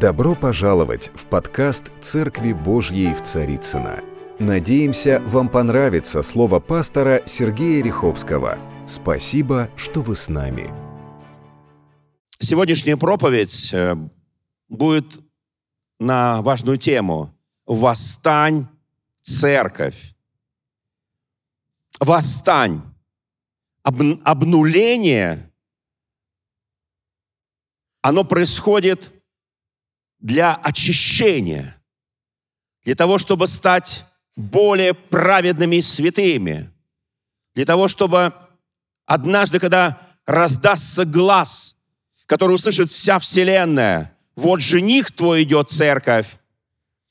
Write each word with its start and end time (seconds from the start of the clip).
Добро 0.00 0.34
пожаловать 0.34 1.10
в 1.14 1.26
подкаст 1.26 1.92
«Церкви 2.00 2.54
Божьей 2.54 3.12
в 3.12 3.20
Царицына. 3.20 4.02
Надеемся, 4.38 5.20
вам 5.26 5.50
понравится 5.50 6.22
слово 6.22 6.58
пастора 6.58 7.22
Сергея 7.26 7.84
Риховского. 7.84 8.58
Спасибо, 8.86 9.68
что 9.76 10.00
вы 10.00 10.16
с 10.16 10.30
нами. 10.30 10.72
Сегодняшняя 12.38 12.96
проповедь 12.96 13.74
э, 13.74 13.94
будет 14.70 15.20
на 15.98 16.40
важную 16.40 16.78
тему 16.78 17.34
«Восстань, 17.66 18.68
церковь». 19.20 20.16
Восстань. 21.98 22.80
Об, 23.82 24.00
обнуление, 24.24 25.52
оно 28.00 28.24
происходит 28.24 29.12
для 30.20 30.54
очищения, 30.54 31.76
для 32.84 32.94
того, 32.94 33.18
чтобы 33.18 33.46
стать 33.46 34.04
более 34.36 34.94
праведными 34.94 35.76
и 35.76 35.82
святыми, 35.82 36.70
для 37.54 37.64
того, 37.64 37.88
чтобы 37.88 38.34
однажды, 39.06 39.58
когда 39.58 40.00
раздастся 40.26 41.04
глаз, 41.04 41.76
который 42.26 42.54
услышит 42.54 42.90
вся 42.90 43.18
вселенная, 43.18 44.16
вот 44.36 44.60
жених 44.60 45.10
твой 45.10 45.42
идет, 45.42 45.70
церковь, 45.70 46.38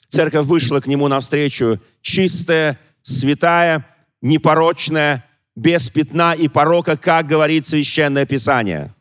церковь 0.07 0.45
вышла 0.45 0.79
к 0.79 0.87
нему 0.87 1.07
навстречу, 1.07 1.79
чистая, 2.01 2.79
святая, 3.01 3.85
непорочная, 4.21 5.25
без 5.55 5.89
пятна 5.89 6.33
и 6.33 6.47
порока, 6.47 6.95
как 6.95 7.27
говорит 7.27 7.67
Священное 7.67 8.25
Писание. 8.25 8.95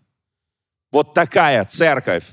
Вот 0.91 1.15
такая 1.15 1.65
церковь 1.65 2.25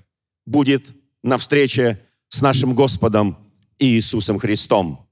будет 0.46 0.88
на 1.26 1.40
встрече 1.40 2.00
с 2.30 2.44
нашим 2.44 2.76
Господом 2.76 3.36
Иисусом 3.80 4.38
Христом. 4.38 5.10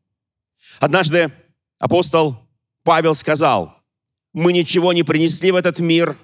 Однажды 0.80 1.34
апостол 1.80 2.38
Павел 2.84 3.16
сказал, 3.16 3.80
мы 4.32 4.54
ничего 4.54 4.94
не 4.94 5.02
принесли 5.02 5.50
в 5.50 5.56
этот 5.56 5.80
мир, 5.80 6.16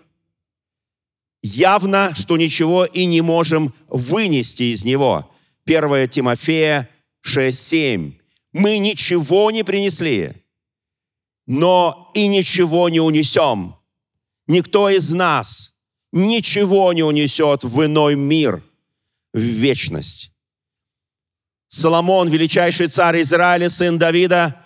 явно, 1.42 2.14
что 2.14 2.38
ничего 2.38 2.86
и 2.86 3.06
не 3.06 3.22
можем 3.22 3.74
вынести 3.88 4.64
из 4.74 4.86
него. 4.86 5.32
1 5.66 6.08
Тимофея 6.10 6.88
6.7. 7.26 8.14
Мы 8.54 8.78
ничего 8.78 9.50
не 9.50 9.64
принесли, 9.64 10.36
но 11.48 12.12
и 12.14 12.28
ничего 12.28 12.90
не 12.90 13.00
унесем. 13.00 13.76
Никто 14.46 14.88
из 14.88 15.12
нас 15.14 15.76
ничего 16.12 16.94
не 16.94 17.02
унесет 17.02 17.64
в 17.64 17.84
иной 17.84 18.16
мир– 18.16 18.64
в 19.34 19.40
вечность. 19.40 20.32
Соломон, 21.68 22.30
величайший 22.30 22.88
царь 22.88 23.22
Израиля, 23.22 23.70
сын 23.70 23.98
Давида, 23.98 24.64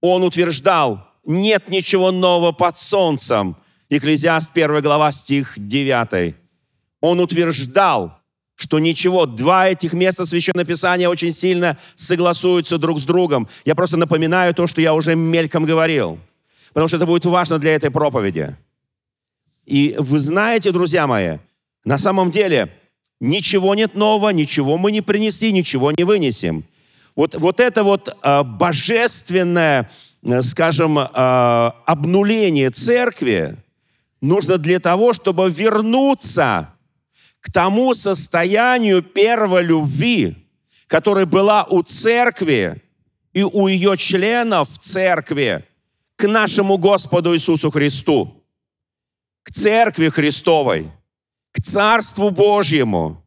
он 0.00 0.22
утверждал, 0.24 1.08
нет 1.24 1.68
ничего 1.68 2.10
нового 2.10 2.52
под 2.52 2.76
солнцем. 2.76 3.56
Екклезиаст 3.88 4.50
1 4.52 4.82
глава, 4.82 5.12
стих 5.12 5.52
9. 5.56 6.34
Он 7.00 7.20
утверждал, 7.20 8.18
что 8.56 8.78
ничего, 8.78 9.26
два 9.26 9.68
этих 9.68 9.92
места 9.92 10.24
Священного 10.24 10.66
Писания 10.66 11.08
очень 11.08 11.30
сильно 11.30 11.78
согласуются 11.94 12.78
друг 12.78 12.98
с 12.98 13.04
другом. 13.04 13.48
Я 13.64 13.74
просто 13.74 13.96
напоминаю 13.96 14.54
то, 14.54 14.66
что 14.66 14.80
я 14.80 14.92
уже 14.94 15.14
мельком 15.14 15.64
говорил, 15.64 16.18
потому 16.68 16.88
что 16.88 16.96
это 16.96 17.06
будет 17.06 17.24
важно 17.26 17.58
для 17.58 17.74
этой 17.74 17.90
проповеди. 17.90 18.56
И 19.66 19.94
вы 19.98 20.18
знаете, 20.18 20.72
друзья 20.72 21.06
мои, 21.06 21.38
на 21.84 21.98
самом 21.98 22.32
деле– 22.32 22.72
Ничего 23.20 23.74
нет 23.74 23.94
нового, 23.94 24.30
ничего 24.30 24.76
мы 24.76 24.92
не 24.92 25.00
принесли, 25.00 25.52
ничего 25.52 25.92
не 25.92 26.04
вынесем. 26.04 26.64
Вот, 27.14 27.34
вот 27.36 27.60
это 27.60 27.84
вот 27.84 28.08
э, 28.08 28.42
божественное, 28.42 29.90
скажем, 30.42 30.98
э, 30.98 31.04
обнуление 31.86 32.70
церкви 32.70 33.56
нужно 34.20 34.58
для 34.58 34.80
того, 34.80 35.12
чтобы 35.12 35.48
вернуться 35.48 36.74
к 37.40 37.52
тому 37.52 37.94
состоянию 37.94 39.02
первой 39.02 39.62
любви, 39.62 40.48
которая 40.88 41.26
была 41.26 41.64
у 41.64 41.82
церкви 41.82 42.82
и 43.32 43.44
у 43.44 43.68
ее 43.68 43.96
членов 43.96 44.68
церкви, 44.80 45.64
к 46.16 46.26
нашему 46.26 46.78
Господу 46.78 47.34
Иисусу 47.34 47.70
Христу, 47.70 48.44
к 49.44 49.52
церкви 49.52 50.08
Христовой– 50.08 50.90
к 51.54 51.62
Царству 51.62 52.30
Божьему. 52.30 53.24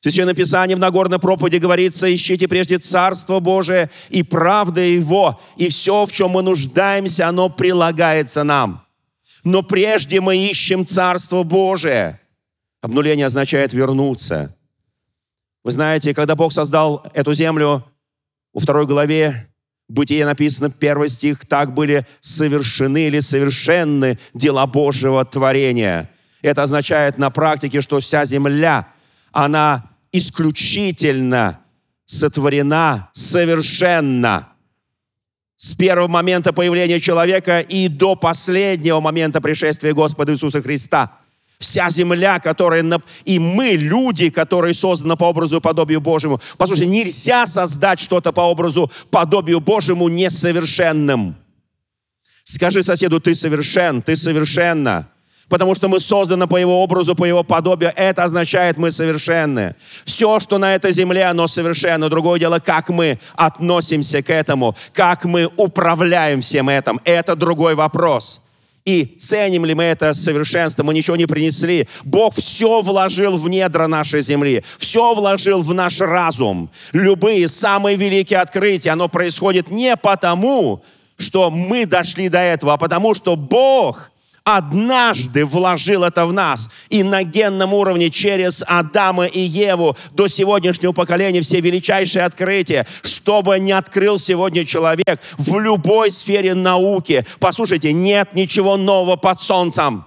В 0.00 0.04
Священном 0.04 0.36
Писании 0.36 0.74
в 0.74 0.78
Нагорной 0.78 1.18
проповеди 1.18 1.56
говорится, 1.56 2.14
ищите 2.14 2.46
прежде 2.46 2.78
Царство 2.78 3.40
Божие 3.40 3.90
и 4.10 4.22
правда 4.22 4.80
Его, 4.80 5.40
и 5.56 5.68
все, 5.68 6.06
в 6.06 6.12
чем 6.12 6.30
мы 6.30 6.42
нуждаемся, 6.42 7.28
оно 7.28 7.48
прилагается 7.48 8.44
нам. 8.44 8.86
Но 9.42 9.62
прежде 9.62 10.20
мы 10.20 10.36
ищем 10.36 10.86
Царство 10.86 11.42
Божие. 11.42 12.20
Обнуление 12.80 13.26
означает 13.26 13.72
вернуться. 13.72 14.56
Вы 15.64 15.70
знаете, 15.72 16.14
когда 16.14 16.36
Бог 16.36 16.52
создал 16.52 17.06
эту 17.12 17.34
землю, 17.34 17.84
во 18.52 18.60
второй 18.60 18.86
главе 18.86 19.48
Бытие 19.88 20.24
написано, 20.24 20.70
первый 20.70 21.08
стих, 21.08 21.44
так 21.44 21.74
были 21.74 22.06
совершены 22.20 23.06
или 23.06 23.18
совершенны 23.18 24.18
дела 24.32 24.66
Божьего 24.66 25.24
творения. 25.24 26.10
Это 26.44 26.64
означает 26.64 27.16
на 27.16 27.30
практике, 27.30 27.80
что 27.80 28.00
вся 28.00 28.26
земля, 28.26 28.88
она 29.32 29.92
исключительно 30.12 31.60
сотворена 32.04 33.08
совершенно. 33.14 34.48
С 35.56 35.74
первого 35.74 36.06
момента 36.06 36.52
появления 36.52 37.00
человека 37.00 37.60
и 37.60 37.88
до 37.88 38.14
последнего 38.14 39.00
момента 39.00 39.40
пришествия 39.40 39.94
Господа 39.94 40.34
Иисуса 40.34 40.60
Христа. 40.60 41.12
Вся 41.58 41.88
земля, 41.88 42.38
которая... 42.40 43.00
И 43.24 43.38
мы, 43.38 43.70
люди, 43.70 44.28
которые 44.28 44.74
созданы 44.74 45.16
по 45.16 45.24
образу 45.24 45.56
и 45.56 45.60
подобию 45.62 46.02
Божьему. 46.02 46.42
Послушайте, 46.58 46.90
нельзя 46.90 47.46
создать 47.46 48.00
что-то 48.00 48.32
по 48.32 48.42
образу, 48.42 48.92
подобию 49.10 49.60
Божьему 49.60 50.08
несовершенным. 50.08 51.36
Скажи 52.42 52.82
соседу, 52.82 53.18
ты 53.18 53.34
совершен, 53.34 54.02
ты 54.02 54.14
совершенна 54.14 55.08
потому 55.48 55.74
что 55.74 55.88
мы 55.88 56.00
созданы 56.00 56.46
по 56.46 56.56
Его 56.56 56.82
образу, 56.82 57.14
по 57.14 57.24
Его 57.24 57.42
подобию. 57.42 57.92
Это 57.96 58.24
означает, 58.24 58.76
мы 58.76 58.90
совершенны. 58.90 59.74
Все, 60.04 60.40
что 60.40 60.58
на 60.58 60.74
этой 60.74 60.92
земле, 60.92 61.24
оно 61.24 61.46
совершенно. 61.46 62.08
Другое 62.08 62.40
дело, 62.40 62.58
как 62.58 62.88
мы 62.88 63.18
относимся 63.34 64.22
к 64.22 64.30
этому, 64.30 64.76
как 64.92 65.24
мы 65.24 65.50
управляем 65.56 66.40
всем 66.40 66.68
этим. 66.68 67.00
Это 67.04 67.36
другой 67.36 67.74
вопрос. 67.74 68.40
И 68.84 69.06
ценим 69.18 69.64
ли 69.64 69.74
мы 69.74 69.84
это 69.84 70.12
совершенство? 70.12 70.82
Мы 70.82 70.92
ничего 70.92 71.16
не 71.16 71.24
принесли. 71.24 71.88
Бог 72.04 72.34
все 72.34 72.82
вложил 72.82 73.38
в 73.38 73.48
недра 73.48 73.86
нашей 73.86 74.20
земли, 74.20 74.62
все 74.78 75.14
вложил 75.14 75.62
в 75.62 75.72
наш 75.72 76.00
разум. 76.00 76.70
Любые 76.92 77.48
самые 77.48 77.96
великие 77.96 78.40
открытия, 78.40 78.90
оно 78.90 79.08
происходит 79.08 79.70
не 79.70 79.96
потому, 79.96 80.82
что 81.16 81.50
мы 81.50 81.86
дошли 81.86 82.28
до 82.28 82.40
этого, 82.40 82.74
а 82.74 82.76
потому 82.76 83.14
что 83.14 83.36
Бог– 83.36 84.10
однажды 84.44 85.44
вложил 85.44 86.04
это 86.04 86.26
в 86.26 86.32
нас. 86.32 86.70
И 86.90 87.02
на 87.02 87.22
генном 87.22 87.72
уровне 87.72 88.10
через 88.10 88.62
Адама 88.66 89.26
и 89.26 89.40
Еву 89.40 89.96
до 90.12 90.28
сегодняшнего 90.28 90.92
поколения 90.92 91.40
все 91.40 91.60
величайшие 91.60 92.24
открытия, 92.24 92.86
чтобы 93.02 93.58
не 93.58 93.72
открыл 93.72 94.18
сегодня 94.18 94.64
человек 94.64 95.20
в 95.38 95.58
любой 95.58 96.10
сфере 96.10 96.54
науки. 96.54 97.26
Послушайте, 97.40 97.92
нет 97.92 98.34
ничего 98.34 98.76
нового 98.76 99.16
под 99.16 99.40
солнцем. 99.40 100.04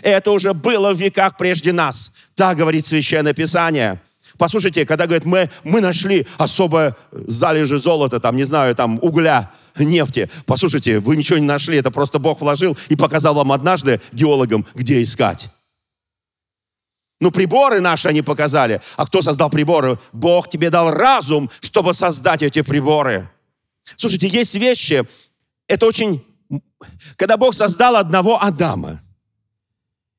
Это 0.00 0.30
уже 0.30 0.54
было 0.54 0.92
в 0.92 0.96
веках 0.96 1.36
прежде 1.36 1.72
нас. 1.72 2.12
Так 2.34 2.58
говорит 2.58 2.86
Священное 2.86 3.34
Писание. 3.34 4.00
Послушайте, 4.42 4.84
когда 4.84 5.06
говорят, 5.06 5.24
мы, 5.24 5.50
мы 5.62 5.80
нашли 5.80 6.26
особое 6.36 6.96
залежи 7.12 7.78
золота, 7.78 8.18
там, 8.18 8.34
не 8.34 8.42
знаю, 8.42 8.74
там, 8.74 8.98
угля, 9.00 9.52
нефти. 9.78 10.28
Послушайте, 10.46 10.98
вы 10.98 11.16
ничего 11.16 11.38
не 11.38 11.46
нашли, 11.46 11.76
это 11.76 11.92
просто 11.92 12.18
Бог 12.18 12.40
вложил 12.40 12.76
и 12.88 12.96
показал 12.96 13.36
вам 13.36 13.52
однажды, 13.52 14.00
геологам, 14.10 14.66
где 14.74 15.00
искать. 15.00 15.48
Ну, 17.20 17.30
приборы 17.30 17.78
наши 17.78 18.08
они 18.08 18.20
показали. 18.20 18.82
А 18.96 19.06
кто 19.06 19.22
создал 19.22 19.48
приборы? 19.48 20.00
Бог 20.12 20.48
тебе 20.48 20.70
дал 20.70 20.90
разум, 20.90 21.48
чтобы 21.60 21.94
создать 21.94 22.42
эти 22.42 22.62
приборы. 22.62 23.30
Слушайте, 23.94 24.26
есть 24.26 24.56
вещи, 24.56 25.06
это 25.68 25.86
очень... 25.86 26.26
Когда 27.14 27.36
Бог 27.36 27.54
создал 27.54 27.94
одного 27.94 28.42
Адама, 28.42 29.02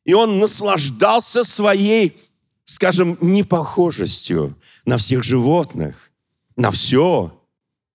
и 0.05 0.13
он 0.13 0.39
наслаждался 0.39 1.43
своей, 1.43 2.17
скажем, 2.65 3.17
непохожестью 3.21 4.55
на 4.85 4.97
всех 4.97 5.23
животных, 5.23 6.11
на 6.55 6.71
все. 6.71 7.39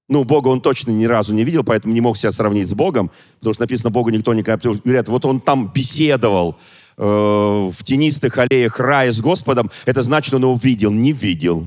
Ну, 0.09 0.25
Бога 0.25 0.49
он 0.49 0.61
точно 0.61 0.91
ни 0.91 1.05
разу 1.05 1.35
не 1.35 1.45
видел, 1.45 1.65
поэтому 1.65 1.93
не 1.95 2.01
мог 2.01 2.17
себя 2.17 2.33
сравнить 2.33 2.69
с 2.69 2.75
Богом, 2.75 3.11
потому 3.39 3.55
что 3.55 3.63
написано, 3.63 3.91
Богу 3.91 4.11
никто 4.11 4.33
никогда... 4.35 4.71
Говорят, 4.71 5.09
вот 5.09 5.25
он 5.27 5.41
там 5.41 5.71
беседовал 5.73 6.59
э, 6.97 7.03
в 7.03 7.85
тенистых 7.85 8.39
аллеях 8.39 8.81
рая 8.81 9.13
с 9.13 9.21
Господом, 9.21 9.71
это 9.85 10.03
значит, 10.03 10.33
он 10.33 10.43
его 10.43 10.59
видел. 10.63 10.91
Не 10.91 11.13
видел. 11.13 11.67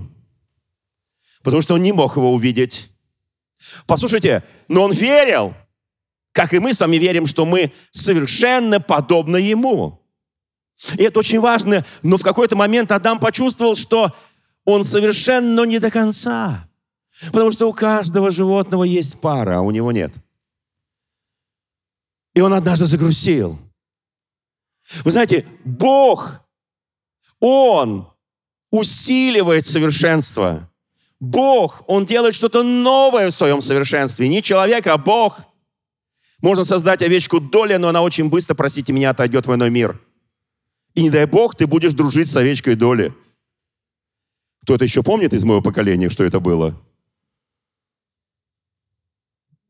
потому 1.43 1.61
что 1.61 1.75
он 1.75 1.83
не 1.83 1.91
мог 1.91 2.17
его 2.17 2.33
увидеть. 2.33 2.89
Послушайте, 3.85 4.43
но 4.67 4.83
он 4.83 4.91
верил, 4.91 5.53
как 6.31 6.53
и 6.53 6.59
мы 6.59 6.73
сами 6.73 6.97
верим, 6.97 7.25
что 7.25 7.45
мы 7.45 7.71
совершенно 7.91 8.79
подобны 8.79 9.37
ему. 9.37 10.00
И 10.97 11.03
это 11.03 11.19
очень 11.19 11.39
важно, 11.39 11.85
но 12.01 12.17
в 12.17 12.23
какой-то 12.23 12.55
момент 12.55 12.91
Адам 12.91 13.19
почувствовал, 13.19 13.75
что 13.75 14.15
он 14.65 14.83
совершенно 14.83 15.63
не 15.63 15.79
до 15.79 15.91
конца. 15.91 16.67
Потому 17.27 17.51
что 17.51 17.67
у 17.67 17.73
каждого 17.73 18.31
животного 18.31 18.83
есть 18.83 19.21
пара, 19.21 19.57
а 19.57 19.61
у 19.61 19.71
него 19.71 19.91
нет. 19.91 20.13
И 22.33 22.41
он 22.41 22.53
однажды 22.53 22.85
загрустил. 22.85 23.59
Вы 25.03 25.11
знаете, 25.11 25.45
Бог, 25.63 26.41
Он 27.39 28.11
усиливает 28.71 29.65
совершенство. 29.65 30.69
Бог, 31.19 31.83
Он 31.87 32.05
делает 32.05 32.35
что-то 32.35 32.63
новое 32.63 33.29
в 33.29 33.35
своем 33.35 33.61
совершенстве. 33.61 34.27
Не 34.27 34.41
человек, 34.41 34.87
а 34.87 34.97
Бог. 34.97 35.41
Можно 36.41 36.63
создать 36.63 37.03
овечку 37.03 37.39
доли, 37.39 37.75
но 37.75 37.89
она 37.89 38.01
очень 38.01 38.29
быстро, 38.29 38.55
простите 38.55 38.93
меня, 38.93 39.11
отойдет 39.11 39.45
в 39.45 39.53
иной 39.53 39.69
мир. 39.69 39.99
И 40.93 41.03
не 41.03 41.09
дай 41.09 41.25
Бог, 41.25 41.55
ты 41.55 41.67
будешь 41.67 41.93
дружить 41.93 42.29
с 42.29 42.35
овечкой 42.35 42.75
доли. 42.75 43.13
Кто-то 44.63 44.83
еще 44.83 45.03
помнит 45.03 45.33
из 45.33 45.43
моего 45.43 45.61
поколения, 45.61 46.09
что 46.09 46.23
это 46.23 46.39
было? 46.39 46.79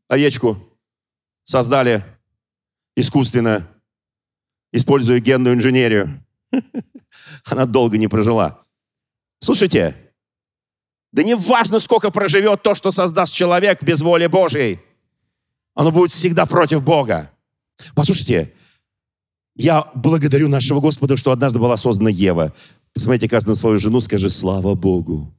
Овечку 0.07 0.57
создали 1.45 2.03
искусственно, 2.95 3.67
используя 4.71 5.19
генную 5.19 5.55
инженерию. 5.55 6.25
Она 7.45 7.65
долго 7.65 7.97
не 7.97 8.07
прожила. 8.07 8.63
Слушайте, 9.39 9.95
да 11.11 11.23
не 11.23 11.35
важно, 11.35 11.79
сколько 11.79 12.11
проживет 12.11 12.63
то, 12.63 12.75
что 12.75 12.91
создаст 12.91 13.33
человек 13.33 13.83
без 13.83 14.01
воли 14.01 14.27
Божьей. 14.27 14.79
Оно 15.73 15.91
будет 15.91 16.11
всегда 16.11 16.45
против 16.45 16.83
Бога. 16.83 17.31
Послушайте, 17.95 18.53
я 19.55 19.91
благодарю 19.95 20.47
нашего 20.47 20.79
Господа, 20.79 21.17
что 21.17 21.31
однажды 21.31 21.59
была 21.59 21.77
создана 21.77 22.09
Ева. 22.09 22.53
Посмотрите 22.93 23.29
каждый 23.29 23.49
на 23.49 23.55
свою 23.55 23.79
жену, 23.79 24.01
скажи 24.01 24.29
«Слава 24.29 24.75
Богу». 24.75 25.33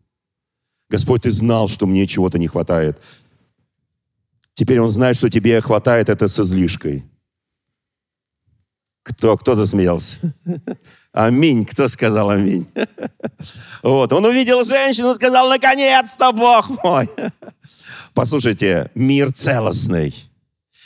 Господь, 0.91 1.23
ты 1.23 1.31
знал, 1.31 1.69
что 1.69 1.87
мне 1.87 2.07
чего-то 2.07 2.39
не 2.39 2.49
хватает. 2.49 3.01
Теперь 4.55 4.81
Он 4.81 4.91
знает, 4.91 5.17
что 5.17 5.31
тебе 5.31 5.61
хватает 5.61 6.09
это 6.09 6.29
с 6.29 6.39
излишкой. 6.39 7.05
Кто, 9.03 9.37
кто 9.37 9.57
засмеялся? 9.57 10.19
Аминь. 11.13 11.65
Кто 11.65 11.89
сказал 11.89 12.31
аминь? 12.31 12.67
Вот. 13.83 14.13
Он 14.13 14.25
увидел 14.25 14.65
женщину 14.65 15.13
и 15.13 15.15
сказал, 15.15 15.49
наконец-то, 15.49 16.33
Бог 16.33 16.71
мой. 16.85 17.11
Послушайте, 18.15 18.91
мир 18.95 19.33
целостный. 19.33 20.15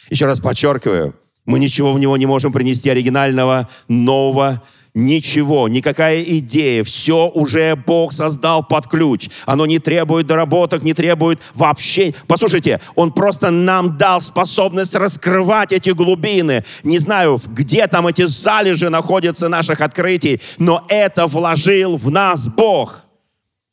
Еще 0.08 0.26
раз 0.26 0.40
подчеркиваю, 0.40 1.14
мы 1.46 1.58
ничего 1.58 1.92
в 1.92 1.98
него 1.98 2.16
не 2.16 2.26
можем 2.26 2.52
принести 2.52 2.90
оригинального, 2.90 3.68
нового, 3.88 4.62
Ничего, 4.98 5.68
никакая 5.68 6.22
идея, 6.22 6.82
все 6.82 7.28
уже 7.28 7.76
Бог 7.76 8.14
создал 8.14 8.62
под 8.62 8.86
ключ. 8.88 9.28
Оно 9.44 9.66
не 9.66 9.78
требует 9.78 10.26
доработок, 10.26 10.82
не 10.82 10.94
требует 10.94 11.38
вообще. 11.52 12.14
Послушайте, 12.26 12.80
Он 12.94 13.12
просто 13.12 13.50
нам 13.50 13.98
дал 13.98 14.22
способность 14.22 14.94
раскрывать 14.94 15.72
эти 15.72 15.90
глубины. 15.90 16.64
Не 16.82 16.96
знаю, 16.96 17.38
где 17.46 17.88
там 17.88 18.06
эти 18.06 18.24
залежи 18.24 18.88
находятся 18.88 19.48
наших 19.48 19.82
открытий, 19.82 20.40
но 20.56 20.82
это 20.88 21.26
вложил 21.26 21.98
в 21.98 22.10
нас 22.10 22.48
Бог. 22.48 23.04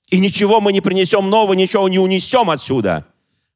И 0.10 0.20
ничего 0.20 0.60
мы 0.60 0.74
не 0.74 0.82
принесем 0.82 1.30
нового, 1.30 1.54
ничего 1.54 1.88
не 1.88 2.00
унесем 2.00 2.50
отсюда. 2.50 3.06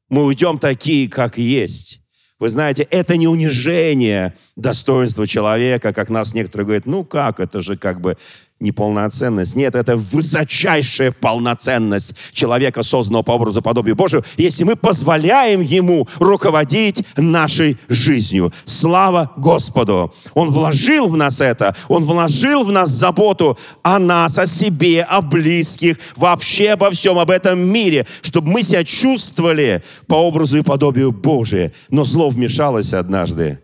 Мы 0.08 0.24
уйдем 0.24 0.58
такие, 0.58 1.06
как 1.06 1.36
есть. 1.36 2.00
Вы 2.38 2.48
знаете, 2.50 2.86
это 2.90 3.16
не 3.16 3.26
унижение 3.26 4.34
достоинства 4.54 5.26
человека, 5.26 5.92
как 5.92 6.08
нас 6.08 6.34
некоторые 6.34 6.66
говорят, 6.66 6.86
ну 6.86 7.04
как, 7.04 7.40
это 7.40 7.60
же 7.60 7.76
как 7.76 8.00
бы 8.00 8.16
неполноценность. 8.60 9.54
Нет, 9.54 9.74
это 9.74 9.96
высочайшая 9.96 11.12
полноценность 11.12 12.14
человека, 12.32 12.82
созданного 12.82 13.22
по 13.22 13.32
образу 13.32 13.62
подобию 13.62 13.94
Божию, 13.94 14.24
если 14.36 14.64
мы 14.64 14.76
позволяем 14.76 15.60
Ему 15.60 16.08
руководить 16.18 17.04
нашей 17.16 17.78
жизнью. 17.88 18.52
Слава 18.64 19.32
Господу! 19.36 20.12
Он 20.34 20.48
вложил 20.48 21.08
в 21.08 21.16
нас 21.16 21.40
это, 21.40 21.76
Он 21.88 22.04
вложил 22.04 22.64
в 22.64 22.72
нас 22.72 22.90
заботу 22.90 23.58
о 23.82 23.98
нас, 23.98 24.38
о 24.38 24.46
себе, 24.46 25.02
о 25.02 25.22
близких, 25.22 25.98
вообще 26.16 26.70
обо 26.70 26.90
всем, 26.90 27.18
об 27.18 27.30
этом 27.30 27.60
мире, 27.60 28.06
чтобы 28.22 28.50
мы 28.50 28.62
себя 28.62 28.84
чувствовали 28.84 29.84
по 30.06 30.14
образу 30.14 30.58
и 30.58 30.62
подобию 30.62 31.12
Божия. 31.12 31.72
Но 31.90 32.04
зло 32.04 32.28
вмешалось 32.28 32.92
однажды, 32.92 33.60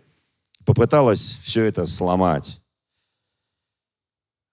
попыталось 0.65 1.37
все 1.43 1.65
это 1.65 1.85
сломать. 1.85 2.59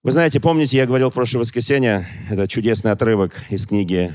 Вы 0.03 0.11
знаете, 0.11 0.41
помните, 0.41 0.75
я 0.75 0.85
говорил 0.85 1.11
в 1.11 1.13
прошлое 1.13 1.43
воскресенье, 1.43 2.05
это 2.29 2.45
чудесный 2.45 2.91
отрывок 2.91 3.31
из 3.49 3.65
книги 3.65 4.13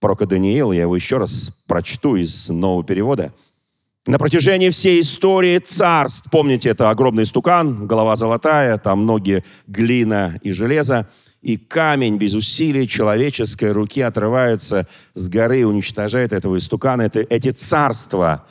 пророка 0.00 0.26
Даниила, 0.26 0.72
я 0.72 0.82
его 0.82 0.96
еще 0.96 1.18
раз 1.18 1.52
прочту 1.68 2.16
из 2.16 2.48
нового 2.48 2.82
перевода. 2.82 3.32
На 4.06 4.18
протяжении 4.18 4.70
всей 4.70 5.00
истории 5.00 5.58
царств, 5.58 6.28
помните, 6.32 6.70
это 6.70 6.90
огромный 6.90 7.26
стукан, 7.26 7.86
голова 7.86 8.16
золотая, 8.16 8.76
там 8.76 9.06
ноги 9.06 9.44
глина 9.68 10.40
и 10.42 10.50
железо, 10.50 11.08
и 11.42 11.56
камень 11.56 12.16
без 12.16 12.34
усилий 12.34 12.88
человеческой 12.88 13.70
руки 13.70 14.00
отрывается 14.00 14.88
с 15.14 15.28
горы 15.28 15.60
и 15.60 15.64
уничтожает 15.64 16.32
этого 16.32 16.58
истукана, 16.58 17.02
это, 17.02 17.20
эти 17.20 17.52
царства. 17.52 18.46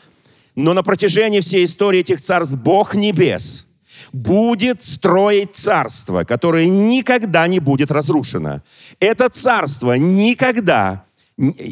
Но 0.56 0.74
на 0.74 0.82
протяжении 0.82 1.42
всей 1.42 1.66
истории 1.66 2.00
этих 2.00 2.22
царств 2.22 2.56
Бог 2.56 2.96
небес– 2.96 3.66
будет 4.12 4.84
строить 4.84 5.56
царство, 5.56 6.24
которое 6.24 6.68
никогда 6.68 7.48
не 7.48 7.60
будет 7.60 7.92
разрушено. 7.92 8.62
Это 9.00 9.30
царство 9.30 9.94
никогда, 9.94 11.06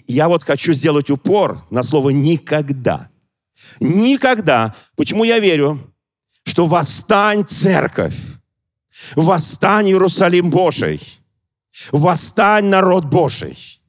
я 0.08 0.28
вот 0.28 0.44
хочу 0.44 0.74
сделать 0.74 1.10
упор 1.10 1.66
на 1.70 1.84
слово 1.84 2.10
«никогда». 2.10 3.10
Никогда. 3.80 4.76
Почему 4.96 5.24
я 5.24 5.40
верю? 5.40 5.94
Что 6.44 6.66
восстань 6.66 7.46
церковь, 7.46 8.16
восстань 9.16 9.90
Иерусалим 9.90 10.50
Божий, 10.50 11.02
восстань 11.92 12.66
народ 12.66 13.06
Божий. 13.06 13.80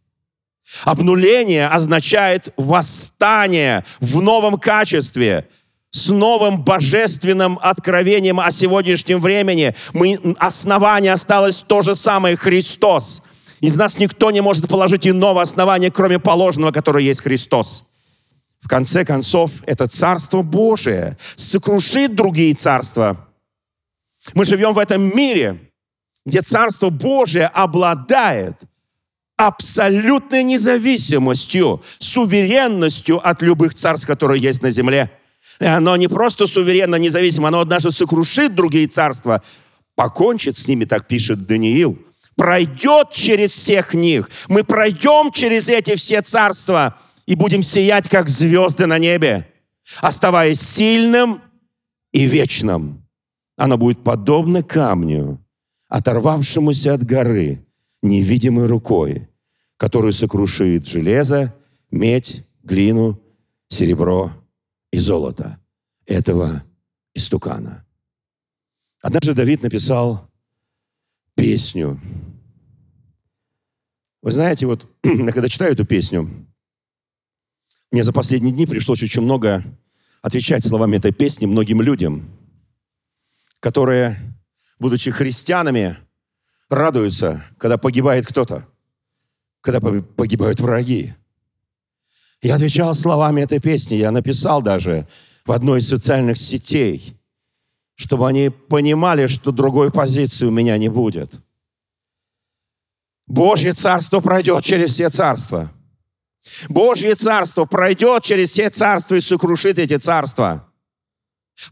Обнуление 0.84 1.67
означает 1.67 2.53
восстание 2.56 3.84
в 4.00 4.20
новом 4.20 4.58
качестве– 4.58 5.48
с 5.91 6.09
новым 6.09 6.63
божественным 6.63 7.59
откровением 7.61 8.39
о 8.41 8.51
сегодняшнем 8.51 9.19
времени. 9.19 9.75
Мы, 9.93 10.37
основание 10.39 11.13
осталось 11.13 11.56
то 11.56 11.82
же 11.82 11.94
самое, 11.94 12.37
Христос. 12.37 13.23
Из 13.61 13.77
нас 13.77 13.99
никто 13.99 14.31
не 14.31 14.41
может 14.41 14.69
положить 14.69 15.06
иного 15.06 15.43
основания, 15.43 15.91
кроме 15.91 16.19
положенного, 16.19 16.73
которое 16.73 17.05
есть 17.05 17.23
Христос. 17.23 17.85
В 18.61 18.69
конце 18.69 19.05
концов, 19.05 19.53
это 19.67 19.89
Царство 19.89 20.43
Божие 20.43 21.19
сокрушит 21.35 22.15
другие 22.15 22.55
царства. 22.55 23.29
Мы 24.35 24.44
живем 24.44 24.75
в 24.75 24.79
этом 24.79 25.17
мире, 25.17 25.70
где 26.25 26.43
Царство 26.43 26.91
Божие 26.91 27.47
обладает 27.47 28.56
абсолютной 29.37 30.44
независимостью, 30.44 31.82
суверенностью 31.99 33.27
от 33.27 33.41
любых 33.41 33.75
царств, 33.75 34.06
которые 34.06 34.41
есть 34.41 34.63
на 34.63 34.70
земле– 34.70 35.11
оно 35.67 35.96
не 35.96 36.08
просто 36.08 36.46
суверенно, 36.46 36.96
независимо, 36.96 37.48
оно 37.48 37.60
однажды 37.60 37.90
сокрушит 37.90 38.55
другие 38.55 38.86
царства, 38.86 39.43
покончит 39.94 40.56
с 40.56 40.67
ними, 40.67 40.86
так 40.86 41.06
пишет 41.06 41.46
Даниил, 41.46 41.98
пройдет 42.36 43.10
через 43.12 43.52
всех 43.52 43.93
них. 43.93 44.31
Мы 44.48 44.64
пройдем 44.64 45.31
через 45.31 45.69
эти 45.69 45.94
все 45.96 46.22
царства 46.22 46.98
и 47.26 47.34
будем 47.34 47.62
сиять, 47.62 48.08
как 48.08 48.29
звезды 48.29 48.86
на 48.86 48.98
небе, 48.98 49.48
оставаясь 50.00 50.60
сильным 50.60 51.43
и 52.12 52.24
вечным. 52.24 53.06
Оно 53.56 53.76
будет 53.76 54.02
подобно 54.02 54.62
камню, 54.62 55.44
оторвавшемуся 55.88 56.94
от 56.94 57.05
горы 57.05 57.67
невидимой 58.00 58.67
рукой, 58.67 59.29
которую 59.76 60.14
сокрушит 60.14 60.86
железо, 60.86 61.55
медь, 61.90 62.46
глину, 62.62 63.20
серебро 63.69 64.40
и 64.91 64.99
золото 64.99 65.59
этого 66.06 66.65
истукана. 67.15 67.87
Однажды 69.01 69.35
Давид 69.35 69.63
написал 69.63 70.31
песню. 71.35 72.01
Вы 74.23 74.31
знаете, 74.31 74.67
вот 74.67 74.89
когда 75.03 75.49
читаю 75.49 75.73
эту 75.73 75.87
песню, 75.87 76.47
мне 77.91 78.05
за 78.05 78.13
последние 78.13 78.53
дни 78.53 78.67
пришлось 78.67 79.03
очень 79.03 79.23
много 79.23 79.65
отвечать 80.23 80.65
словами 80.65 80.97
этой 80.97 81.13
песни 81.13 81.47
многим 81.47 81.81
людям, 81.81 82.31
которые, 83.59 84.17
будучи 84.79 85.11
христианами, 85.11 85.97
радуются, 86.69 87.44
когда 87.59 87.79
погибает 87.79 88.27
кто-то. 88.27 88.67
когда 89.61 89.81
погибают 89.81 90.61
враги. 90.61 91.15
Я 92.43 92.55
отвечал 92.55 92.94
словами 92.94 93.43
этой 93.43 93.61
песни, 93.61 93.97
я 93.97 94.11
написал 94.11 94.63
даже 94.63 95.06
в 95.44 95.53
одной 95.53 95.81
из 95.81 95.89
социальных 95.89 96.39
сетей, 96.39 97.17
чтобы 97.97 98.27
они 98.29 98.51
понимали, 98.51 99.27
что 99.27 99.53
другой 99.53 99.91
позиции 99.91 100.47
у 100.47 100.51
меня 100.51 100.79
не 100.79 100.89
будет. 100.89 101.32
Божье 103.27 103.75
царство 103.75 104.20
пройдет 104.20 104.65
через 104.65 104.94
все 104.94 105.11
царства. 105.11 105.70
Божье 106.69 107.15
царство 107.15 107.67
пройдет 107.67 108.25
через 108.25 108.51
все 108.51 108.70
царства 108.70 109.17
и 109.17 109.20
сокрушит 109.20 109.79
эти 109.79 109.99
царства. 109.99 110.67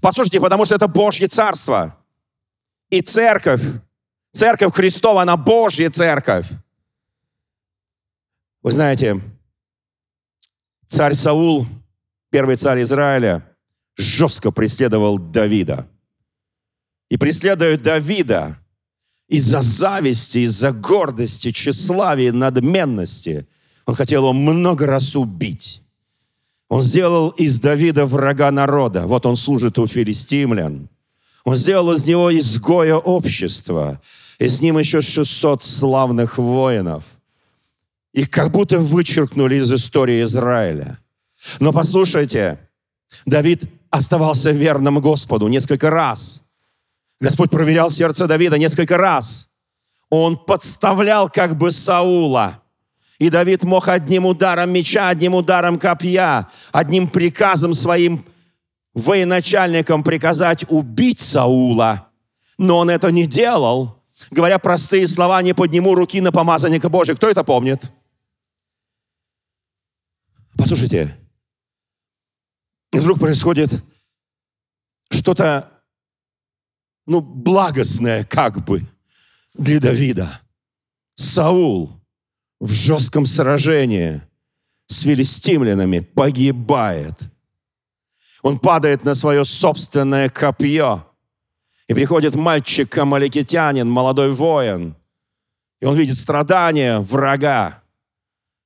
Послушайте, 0.01 0.41
потому 0.41 0.67
что 0.67 0.75
это 0.75 0.87
Божье 0.87 1.29
царство. 1.29 1.97
И 2.91 3.01
церковь, 3.01 3.63
церковь 4.33 4.75
Христова, 4.75 5.23
она 5.23 5.37
Божья 5.37 5.91
церковь. 5.91 6.47
Вы 8.63 8.73
знаете, 8.73 9.21
царь 10.89 11.15
Саул, 11.15 11.67
первый 12.31 12.57
царь 12.57 12.83
Израиля, 12.83 13.45
жестко 13.97 14.51
преследовал 14.51 15.19
Давида. 15.19 15.89
И 17.11 17.17
преследует 17.17 17.83
Давида 17.83 18.59
из-за 19.29 19.61
зависти, 19.61 20.39
из-за 20.39 20.73
гордости, 20.73 21.51
тщеславия, 21.51 22.33
надменности. 22.33 23.47
Он 23.87 23.95
хотел 23.95 24.23
его 24.23 24.33
много 24.33 24.87
раз 24.87 25.17
убить. 25.17 25.83
Он 26.69 26.83
сделал 26.83 27.31
из 27.31 27.61
Давида 27.61 28.05
врага 28.05 28.51
народа. 28.51 29.07
Вот 29.07 29.25
он 29.25 29.37
служит 29.37 29.79
у 29.79 29.87
филистимлян. 29.87 30.89
Он 31.45 31.57
сделал 31.57 31.93
из 31.93 32.07
него 32.07 32.37
изгоя 32.37 32.97
общества. 32.97 34.01
И 34.39 34.49
с 34.49 34.61
ним 34.61 34.79
еще 34.79 35.01
600 35.01 35.65
славных 35.65 36.37
воинов. 36.37 37.05
Их 38.13 38.31
как 38.31 38.51
будто 38.51 38.79
вычеркнули 38.79 39.57
из 39.57 39.73
истории 39.73 40.23
Израиля. 40.23 40.99
Но 41.61 41.73
послушайте, 41.73 42.59
Давид 43.27 43.65
оставался 43.91 44.51
верным 44.51 45.01
Господу 45.01 45.49
несколько 45.49 45.91
раз. 45.91 46.43
Господь 47.21 47.51
проверял 47.51 47.91
сердце 47.91 48.27
Давида 48.27 48.59
несколько 48.59 48.97
раз. 48.97 49.49
Он 50.11 50.37
подставлял 50.37 51.29
как 51.29 51.57
бы 51.57 51.71
Саула. 51.71 52.63
И 53.19 53.31
Давид 53.31 53.65
мог 53.65 53.89
одним 53.89 54.27
ударом 54.27 54.71
меча, 54.71 55.09
одним 55.09 55.35
ударом 55.35 55.79
копья, 55.79 56.49
одним 56.71 57.09
приказом 57.09 57.75
своим 57.75 58.25
военачальникам 58.95 60.05
приказать 60.05 60.65
убить 60.69 61.21
Саула. 61.21 62.09
Но 62.59 62.79
он 62.79 62.91
это 62.91 63.11
не 63.11 63.27
делал. 63.27 64.03
Говоря 64.31 64.59
простые 64.59 65.07
слова, 65.07 65.43
не 65.43 65.53
подниму 65.53 65.95
руки 65.95 66.21
на 66.21 66.33
помазанника 66.33 66.89
Божия. 66.89 67.17
Кто 67.17 67.29
это 67.29 67.45
помнит? 67.45 67.93
Послушайте, 70.59 71.17
и 72.93 72.99
вдруг 72.99 73.21
происходит 73.21 73.71
что-то, 75.09 75.71
ну, 77.07 77.21
благостное 77.21 78.25
как 78.25 78.65
бы 78.65 78.85
для 79.55 79.81
Давида. 79.81 80.41
Саул 81.15 81.93
в 82.61 82.73
жестком 82.73 83.25
сражении 83.25 84.21
с 84.87 85.03
филистимлянами 85.03 86.01
погибает. 86.01 87.15
Он 88.43 88.59
падает 88.59 89.05
на 89.05 89.15
свое 89.15 89.45
собственное 89.45 90.29
копье. 90.29 91.07
И 91.87 91.95
приходит 91.95 92.35
мальчик-амаликитянин, 92.35 93.89
молодой 93.89 94.33
воин. 94.33 94.97
И 95.81 95.85
он 95.85 95.97
видит 95.97 96.17
страдания 96.17 96.99
врага. 96.99 97.83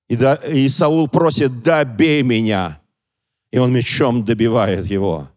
И, 0.08 0.16
да, 0.16 0.34
и 0.34 0.68
Саул 0.68 1.08
просит, 1.08 1.62
добей 1.62 2.22
меня 2.22 2.82
и 3.52 3.58
он 3.58 3.72
мечом 3.72 4.24
добивает 4.24 4.86
его. 4.86 5.30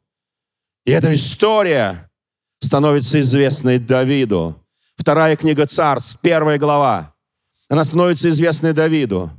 И 0.85 0.91
эта 0.91 1.13
история 1.13 2.09
становится 2.59 3.19
известной 3.21 3.77
Давиду. 3.77 4.65
Вторая 4.95 5.35
книга 5.35 5.67
Царств, 5.67 6.19
первая 6.21 6.57
глава. 6.57 7.13
Она 7.67 7.83
становится 7.83 8.29
известной 8.29 8.73
Давиду. 8.73 9.29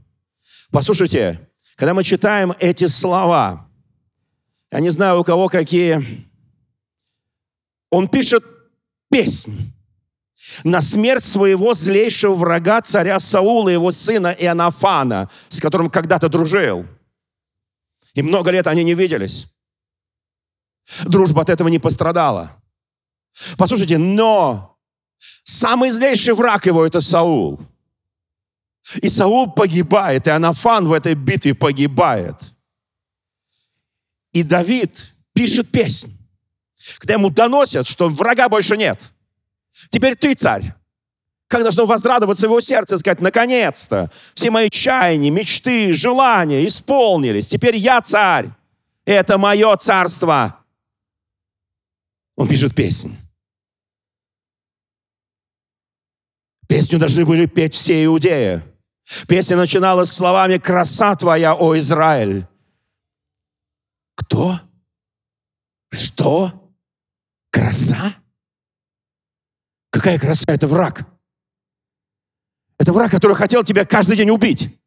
Послушайте, 0.71 1.49
когда 1.77 1.95
мы 1.95 2.05
читаем 2.05 2.53
эти 2.61 2.87
слова, 2.87 3.69
я 4.71 4.81
не 4.81 4.91
знаю, 4.91 5.21
у 5.21 5.25
кого 5.25 5.49
какие, 5.49 6.27
он 7.91 8.09
пишет 8.09 8.45
песнь 9.11 9.73
на 10.65 10.81
смерть 10.81 11.25
своего 11.25 11.75
злейшего 11.75 12.35
врага, 12.35 12.81
царя 12.81 13.21
Саула, 13.21 13.69
его 13.69 13.93
сына 13.93 14.35
Иоаннафана, 14.39 15.29
с 15.49 15.61
которым 15.61 15.91
когда-то 15.91 16.29
дружил– 16.29 16.87
и 18.17 18.23
много 18.23 18.51
лет 18.51 18.67
они 18.67 18.83
не 18.83 18.95
виделись. 18.95 19.47
Дружба 21.05 21.43
от 21.43 21.51
этого 21.51 21.69
не 21.69 21.79
пострадала. 21.79 22.51
Послушайте, 23.59 23.99
но 23.99 24.79
самый 25.45 25.91
злейший 25.91 26.33
враг 26.33 26.65
его– 26.65 26.87
это 26.87 27.03
Саул. 27.03 27.61
И 29.03 29.11
Саул 29.11 29.53
погибает, 29.53 30.27
и 30.27 30.31
Анафан 30.31 30.87
в 30.87 30.95
этой 30.95 31.15
битве 31.15 31.55
погибает. 31.55 32.37
И 34.33 34.43
Давид 34.43 35.15
пишет 35.35 35.71
песнь, 35.71 36.17
когда 36.99 37.15
ему 37.15 37.29
доносят, 37.29 37.87
что 37.87 38.09
врага 38.09 38.49
больше 38.49 38.79
нет. 38.79 39.13
Теперь 39.91 40.17
ты 40.17 40.35
царь. 40.35 40.75
Как 41.49 41.63
должно 41.63 41.87
возрадоваться 41.87 42.47
его 42.47 42.61
сердце, 42.61 42.99
сказать, 42.99 43.21
наконец-то, 43.21 44.11
все 44.35 44.51
мои 44.51 44.69
чаяния, 44.69 45.31
мечты, 45.31 45.95
желания 45.95 46.67
исполнились. 46.67 47.47
Теперь 47.47 47.77
я 47.77 48.01
царь. 48.01 48.51
Это 49.05 49.39
мое 49.39 49.77
царство. 49.77 50.59
Он 52.35 52.49
пишет 52.49 52.75
песнь. 52.75 53.17
Песню 56.69 56.99
должны 56.99 57.25
были 57.25 57.47
петь 57.47 57.75
все 57.75 58.05
иудеи. 58.05 58.63
Песня 59.29 59.57
начиналась 59.57 60.11
словами 60.11 60.59
«Краса 60.59 61.15
твоя, 61.15 61.55
о 61.55 61.79
Израиль». 61.79 62.49
Кто? 64.17 64.61
Что? 65.91 66.73
Краса? 67.51 68.17
Какая 69.97 70.19
краса? 70.19 70.45
Это 70.49 70.69
враг. 70.69 71.07
Это 72.79 72.93
враг, 72.93 73.11
который 73.11 73.35
хотел 73.35 73.65
тебя 73.65 73.87
каждый 73.87 74.15
день 74.15 74.29
убить. 74.29 74.79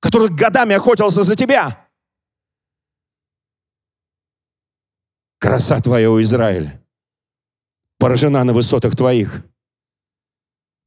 Который 0.00 0.28
годами 0.28 0.74
охотился 0.74 1.22
за 1.22 1.36
тебя. 1.36 1.88
Краса 5.38 5.80
твоя, 5.80 6.10
о 6.10 6.20
Израиль, 6.20 6.80
поражена 8.00 8.42
на 8.42 8.52
высотах 8.52 8.96
твоих. 8.96 9.44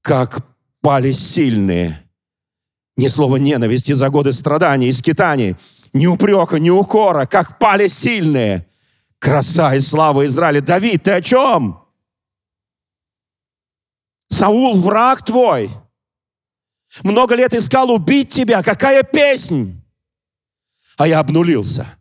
Как 0.01 0.45
пали 0.81 1.13
сильные. 1.13 2.03
Ни 2.97 3.07
слова 3.07 3.37
ненависти 3.37 3.93
за 3.93 4.09
годы 4.09 4.33
страданий 4.33 4.89
и 4.89 4.91
скитаний, 4.91 5.55
ни 5.93 6.05
упрека, 6.05 6.59
ни 6.59 6.69
укора, 6.69 7.27
как 7.27 7.59
пали 7.59 7.87
сильные. 7.87 8.67
Краса 9.19 9.73
и 9.73 9.79
слава 9.79 10.25
Израиля. 10.25 10.59
Давид, 10.59 11.03
ты 11.03 11.11
о 11.11 11.21
чем? 11.21 11.82
Саул, 14.33 14.79
враг 14.79 15.23
твой, 15.23 15.69
много 17.03 17.35
лет 17.35 17.53
искал 17.53 17.91
убить 17.91 18.31
тебя. 18.31 18.63
Какая 18.63 19.03
песнь? 19.03 19.79
А 20.97 21.07
я 21.07 21.19
обнулился. 21.19 21.99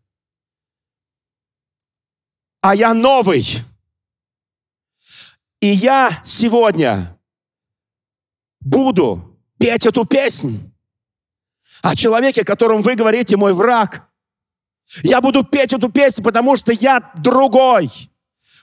А 2.62 2.74
я 2.74 2.94
новый. 2.94 3.44
И 5.60 5.66
я 5.66 6.22
сегодня 6.24 7.18
буду 8.60 9.38
петь 9.58 9.84
эту 9.84 10.06
песнь 10.06 10.72
о 11.82 11.94
человеке, 11.94 12.44
которым 12.44 12.80
вы 12.80 12.94
говорите, 12.94 13.36
мой 13.36 13.52
враг. 13.52 14.08
Я 15.02 15.20
буду 15.20 15.44
петь 15.44 15.74
эту 15.74 15.90
песню, 15.90 16.24
потому 16.24 16.56
что 16.56 16.72
я 16.72 17.12
другой. 17.14 18.10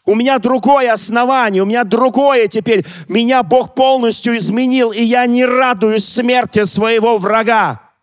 У 0.06 0.16
меня 0.16 0.40
другое 0.40 0.92
основание, 0.92 1.62
у 1.62 1.66
меня 1.66 1.84
другое 1.84 2.48
теперь. 2.48 2.86
Меня 3.08 3.44
Бог 3.44 3.76
полностью 3.76 4.38
изменил, 4.38 4.92
и 4.92 5.02
я 5.02 5.26
не 5.26 5.46
радуюсь 5.46 6.06
смерти 6.06 6.66
своего 6.66 7.18
врага. 7.18 7.94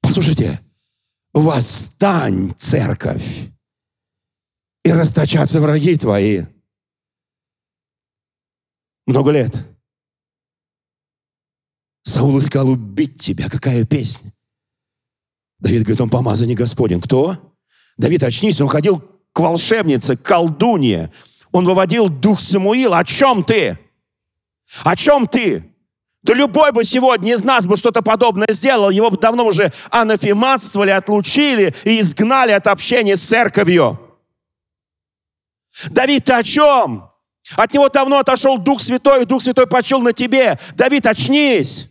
Послушайте, 0.00 0.60
восстань, 1.32 2.54
церковь, 2.58 3.50
и 4.84 4.90
расточатся 4.90 5.60
враги 5.60 5.96
твои. 5.96 6.46
Много 9.06 9.30
лет. 9.30 9.54
Саул 12.04 12.38
искал 12.38 12.68
убить 12.68 13.20
тебя. 13.20 13.48
Какая 13.50 13.84
песня? 13.84 14.32
Давид 15.58 15.82
говорит, 15.82 16.00
он 16.00 16.10
помазанник 16.10 16.58
Господень. 16.58 17.00
Кто? 17.00 17.54
Давид, 17.98 18.22
очнись, 18.22 18.60
он 18.60 18.68
ходил 18.68 19.02
к 19.32 19.40
волшебнице, 19.40 20.16
к 20.16 20.22
колдунье. 20.22 21.12
Он 21.50 21.64
выводил 21.64 22.08
дух 22.08 22.40
Самуила. 22.40 22.98
О 22.98 23.04
чем 23.04 23.42
ты? 23.42 23.78
О 24.84 24.96
чем 24.96 25.26
ты? 25.26 25.74
Да 26.22 26.34
любой 26.34 26.72
бы 26.72 26.84
сегодня 26.84 27.32
из 27.34 27.42
нас 27.42 27.66
бы 27.66 27.76
что-то 27.76 28.02
подобное 28.02 28.48
сделал, 28.50 28.90
его 28.90 29.10
бы 29.10 29.16
давно 29.16 29.46
уже 29.46 29.72
анафематствовали, 29.90 30.90
отлучили 30.90 31.74
и 31.84 32.00
изгнали 32.00 32.52
от 32.52 32.66
общения 32.66 33.16
с 33.16 33.22
церковью. 33.22 33.98
Давид, 35.90 36.24
ты 36.24 36.32
о 36.34 36.42
чем? 36.42 37.10
От 37.56 37.72
него 37.72 37.88
давно 37.88 38.18
отошел 38.18 38.58
Дух 38.58 38.82
Святой, 38.82 39.22
и 39.22 39.26
Дух 39.26 39.42
Святой 39.42 39.66
почел 39.66 40.00
на 40.00 40.12
тебе. 40.12 40.58
Давид, 40.74 41.06
очнись! 41.06 41.90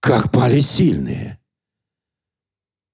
Как 0.00 0.32
пали 0.32 0.60
сильные. 0.60 1.41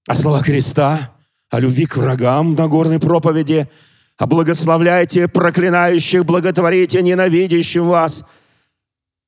О 0.09 0.15
словах 0.15 0.47
Христа, 0.47 1.15
о 1.50 1.61
любви 1.61 1.87
к 1.87 1.97
врагам 1.97 2.55
на 2.55 2.67
горной 2.67 2.99
проповеди– 2.99 3.69
а 4.19 4.27
благословляйте 4.27 5.29
проклинающих, 5.29 6.25
благотворите 6.25 7.03
ненавидящих 7.03 7.83
вас. 7.83 8.25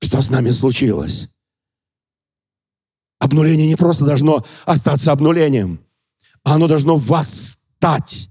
Что 0.03 0.21
с 0.21 0.31
нами 0.31 0.51
случилось? 0.51 1.29
Обнуление 3.21 3.69
не 3.69 3.77
просто 3.77 4.05
должно 4.05 4.45
остаться 4.65 5.13
обнулением, 5.13 5.79
а 6.43 6.55
оно 6.55 6.67
должно 6.67 6.97
восстать, 6.97 8.31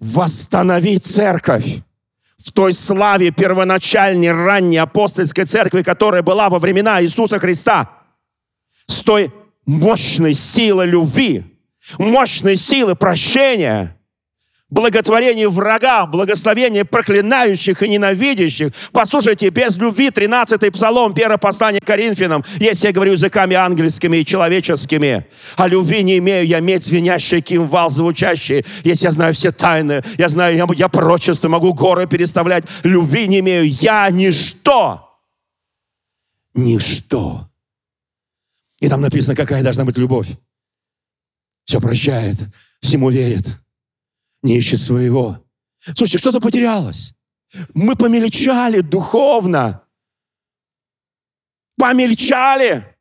восстановить 0.00 1.06
церковь 1.06 1.82
в 2.38 2.50
той 2.50 2.72
славе 2.72 3.30
первоначальной, 3.30 4.32
ранней 4.32 4.78
апостольской 4.78 5.44
церкви, 5.44 5.82
которая 5.82 6.22
была 6.22 6.48
во 6.48 6.58
времена 6.58 7.00
Иисуса 7.00 7.38
Христа, 7.38 7.90
с 8.86 9.02
той 9.02 9.32
мощной 9.66 10.34
силой 10.34 10.86
любви, 10.86 11.51
мощной 11.98 12.56
силы 12.56 12.94
прощения– 12.96 13.96
благотворение 14.72 15.50
врагам, 15.50 16.10
благословение 16.10 16.84
проклинающих 16.84 17.82
и 17.82 17.88
ненавидящих. 17.88 18.72
Послушайте, 18.90 19.50
без 19.50 19.76
любви 19.76 20.08
13-й 20.08 20.70
псалом, 20.70 21.12
первое 21.12 21.36
послание 21.36 21.80
Коринфянам, 21.80 22.42
если 22.58 22.86
я 22.86 22.92
говорю 22.92 23.12
языками 23.12 23.54
ангельскими 23.54 24.16
и 24.16 24.24
человеческими, 24.24 25.26
о 25.56 25.68
любви 25.68 26.02
не 26.02 26.18
имею 26.18 26.46
я 26.46 26.60
медь 26.60 26.84
звенящий, 26.84 27.42
кимвал 27.42 27.90
звучащий, 27.90 28.64
если 28.82 29.04
я 29.04 29.10
знаю 29.10 29.34
все 29.34 29.52
тайны, 29.52 30.02
я 30.16 30.28
знаю, 30.30 30.56
я, 30.56 30.66
я 30.74 30.88
прочество, 30.88 31.48
могу 31.48 31.74
горы 31.74 32.06
переставлять, 32.06 32.64
любви 32.82 33.28
не 33.28 33.40
имею, 33.40 33.68
я 33.68 34.08
ничто. 34.10 35.10
Ничто. 36.54 37.50
И 38.80 38.88
там 38.88 39.02
написано, 39.02 39.36
какая 39.36 39.62
должна 39.62 39.84
быть 39.84 39.98
любовь. 39.98 40.28
Все 41.64 41.80
прощает, 41.80 42.36
всему 42.80 43.10
верит, 43.10 43.46
не 44.42 44.58
ищет 44.58 44.80
своего. 44.80 45.44
Слушайте, 45.84 46.18
что-то 46.18 46.40
потерялось. 46.40 47.14
Мы 47.74 47.96
помельчали 47.96 48.80
духовно. 48.80 49.82
Помельчали. 51.76 52.96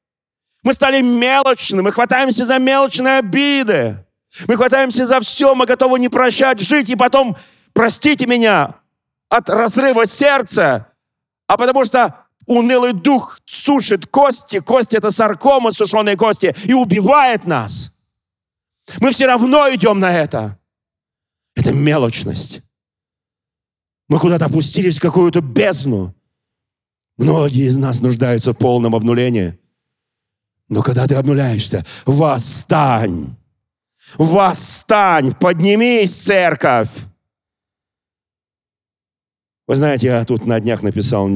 Мы 0.64 0.74
стали 0.74 1.02
мелочны, 1.02 1.82
мы 1.82 1.92
хватаемся 1.92 2.46
за 2.46 2.60
мелочные 2.60 3.20
обиды. 3.20 4.06
Мы 4.48 4.56
хватаемся 4.56 5.06
за 5.06 5.20
все, 5.20 5.56
мы 5.56 5.66
готовы 5.66 6.00
не 6.00 6.08
прощать, 6.08 6.60
жить, 6.60 6.90
и 6.90 6.96
потом, 6.96 7.36
простите 7.74 8.26
меня, 8.26 8.76
от 9.30 9.50
разрыва 9.50 10.06
сердца, 10.06 10.88
а 11.48 11.58
потому 11.58 11.84
что 11.84 12.26
унылый 12.46 12.94
дух 12.94 13.40
сушит 13.46 14.08
кости, 14.08 14.60
кости 14.60 14.96
это 14.96 15.12
саркома, 15.12 15.72
сушеные 15.72 16.16
кости, 16.16 16.56
и 16.64 16.74
убивает 16.74 17.46
нас. 17.46 17.94
Мы 19.00 19.12
все 19.12 19.26
равно 19.26 19.74
идем 19.74 20.00
на 20.00 20.12
это. 20.14 20.60
Это 21.56 21.72
мелочность. 21.72 22.62
Мы 24.08 24.20
куда-то 24.20 24.46
опустились 24.46 24.98
в 24.98 25.02
какую-то 25.02 25.42
бездну. 25.42 26.14
Многие 27.18 27.68
из 27.68 27.78
нас 27.78 28.02
нуждаются 28.02 28.54
в 28.54 28.58
полном 28.58 28.96
обнулении. 28.96 29.58
Но 30.68 30.82
когда 30.82 31.08
ты 31.08 31.16
обнуляешься, 31.16 31.86
восстань! 32.06 33.36
Восстань! 34.18 35.34
Поднимись, 35.34 36.14
церковь! 36.14 36.90
Вы 39.68 39.76
знаете, 39.76 40.08
я 40.08 40.26
тут 40.26 40.46
на 40.46 40.60
днях 40.60 40.84
написал 40.84 41.30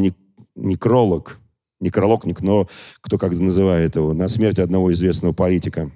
некролог, 0.56 1.40
некролог, 1.80 2.26
но 2.42 2.68
кто 3.02 3.18
как 3.18 3.32
называет 3.34 3.96
его, 3.96 4.14
на 4.14 4.28
смерть 4.28 4.60
одного 4.60 4.92
известного 4.92 5.34
политика. 5.34 5.92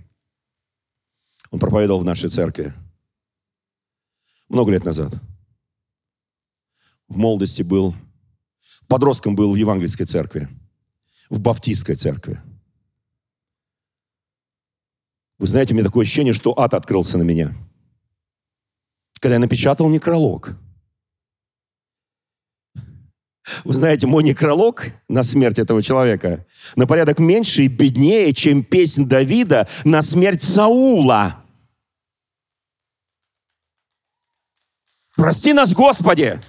Он 1.52 1.60
проповедовал 1.60 2.02
в 2.02 2.06
нашей 2.06 2.30
церкви 2.30 2.74
много 4.50 4.72
лет 4.72 4.84
назад. 4.84 5.14
В 7.08 7.18
молодости 7.18 7.64
был, 7.64 7.96
подростком 8.88 9.36
был 9.36 9.54
в 9.54 9.56
евангельской 9.56 10.06
церкви, 10.06 10.48
в 11.30 11.40
баптистской 11.40 11.96
церкви. 11.96 12.42
Вы 15.38 15.48
знаете, 15.48 15.74
у 15.74 15.78
меня 15.78 15.86
такое 15.86 16.04
ощущение, 16.04 16.34
что 16.34 16.58
ад 16.60 16.74
открылся 16.74 17.18
на 17.18 17.24
меня. 17.24 17.56
Когда 19.20 19.36
я 19.36 19.40
напечатал 19.40 19.90
некролог. 19.90 20.56
Вы 23.64 23.74
знаете, 23.74 24.08
мой 24.08 24.24
некролог 24.24 24.88
на 25.08 25.24
смерть 25.24 25.60
этого 25.60 25.82
человека 25.82 26.46
на 26.76 26.88
порядок 26.88 27.20
меньше 27.20 27.64
и 27.64 27.68
беднее, 27.68 28.34
чем 28.34 28.64
песнь 28.64 29.08
Давида 29.08 29.68
на 29.84 30.02
смерть 30.02 30.44
Саула. 30.44 31.44
Прости 35.16 35.54
нас, 35.54 35.74
Господи! 35.74 36.42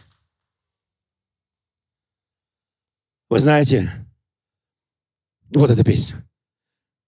Вы 3.28 3.38
знаете, 3.38 3.92
вот 5.50 5.70
эта 5.70 5.84
песня. 5.84 6.24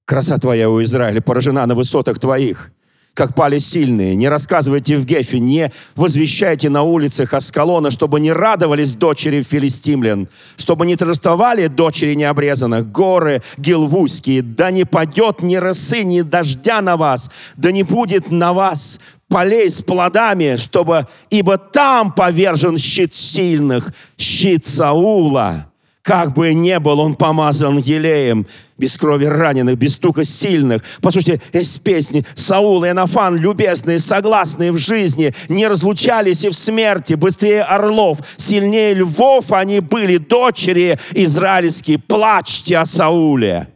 Краса 0.05 0.39
твоя 0.39 0.69
у 0.69 0.83
Израиля 0.83 1.21
поражена 1.21 1.67
на 1.67 1.75
высотах 1.75 2.19
твоих, 2.19 2.73
как 3.15 3.35
пали 3.35 3.59
сильные. 3.59 4.15
Не 4.15 4.29
рассказывайте 4.29 4.97
в 4.97 5.05
Гефе, 5.05 5.39
не 5.39 5.71
возвещайте 5.95 6.69
на 6.71 6.83
улицах 6.83 7.35
Аскалона, 7.35 7.91
чтобы 7.91 8.21
не 8.21 8.33
радовались 8.33 8.95
дочери 8.95 9.43
филистимлян, 9.43 10.29
чтобы 10.57 10.87
не 10.87 10.97
торжествовали 10.97 11.67
дочери 11.67 12.15
необрезанных, 12.15 12.91
горы 12.91 13.43
гилвузские, 13.59 14.43
да 14.43 14.71
не 14.71 14.85
падет 14.85 15.43
ни 15.43 15.57
росы, 15.57 16.05
ни 16.05 16.23
дождя 16.23 16.81
на 16.81 16.97
вас, 16.97 17.31
да 17.57 17.71
не 17.71 17.83
будет 17.83 18.31
на 18.31 18.53
вас 18.53 18.99
полей 19.29 19.71
с 19.71 19.83
плодами, 19.83 20.57
чтобы, 20.57 21.07
ибо 21.31 21.57
там 21.59 22.13
повержен 22.13 22.79
щит 22.79 23.15
сильных, 23.15 23.93
щит 24.19 24.67
Саула. 24.67 25.72
Как 26.03 26.35
бы 26.35 26.53
ни 26.53 26.77
был 26.79 26.99
он 26.99 27.15
помазан 27.15 27.79
елеем, 27.79 28.49
без 28.77 28.97
крови 28.97 29.27
раненых, 29.27 29.79
без 29.79 29.95
стука 29.95 30.25
сильных. 30.25 30.83
Послушайте, 31.01 31.41
из 31.53 31.79
песни 31.79 32.27
Саул 32.35 32.83
и 32.83 32.89
Анафан, 32.89 33.37
любезные, 33.37 34.01
согласные 34.01 34.73
в 34.73 34.79
жизни, 34.79 35.33
не 35.49 35.69
разлучались 35.69 36.43
и 36.43 36.49
в 36.49 36.55
смерти, 36.55 37.15
быстрее 37.15 37.63
орлов, 37.63 38.19
сильнее 38.37 38.95
львов 38.95 39.53
они 39.53 39.79
были, 39.79 40.17
дочери 40.17 40.99
израильские, 41.13 42.01
плачьте 42.01 42.79
о 42.79 42.85
Сауле. 42.85 43.69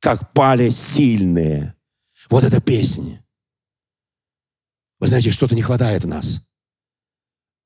Как 0.00 0.32
пали 0.32 0.70
сильные. 0.70 1.74
Вот 2.30 2.44
эта 2.44 2.62
песня. 2.62 3.22
Вы 5.00 5.08
знаете, 5.08 5.30
что-то 5.30 5.54
не 5.54 5.60
хватает 5.60 6.04
в 6.04 6.08
нас. 6.08 6.40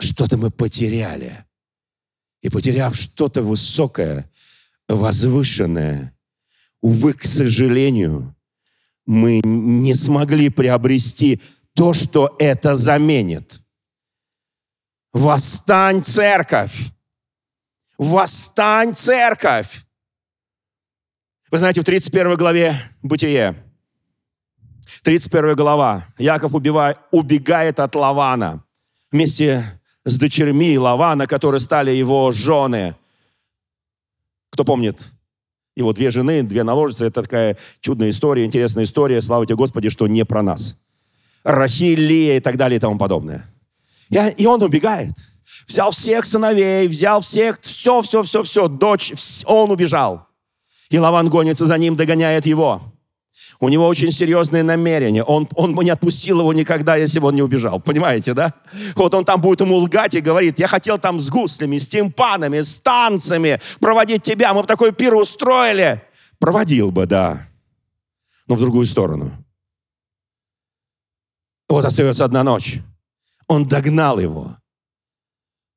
Что-то 0.01 0.37
мы 0.37 0.51
потеряли. 0.51 1.45
И 2.41 2.49
потеряв 2.51 2.95
что-то 2.95 3.43
высокое, 3.43 4.31
возвышенное, 4.89 6.17
увы, 6.81 7.13
к 7.13 7.25
сожалению, 7.25 8.35
мы 9.07 9.41
не 9.43 9.95
смогли 9.95 10.49
приобрести 10.49 11.41
то, 11.75 11.93
что 11.93 12.37
это 12.39 12.77
заменит. 12.77 13.61
Восстань, 15.13 16.05
церковь! 16.05 16.93
Восстань, 17.97 18.95
церковь! 18.95 19.85
Вы 21.51 21.59
знаете, 21.59 21.81
в 21.81 21.85
31 21.85 22.37
главе 22.37 22.77
Бытие 23.03 23.65
31 25.03 25.55
глава. 25.55 26.07
Яков 26.19 26.55
убивает, 26.55 26.99
убегает 27.11 27.81
от 27.81 27.95
Лавана 27.95 28.65
вместе 29.11 29.78
с 30.09 30.17
дочерьми 30.17 30.79
Лавана, 30.79 31.27
которые 31.27 31.61
стали 31.61 31.91
его 31.91 32.33
жены. 32.33 32.95
Кто 34.51 34.65
помнит? 34.65 34.99
Его 35.77 35.93
две 35.93 36.11
жены, 36.11 36.43
две 36.43 36.65
наложницы. 36.65 37.07
Это 37.07 37.23
такая 37.23 37.57
чудная 37.81 38.11
история, 38.11 38.45
интересная 38.45 38.85
история. 38.85 39.21
Слава 39.21 39.47
тебе, 39.47 39.57
Господи, 39.57 39.91
что 39.91 40.07
не 40.09 40.25
про 40.25 40.43
нас. 40.43 40.77
Рахиль, 41.45 42.11
и 42.11 42.41
так 42.41 42.57
далее 42.57 42.79
и 42.79 42.81
тому 42.81 42.99
подобное. 42.99 43.49
И 44.11 44.47
он 44.47 44.63
убегает. 44.63 45.13
Взял 45.67 45.91
всех 45.91 46.25
сыновей, 46.25 46.89
взял 46.89 47.21
всех, 47.21 47.61
все, 47.61 48.01
все, 48.03 48.23
все, 48.23 48.43
все, 48.43 48.69
дочь, 48.69 49.13
он 49.45 49.71
убежал. 49.71 50.27
И 50.89 50.99
Лаван 50.99 51.29
гонится 51.29 51.67
за 51.67 51.77
ним, 51.77 51.95
догоняет 51.95 52.47
его. 52.47 52.83
У 53.61 53.69
него 53.69 53.89
очень 53.89 54.13
серьезные 54.13 54.63
намерения. 54.63 55.25
Он, 55.25 55.49
он 55.57 55.75
бы 55.75 55.83
не 55.83 55.91
отпустил 55.91 56.41
его 56.41 56.53
никогда, 56.53 56.95
если 56.95 57.19
бы 57.19 57.29
он 57.29 57.35
не 57.35 57.43
убежал. 57.43 57.81
Понимаете, 57.81 58.33
да? 58.33 58.55
Вот 58.95 59.15
он 59.15 59.25
там 59.25 59.41
будет 59.41 59.61
ему 59.61 59.77
лгать 59.77 60.15
и 60.15 60.21
говорит, 60.21 60.61
я 60.61 60.69
хотел 60.69 60.99
там 60.99 61.19
с 61.19 61.29
гуслями, 61.29 61.79
с 61.79 61.89
тимпанами, 61.89 62.61
с 62.61 62.79
танцами 62.79 63.61
проводить 63.81 64.23
тебя. 64.23 64.55
Мы 64.55 64.63
бы 64.63 64.67
такой 64.69 64.93
пир 64.93 65.15
устроили. 65.15 66.03
Проводил 66.39 66.93
бы, 66.93 67.07
да. 67.07 67.49
Но 68.47 68.55
в 68.55 68.61
другую 68.61 68.87
сторону. 68.87 69.33
Вот 71.69 71.85
остается 71.85 72.25
одна 72.25 72.45
ночь. 72.45 72.79
Он 73.49 73.67
догнал 73.67 74.21
его. 74.21 74.57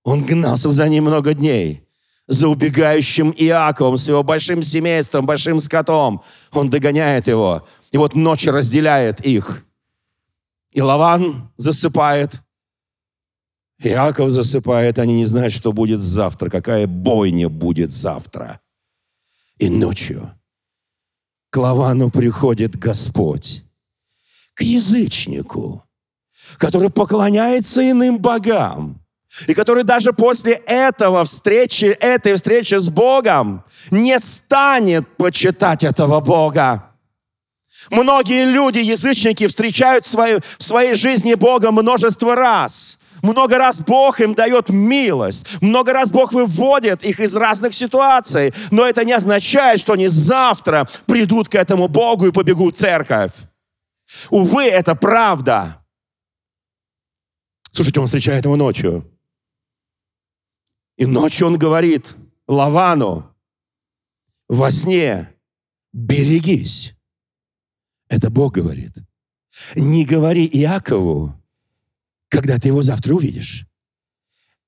Он 0.04 0.24
гнался 0.24 0.70
за 0.70 0.88
ним 0.88 1.06
много 1.06 1.34
дней 1.34 1.84
за 2.32 2.48
убегающим 2.48 3.34
Иаковом 3.38 3.98
с 3.98 4.08
его 4.08 4.24
большим 4.24 4.64
семейством, 4.64 5.26
большим 5.26 5.60
скотом. 5.60 6.24
Он 6.54 6.70
догоняет 6.70 7.28
его. 7.28 7.68
И 7.92 7.98
вот 7.98 8.16
ночь 8.16 8.48
разделяет 8.48 9.20
их. 9.26 9.66
И 10.72 10.82
Лаван 10.82 11.52
засыпает, 11.58 12.42
Иаков 13.80 14.30
засыпает, 14.30 14.98
они 14.98 15.16
не 15.16 15.26
знают, 15.26 15.52
что 15.52 15.74
будет 15.74 16.00
завтра, 16.00 16.50
какая 16.50 16.88
бойня 16.88 17.50
будет 17.50 17.94
завтра. 17.94 18.62
И 19.58 19.70
ночью 19.70 20.32
к 21.50 21.58
Лавану 21.58 22.12
приходит 22.12 22.80
Господь, 22.80 23.66
к 24.54 24.62
язычнику, 24.62 25.84
который 26.58 26.90
поклоняется 26.90 27.90
иным 27.92 28.20
богам, 28.20 29.01
и 29.48 29.54
который 29.54 29.84
даже 29.84 30.14
после 30.14 30.54
этого 30.54 31.24
встречи, 31.24 31.86
этой 31.86 32.36
встречи 32.36 32.76
с 32.76 32.90
Богом 32.90 33.64
не 33.90 34.20
станет 34.20 35.08
почитать 35.18 35.84
этого 35.84 36.20
Бога. 36.20 36.92
Многие 37.90 38.46
люди, 38.46 38.80
язычники, 38.80 39.48
встречают 39.48 40.06
в 40.06 40.10
своей, 40.10 40.40
в 40.58 40.64
своей 40.64 40.94
жизни 40.94 41.34
Бога 41.34 41.72
множество 41.72 42.36
раз. 42.36 43.00
Много 43.24 43.58
раз 43.58 43.80
Бог 43.80 44.20
им 44.20 44.34
дает 44.34 44.70
милость. 44.70 45.46
Много 45.62 45.94
раз 45.94 46.12
Бог 46.12 46.34
выводит 46.34 47.04
их 47.04 47.20
из 47.20 47.36
разных 47.36 47.74
ситуаций. 47.74 48.54
Но 48.72 48.86
это 48.86 49.04
не 49.06 49.14
означает, 49.14 49.80
что 49.80 49.94
они 49.94 50.08
завтра 50.08 50.88
придут 51.06 51.48
к 51.48 51.56
этому 51.56 51.88
Богу 51.88 52.28
и 52.28 52.32
побегут 52.32 52.76
в 52.76 52.80
церковь. 52.80 53.32
Увы, 54.30 54.66
это 54.66 54.96
правда. 54.96 55.78
Слушайте, 57.72 58.00
он 58.00 58.08
встречает 58.08 58.46
его 58.46 58.56
ночью. 58.56 59.06
И 61.02 61.06
ночью 61.08 61.48
он 61.48 61.58
говорит 61.58 62.16
Лавану 62.48 63.36
во 64.48 64.70
сне, 64.70 65.34
берегись. 65.92 66.94
Это 68.08 68.30
Бог 68.30 68.54
говорит. 68.54 68.94
Не 69.74 70.06
говори 70.06 70.46
Иакову, 70.46 71.34
когда 72.28 72.60
ты 72.60 72.68
его 72.68 72.84
завтра 72.84 73.16
увидишь. 73.16 73.66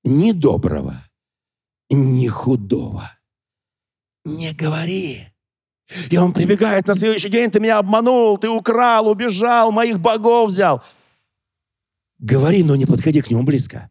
Ни 0.02 0.32
доброго, 0.32 1.08
ни 1.88 2.26
худого. 2.26 3.16
Не 4.24 4.52
говори. 4.54 5.28
И 6.10 6.16
он 6.16 6.32
прибегает 6.32 6.88
на 6.88 6.96
следующий 6.96 7.28
день, 7.28 7.52
ты 7.52 7.60
меня 7.60 7.78
обманул, 7.78 8.38
ты 8.38 8.48
украл, 8.48 9.06
убежал, 9.06 9.70
моих 9.70 10.00
богов 10.00 10.50
взял. 10.50 10.82
Говори, 12.18 12.64
но 12.64 12.74
не 12.74 12.86
подходи 12.86 13.22
к 13.22 13.30
нему 13.30 13.44
близко. 13.44 13.88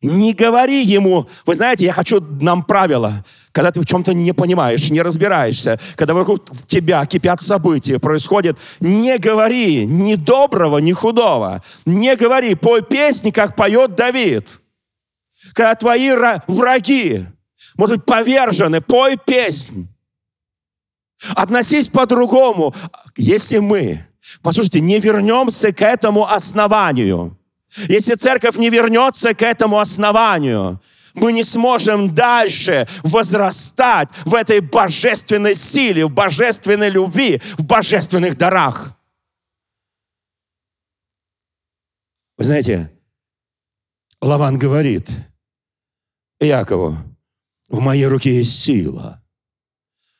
Не 0.00 0.32
говори 0.32 0.84
ему, 0.84 1.28
вы 1.44 1.54
знаете, 1.56 1.84
я 1.84 1.92
хочу 1.92 2.20
нам 2.20 2.62
правило, 2.62 3.24
когда 3.50 3.72
ты 3.72 3.80
в 3.80 3.86
чем-то 3.86 4.14
не 4.14 4.32
понимаешь, 4.32 4.90
не 4.90 5.02
разбираешься, 5.02 5.80
когда 5.96 6.14
вокруг 6.14 6.44
тебя 6.68 7.04
кипят 7.04 7.42
события, 7.42 7.98
происходит, 7.98 8.56
не 8.78 9.18
говори 9.18 9.86
ни 9.86 10.14
доброго, 10.14 10.78
ни 10.78 10.92
худого. 10.92 11.64
Не 11.84 12.14
говори, 12.14 12.54
пой 12.54 12.82
песни, 12.82 13.32
как 13.32 13.56
поет 13.56 13.96
Давид. 13.96 14.60
Когда 15.52 15.74
твои 15.74 16.12
враги, 16.46 17.26
может 17.74 17.96
быть, 17.96 18.06
повержены, 18.06 18.80
пой 18.80 19.16
песнь. 19.16 19.88
Относись 21.30 21.88
по-другому. 21.88 22.72
Если 23.16 23.58
мы, 23.58 24.06
послушайте, 24.42 24.78
не 24.78 25.00
вернемся 25.00 25.72
к 25.72 25.82
этому 25.82 26.24
основанию– 26.24 27.36
если 27.76 28.14
церковь 28.14 28.56
не 28.56 28.70
вернется 28.70 29.34
к 29.34 29.42
этому 29.42 29.78
основанию, 29.78 30.80
мы 31.14 31.32
не 31.32 31.42
сможем 31.42 32.14
дальше 32.14 32.88
возрастать 33.02 34.08
в 34.24 34.34
этой 34.34 34.60
божественной 34.60 35.54
силе, 35.54 36.06
в 36.06 36.10
божественной 36.10 36.90
любви, 36.90 37.40
в 37.56 37.64
божественных 37.64 38.36
дарах. 38.36 38.96
Вы 42.36 42.44
знаете, 42.44 42.92
Лаван 44.20 44.58
говорит 44.58 45.10
Иакову, 46.40 46.96
в 47.68 47.80
моей 47.80 48.06
руке 48.06 48.38
есть 48.38 48.60
сила 48.60 49.22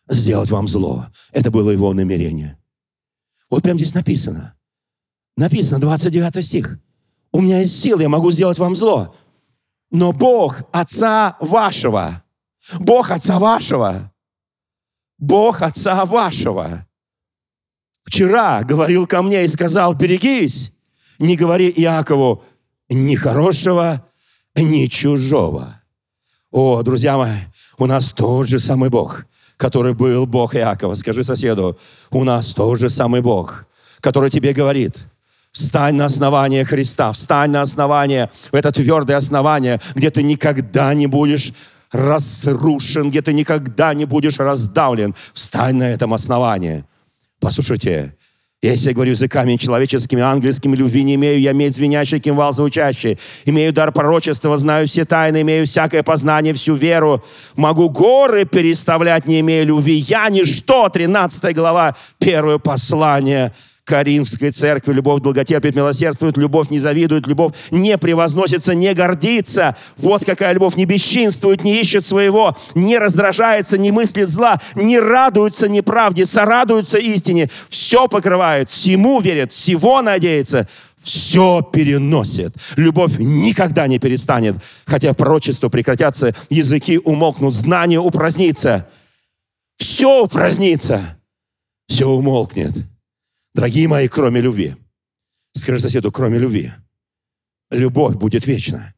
сделать 0.09 0.51
вам 0.51 0.67
зло. 0.67 1.07
Это 1.33 1.51
было 1.51 1.71
его 1.71 1.93
намерение. 1.93 2.59
Вот 3.51 3.63
прямо 3.63 3.79
здесь 3.79 3.95
написано. 3.95 4.57
Написано, 5.37 5.81
29 5.81 6.45
стих 6.45 6.79
у 7.33 7.41
меня 7.41 7.61
есть 7.61 7.79
силы, 7.81 8.03
я 8.03 8.09
могу 8.09 8.31
сделать 8.31 8.59
вам 8.59 8.75
зло. 8.75 9.15
Но 9.91 10.13
Бог 10.13 10.63
Отца 10.73 11.37
вашего, 11.41 12.23
Бог 12.79 13.11
Отца 13.11 13.39
вашего, 13.39 14.13
Бог 15.19 15.63
Отца 15.63 16.05
вашего 16.05 16.87
вчера 18.05 18.63
говорил 18.63 19.07
ко 19.07 19.23
мне 19.23 19.45
и 19.45 19.49
сказал, 19.49 19.95
берегись, 19.95 20.73
не 21.19 21.37
говори 21.37 21.73
Иакову 21.77 22.45
ни 22.89 23.15
хорошего, 23.15 24.07
ни 24.55 24.87
чужого. 24.87 25.83
О, 26.51 26.83
друзья 26.83 27.19
мои, 27.19 27.41
у 27.77 27.87
нас 27.87 28.11
тот 28.13 28.49
же 28.49 28.59
самый 28.59 28.89
Бог, 28.89 29.27
который 29.59 29.93
был 29.93 30.27
Бог 30.27 30.55
Иакова. 30.55 30.95
Скажи 30.95 31.25
соседу, 31.25 31.79
у 32.11 32.25
нас 32.25 32.55
тот 32.55 32.79
же 32.79 32.89
самый 32.89 33.21
Бог, 33.21 33.67
который 34.01 34.31
тебе 34.31 34.53
говорит– 34.53 35.07
Встань 35.59 35.97
на 35.97 36.05
основание 36.05 36.65
Христа, 36.65 37.11
встань 37.11 37.51
на 37.51 37.63
основание, 37.63 38.31
в 38.53 38.55
это 38.55 38.71
твердое 38.71 39.17
основание, 39.17 39.81
где 39.97 40.09
ты 40.11 40.23
никогда 40.23 40.95
не 40.95 41.09
будешь 41.09 41.53
разрушен, 41.91 43.11
где 43.11 43.23
ты 43.23 43.33
никогда 43.33 43.93
не 43.93 44.05
будешь 44.05 44.39
раздавлен. 44.39 45.17
Встань 45.35 45.75
на 45.75 45.91
этом 45.91 46.15
основании. 46.15 46.85
Послушайте, 47.41 48.15
если 48.63 48.91
я 48.91 48.95
говорю 48.95 49.11
языками 49.11 49.57
человеческими, 49.57 50.23
ангельскими, 50.23 50.77
любви 50.77 51.03
не 51.03 51.17
имею, 51.17 51.41
я 51.41 51.51
имею 51.51 51.73
звенящий 51.73 52.21
кимвал 52.21 52.53
звучащий, 52.53 53.19
имею 53.45 53.73
дар 53.73 53.91
пророчества, 53.91 54.57
знаю 54.59 54.87
все 54.87 55.05
тайны, 55.05 55.43
имею 55.43 55.67
всякое 55.67 56.05
познание, 56.05 56.55
всю 56.55 56.77
веру, 56.77 57.25
могу 57.57 57.91
горы 57.91 58.45
переставлять, 58.45 59.27
не 59.27 59.41
имея 59.41 59.65
любви. 59.65 59.95
Я 59.95 60.29
ничто, 60.29 60.89
13 60.89 61.53
глава, 61.57 61.97
первое 62.21 62.59
послание 62.59 63.53
Коринфской 63.89 64.51
церкви. 64.51 64.93
Любовь 64.93 65.23
долготерпит, 65.23 65.75
милосердствует, 65.75 66.37
любовь 66.37 66.69
не 66.69 66.79
завидует, 66.79 67.27
любовь 67.27 67.55
не 67.71 67.97
превозносится, 67.97 68.75
не 68.75 68.93
гордится. 68.93 69.77
Вот 69.97 70.27
какая 70.27 70.53
любовь 70.53 70.77
не 70.77 70.85
бесчинствует, 70.85 71.65
не 71.65 71.81
ищет 71.81 72.07
своего, 72.07 72.55
не 72.75 72.99
раздражается, 72.99 73.79
не 73.79 73.91
мыслит 73.91 74.29
зла, 74.29 74.61
не 74.75 75.01
радуется 75.01 75.69
неправде, 75.69 76.27
сорадуется 76.27 76.99
истине. 76.99 77.49
Все 77.71 78.09
покрывает, 78.09 78.69
всему 78.69 79.21
верит, 79.21 79.53
всего 79.53 80.03
надеется, 80.03 80.69
все 81.01 81.63
переносит. 81.63 82.55
Любовь 82.77 83.19
никогда 83.19 83.87
не 83.87 83.99
перестанет. 83.99 84.57
Хотя 84.85 85.15
пророчества 85.15 85.71
прекратятся, 85.71 86.35
языки 86.51 86.99
умолкнут, 86.99 87.55
знание 87.55 88.01
упразднится. 88.01 88.87
Все 89.79 90.25
упразднится. 90.25 91.19
Все 91.89 92.07
умолкнет. 92.07 92.75
Дорогие 93.59 93.89
мои, 93.89 94.07
кроме 94.07 94.41
любви. 94.41 94.77
Скажи 95.53 95.81
соседу, 95.81 96.13
кроме 96.13 96.39
любви. 96.39 96.71
Любовь 97.73 98.15
будет 98.15 98.47
вечна. 98.47 98.95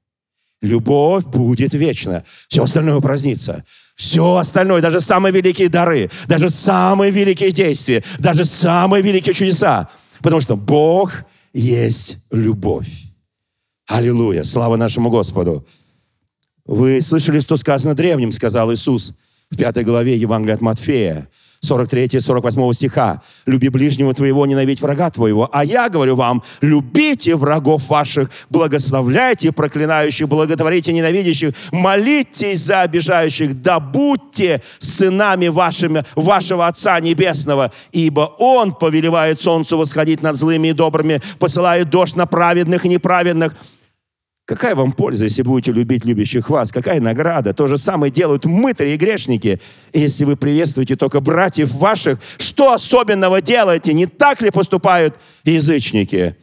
Любовь 0.61 1.25
будет 1.25 1.73
вечна. 1.73 2.25
Все 2.47 2.63
остальное 2.63 2.97
упразднится. 2.97 3.65
Все 3.95 4.37
остальное, 4.37 4.83
даже 4.83 5.01
самые 5.01 5.33
великие 5.33 5.71
дары, 5.71 6.11
даже 6.29 6.51
самые 6.51 7.11
великие 7.11 7.53
действия, 7.53 8.05
даже 8.19 8.45
самые 8.45 9.03
великие 9.03 9.35
чудеса. 9.35 9.89
Потому 10.19 10.43
что 10.43 10.57
Бог 10.57 11.25
есть 11.55 12.19
любовь. 12.31 12.91
Аллилуйя! 13.87 14.45
Слава 14.45 14.77
нашему 14.77 15.09
Господу! 15.09 15.67
Вы 16.67 17.01
слышали, 17.01 17.41
что 17.41 17.57
сказано 17.57 17.95
древним, 17.95 18.31
сказал 18.31 18.71
Иисус 18.75 19.15
в 19.51 19.57
пятой 19.57 19.85
главе 19.85 20.19
Евангелия 20.19 20.57
от 20.57 20.61
Матфея. 20.61 21.31
43-48 21.65 22.73
стиха. 22.73 23.23
«Люби 23.47 23.69
ближнего 23.69 24.15
твоего, 24.15 24.47
ненавидь 24.47 24.81
врага 24.81 25.11
твоего. 25.11 25.49
А 25.53 25.65
я 25.65 25.89
говорю 25.89 26.17
вам, 26.17 26.43
любите 26.61 27.37
врагов 27.37 27.89
ваших, 27.89 28.31
благословляйте 28.49 29.53
проклинающих, 29.53 30.29
благотворите 30.29 30.93
ненавидящих, 30.93 31.55
молитесь 31.71 32.61
за 32.61 32.83
обижающих, 32.83 33.61
да 33.61 33.79
будьте 33.79 34.63
сынами 34.79 35.49
вашими, 35.49 36.05
вашего 36.15 36.67
Отца 36.67 36.99
Небесного, 37.01 37.73
ибо 37.93 38.35
Он 38.39 38.73
повелевает 38.73 39.41
солнцу 39.41 39.77
восходить 39.77 40.23
над 40.23 40.37
злыми 40.37 40.69
и 40.69 40.73
добрыми, 40.73 41.21
посылает 41.39 41.91
дождь 41.91 42.17
на 42.17 42.27
праведных 42.27 42.87
и 42.87 42.89
неправедных». 42.89 43.55
Какая 44.51 44.75
вам 44.75 44.91
польза, 44.91 45.27
если 45.27 45.43
будете 45.43 45.71
любить 45.71 46.05
любящих 46.05 46.51
вас? 46.51 46.73
Какая 46.73 47.01
награда? 47.01 47.55
То 47.55 47.69
же 47.69 47.79
самое 47.79 48.11
делают 48.11 48.47
мытари 48.47 48.95
и 48.95 48.97
грешники. 48.97 49.61
Если 49.93 50.25
вы 50.25 50.35
приветствуете 50.35 50.97
только 50.97 51.21
братьев 51.21 51.71
ваших, 51.71 52.19
что 52.37 52.73
особенного 52.73 53.41
делаете? 53.41 53.93
Не 53.93 54.07
так 54.07 54.43
ли 54.43 54.51
поступают 54.51 55.15
язычники? 55.45 56.35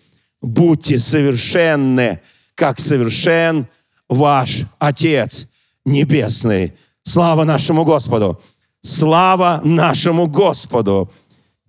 Будьте 0.41 1.00
совершенны, 1.00 2.22
как 2.56 2.80
совершен 2.80 3.67
ваш 4.08 4.62
Отец 4.80 5.50
Небесный. 5.84 6.76
Слава 7.04 7.43
нашему 7.43 7.84
Господу! 7.84 8.41
Слава 8.82 9.60
нашему 9.65 10.28
Господу! 10.28 11.12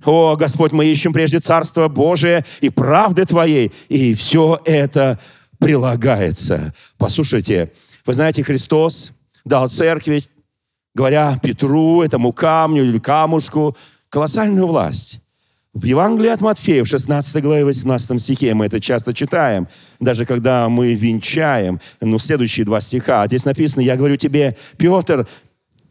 О, 0.04 0.36
Господь, 0.36 0.70
мы 0.70 0.86
ищем 0.86 1.12
прежде 1.12 1.40
Царство 1.40 1.88
Божие 1.88 2.44
и 2.60 2.70
правды 2.70 3.24
Твоей, 3.24 3.72
и 3.88 4.14
все 4.14 4.60
это 4.64 5.18
прилагается. 5.58 6.72
Послушайте, 6.96 7.72
вы 8.06 8.12
знаете, 8.12 8.42
Христос 8.42 9.12
дал 9.44 9.68
церкви, 9.68 10.22
говоря 10.94 11.38
Петру, 11.42 12.02
этому 12.02 12.32
камню 12.32 12.84
или 12.84 12.98
камушку, 12.98 13.76
колоссальную 14.08 14.66
власть. 14.66 15.20
В 15.74 15.84
Евангелии 15.84 16.30
от 16.30 16.40
Матфея, 16.40 16.82
в 16.82 16.88
16 16.88 17.42
главе, 17.42 17.64
18 17.64 18.20
стихе, 18.20 18.54
мы 18.54 18.66
это 18.66 18.80
часто 18.80 19.14
читаем, 19.14 19.68
даже 20.00 20.24
когда 20.26 20.68
мы 20.68 20.94
венчаем, 20.94 21.80
ну, 22.00 22.18
следующие 22.18 22.66
два 22.66 22.80
стиха. 22.80 23.26
Здесь 23.26 23.44
написано, 23.44 23.82
я 23.82 23.96
говорю 23.96 24.16
тебе, 24.16 24.56
Петр, 24.76 25.28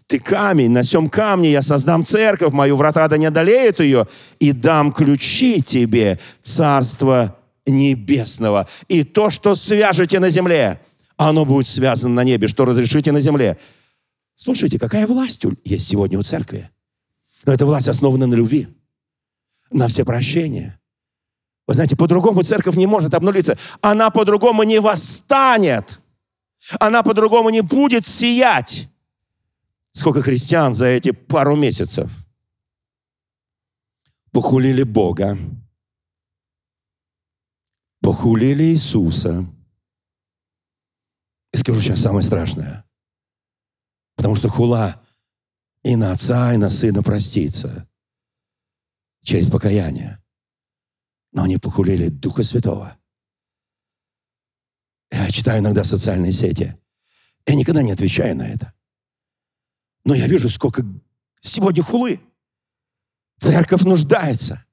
ты 0.08 0.20
камень, 0.20 0.72
на 0.72 0.82
всем 0.82 1.10
камне 1.10 1.52
я 1.52 1.62
создам 1.62 2.04
церковь 2.04 2.54
мою, 2.54 2.76
врата 2.76 3.08
да 3.08 3.18
не 3.18 3.28
одолеют 3.28 3.80
ее, 3.80 4.08
и 4.40 4.52
дам 4.52 4.92
ключи 4.92 5.62
тебе, 5.62 6.20
царство 6.42 7.37
небесного. 7.68 8.68
И 8.88 9.04
то, 9.04 9.30
что 9.30 9.56
свяжете 9.56 10.20
на 10.20 10.30
земле, 10.30 10.82
оно 11.18 11.46
будет 11.46 11.68
связано 11.68 12.16
на 12.16 12.24
небе, 12.24 12.48
что 12.48 12.66
разрешите 12.66 13.12
на 13.12 13.22
земле. 13.22 13.60
Слушайте, 14.36 14.80
какая 14.80 15.08
власть 15.08 15.44
есть 15.64 15.88
сегодня 15.88 16.18
у 16.20 16.24
церкви? 16.24 16.70
Но 17.46 17.54
эта 17.54 17.66
власть 17.66 17.88
основана 17.88 18.28
на 18.28 18.36
любви, 18.36 18.68
на 19.72 19.88
все 19.88 20.06
прощения. 20.06 20.80
Вы 21.68 21.74
знаете, 21.74 21.96
по-другому 21.96 22.44
церковь 22.44 22.76
не 22.76 22.88
может 22.88 23.14
обнулиться. 23.14 23.58
Она 23.82 24.10
по-другому 24.10 24.64
не 24.64 24.80
восстанет. 24.80 26.02
Она 26.80 27.04
по-другому 27.04 27.50
не 27.50 27.62
будет 27.62 28.06
сиять. 28.06 28.90
Сколько 29.92 30.22
христиан 30.22 30.74
за 30.74 30.86
эти 30.88 31.12
пару 31.12 31.56
месяцев 31.56 32.12
похулили 34.32 34.84
Бога, 34.84 35.38
похулили 38.08 38.64
Иисуса. 38.64 39.46
И 41.52 41.58
скажу 41.58 41.82
сейчас 41.82 42.00
самое 42.00 42.24
страшное. 42.24 42.86
Потому 44.16 44.34
что 44.38 44.48
хула 44.48 45.04
и 45.84 45.98
на 45.98 46.14
отца, 46.14 46.54
и 46.54 46.58
на 46.58 46.70
сына 46.70 47.04
простится 47.04 47.86
через 49.24 49.50
покаяние. 49.50 50.24
Но 51.34 51.44
они 51.44 51.58
похулили 51.58 52.08
Духа 52.08 52.44
Святого. 52.44 52.98
Я 55.12 55.30
читаю 55.30 55.60
иногда 55.60 55.84
социальные 55.84 56.32
сети. 56.32 56.80
Я 57.46 57.56
никогда 57.56 57.82
не 57.82 57.92
отвечаю 57.92 58.38
на 58.38 58.48
это. 58.48 58.74
Но 60.06 60.16
я 60.16 60.28
вижу, 60.28 60.48
сколько 60.48 60.82
сегодня 61.42 61.84
хулы. 61.84 62.22
Церковь 63.38 63.82
нуждается 63.82 64.66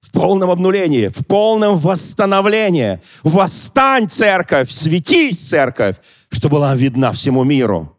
в 0.00 0.12
полном 0.12 0.50
обнулении, 0.50 1.08
в 1.08 1.26
полном 1.26 1.76
восстановлении. 1.76 3.00
Восстань, 3.22 4.08
церковь, 4.08 4.70
светись, 4.70 5.48
церковь, 5.48 5.96
чтобы 6.30 6.56
была 6.56 6.74
видна 6.74 7.12
всему 7.12 7.44
миру. 7.44 7.96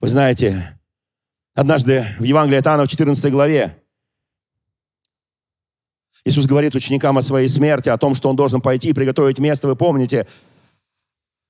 Вы 0.00 0.08
знаете, 0.08 0.78
однажды 1.54 2.06
в 2.18 2.24
Евангелии 2.24 2.58
от 2.58 2.66
Иоанна 2.66 2.84
в 2.84 2.88
14 2.88 3.30
главе 3.30 3.80
Иисус 6.24 6.46
говорит 6.46 6.74
ученикам 6.74 7.18
о 7.18 7.22
своей 7.22 7.48
смерти, 7.48 7.90
о 7.90 7.98
том, 7.98 8.14
что 8.14 8.30
Он 8.30 8.36
должен 8.36 8.60
пойти 8.60 8.90
и 8.90 8.92
приготовить 8.94 9.38
место. 9.38 9.68
Вы 9.68 9.76
помните, 9.76 10.26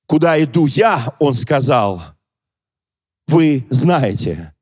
куда 0.05 0.41
иду 0.41 0.65
я, 0.65 1.15
Он 1.19 1.33
сказал, 1.33 2.01
вы 3.27 3.65
знаете, 3.69 4.53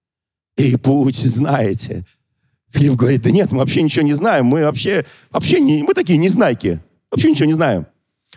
и 0.56 0.78
путь 0.78 1.16
знаете. 1.16 2.06
Филипп 2.74 2.96
говорит, 2.96 3.22
да 3.22 3.30
нет, 3.30 3.52
мы 3.52 3.60
вообще 3.60 3.84
ничего 3.84 4.04
не 4.04 4.14
знаем, 4.14 4.48
мы 4.48 4.64
вообще, 4.64 5.06
вообще 5.30 5.60
не, 5.60 5.84
мы 5.84 5.94
такие 5.94 6.18
незнайки, 6.18 6.82
вообще 7.12 7.30
ничего 7.30 7.46
не 7.46 7.54
знаем. 7.54 7.86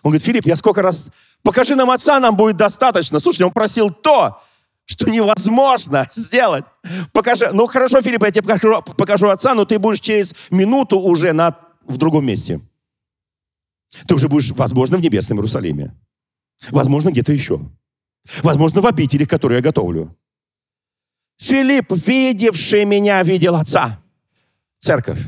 Он 0.03 0.11
говорит, 0.11 0.27
Филипп, 0.27 0.45
я 0.45 0.57
сколько 0.57 0.83
раз, 0.83 1.09
покажи 1.43 1.75
нам 1.75 1.91
отца, 1.91 2.21
нам 2.21 2.37
будет 2.37 2.59
достаточно. 2.59 3.19
Слушай, 3.19 3.45
он 3.45 3.53
просил 3.53 3.91
то, 3.91 4.43
что 4.85 5.09
невозможно 5.09 6.11
сделать. 6.15 6.67
Покажи, 7.15 7.49
ну 7.55 7.67
хорошо, 7.67 8.03
Филипп, 8.03 8.25
я 8.25 8.31
тебе 8.31 8.43
покажу, 8.43 8.83
покажу 8.83 9.29
отца, 9.29 9.55
но 9.55 9.65
ты 9.65 9.79
будешь 9.79 10.01
через 10.01 10.35
минуту 10.51 11.01
уже 11.01 11.33
на, 11.33 11.57
в 11.87 11.97
другом 11.97 12.27
месте. 12.27 12.61
Ты 14.07 14.17
уже 14.17 14.29
будешь, 14.29 14.51
возможно, 14.51 14.99
в 14.99 15.01
небесном 15.01 15.39
Иерусалиме. 15.39 15.95
Возможно, 16.69 17.09
где-то 17.09 17.33
еще. 17.33 17.59
Возможно, 18.43 18.83
в 18.83 18.87
обители, 18.87 19.25
которую 19.25 19.57
я 19.57 19.63
готовлю. 19.63 20.15
Филипп, 21.39 21.93
видевший 22.07 22.85
меня, 22.85 23.23
видел 23.23 23.55
отца 23.55 24.03
церковь. 24.87 25.19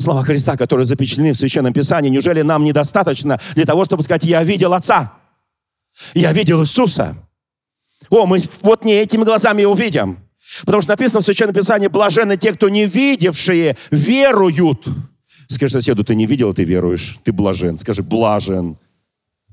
Слова 0.00 0.22
Христа, 0.22 0.56
которые 0.56 0.86
запечатлены 0.86 1.32
в 1.32 1.36
Священном 1.36 1.72
Писании, 1.72 2.10
неужели 2.10 2.42
нам 2.42 2.64
недостаточно 2.64 3.40
для 3.54 3.64
того, 3.64 3.84
чтобы 3.84 4.02
сказать, 4.02 4.24
я 4.24 4.44
видел 4.44 4.74
Отца, 4.74 5.12
я 6.14 6.32
видел 6.32 6.62
Иисуса. 6.62 7.16
О, 8.10 8.26
мы 8.26 8.38
вот 8.62 8.84
не 8.84 8.94
этими 8.94 9.24
глазами 9.24 9.62
его 9.62 9.74
видим. 9.74 10.18
Потому 10.64 10.80
что 10.82 10.92
написано 10.92 11.20
в 11.20 11.24
Священном 11.24 11.54
Писании, 11.54 11.88
блаженны 11.88 12.36
те, 12.36 12.52
кто 12.52 12.68
не 12.68 12.86
видевшие, 12.86 13.76
веруют. 13.90 14.86
Скажи 15.48 15.72
соседу, 15.72 16.04
ты 16.04 16.14
не 16.14 16.26
видел, 16.26 16.54
ты 16.54 16.64
веруешь, 16.64 17.18
ты 17.24 17.32
блажен. 17.32 17.76
Скажи, 17.78 18.02
блажен. 18.02 18.76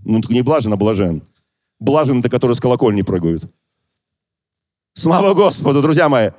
Ну, 0.04 0.22
не 0.30 0.42
блажен, 0.42 0.74
а 0.74 0.78
блажен. 0.78 1.22
Блажен 1.80 2.20
это, 2.20 2.30
которые 2.30 2.56
с 2.56 2.60
колокольни 2.60 3.02
прыгают. 3.02 3.44
Слава 4.94 5.34
Господу, 5.34 5.82
друзья 5.82 6.08
мои. 6.08 6.30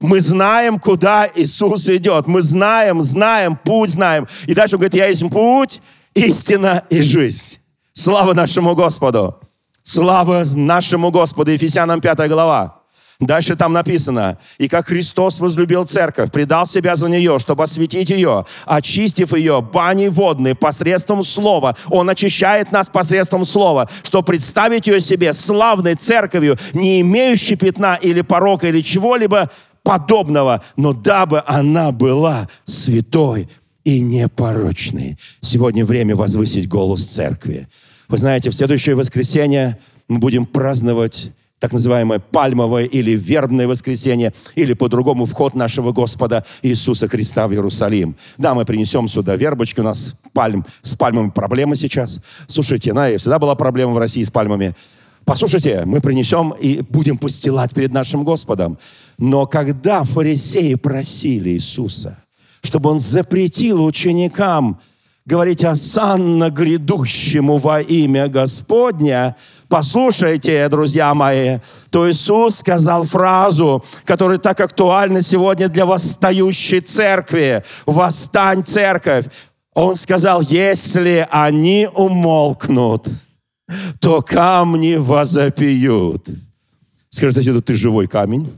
Мы 0.00 0.20
знаем, 0.20 0.78
куда 0.78 1.28
Иисус 1.34 1.88
идет. 1.88 2.28
Мы 2.28 2.40
знаем, 2.42 3.02
знаем, 3.02 3.56
путь 3.56 3.90
знаем. 3.90 4.28
И 4.46 4.54
дальше 4.54 4.76
он 4.76 4.80
говорит, 4.80 4.94
я 4.94 5.06
есть 5.06 5.28
путь, 5.28 5.82
истина 6.14 6.84
и 6.88 7.02
жизнь. 7.02 7.58
Слава 7.92 8.32
нашему 8.32 8.76
Господу. 8.76 9.40
Слава 9.82 10.44
нашему 10.54 11.10
Господу. 11.10 11.50
Ефесянам 11.50 12.00
5 12.00 12.28
глава. 12.28 12.78
Дальше 13.20 13.56
там 13.56 13.72
написано, 13.72 14.38
«И 14.58 14.68
как 14.68 14.86
Христос 14.86 15.40
возлюбил 15.40 15.84
церковь, 15.84 16.30
предал 16.30 16.68
себя 16.68 16.94
за 16.94 17.08
нее, 17.08 17.40
чтобы 17.40 17.64
осветить 17.64 18.10
ее, 18.10 18.46
очистив 18.64 19.32
ее 19.32 19.60
баней 19.60 20.08
водной 20.08 20.54
посредством 20.54 21.24
слова». 21.24 21.76
Он 21.90 22.08
очищает 22.08 22.70
нас 22.70 22.88
посредством 22.88 23.44
слова, 23.44 23.90
чтобы 24.04 24.24
представить 24.26 24.86
ее 24.86 25.00
себе 25.00 25.34
славной 25.34 25.96
церковью, 25.96 26.58
не 26.72 27.00
имеющей 27.00 27.56
пятна 27.56 27.98
или 28.00 28.20
порока 28.20 28.68
или 28.68 28.82
чего-либо, 28.82 29.50
подобного, 29.88 30.62
но 30.76 30.92
дабы 30.92 31.42
она 31.46 31.92
была 31.92 32.50
святой 32.64 33.48
и 33.84 34.00
непорочной. 34.00 35.16
Сегодня 35.40 35.82
время 35.82 36.14
возвысить 36.14 36.68
голос 36.68 37.06
церкви. 37.06 37.68
Вы 38.06 38.18
знаете, 38.18 38.50
в 38.50 38.54
следующее 38.54 38.96
воскресенье 38.96 39.78
мы 40.06 40.18
будем 40.18 40.44
праздновать 40.44 41.30
так 41.58 41.72
называемое 41.72 42.18
пальмовое 42.18 42.84
или 42.84 43.12
вербное 43.12 43.66
воскресенье, 43.66 44.34
или 44.56 44.74
по-другому 44.74 45.24
вход 45.24 45.54
нашего 45.54 45.92
Господа 45.92 46.44
Иисуса 46.60 47.08
Христа 47.08 47.48
в 47.48 47.52
Иерусалим. 47.52 48.14
Да, 48.36 48.52
мы 48.52 48.66
принесем 48.66 49.08
сюда 49.08 49.36
вербочки, 49.36 49.80
у 49.80 49.84
нас 49.84 50.16
пальм, 50.34 50.66
с 50.82 50.96
пальмами 50.96 51.30
проблемы 51.30 51.76
сейчас. 51.76 52.20
Слушайте, 52.46 52.92
на, 52.92 53.16
всегда 53.16 53.38
была 53.38 53.54
проблема 53.54 53.94
в 53.94 53.98
России 53.98 54.22
с 54.22 54.30
пальмами. 54.30 54.74
Послушайте, 55.24 55.84
мы 55.84 56.00
принесем 56.00 56.52
и 56.52 56.82
будем 56.82 57.16
постилать 57.16 57.74
перед 57.74 57.92
нашим 57.92 58.24
Господом. 58.24 58.78
Но 59.18 59.46
когда 59.46 60.04
фарисеи 60.04 60.74
просили 60.74 61.50
Иисуса, 61.50 62.18
чтобы 62.62 62.90
Он 62.90 62.98
запретил 62.98 63.84
ученикам 63.84 64.80
говорить 65.26 65.64
«Осанна 65.64 66.50
грядущему 66.50 67.56
во 67.58 67.80
имя 67.80 68.28
Господня», 68.28 69.36
Послушайте, 69.68 70.66
друзья 70.70 71.12
мои, 71.12 71.58
то 71.90 72.10
Иисус 72.10 72.60
сказал 72.60 73.04
фразу, 73.04 73.84
которая 74.06 74.38
так 74.38 74.58
актуальна 74.60 75.20
сегодня 75.20 75.68
для 75.68 75.84
восстающей 75.84 76.80
церкви. 76.80 77.62
«Восстань, 77.84 78.64
церковь!» 78.64 79.26
Он 79.74 79.94
сказал, 79.94 80.40
если 80.40 81.28
они 81.30 81.86
умолкнут, 81.94 83.06
то 84.00 84.22
камни 84.22 84.96
возопьют. 84.96 86.26
Скажи 87.10 87.32
соседу, 87.32 87.60
ты 87.60 87.74
живой 87.74 88.06
камень 88.06 88.50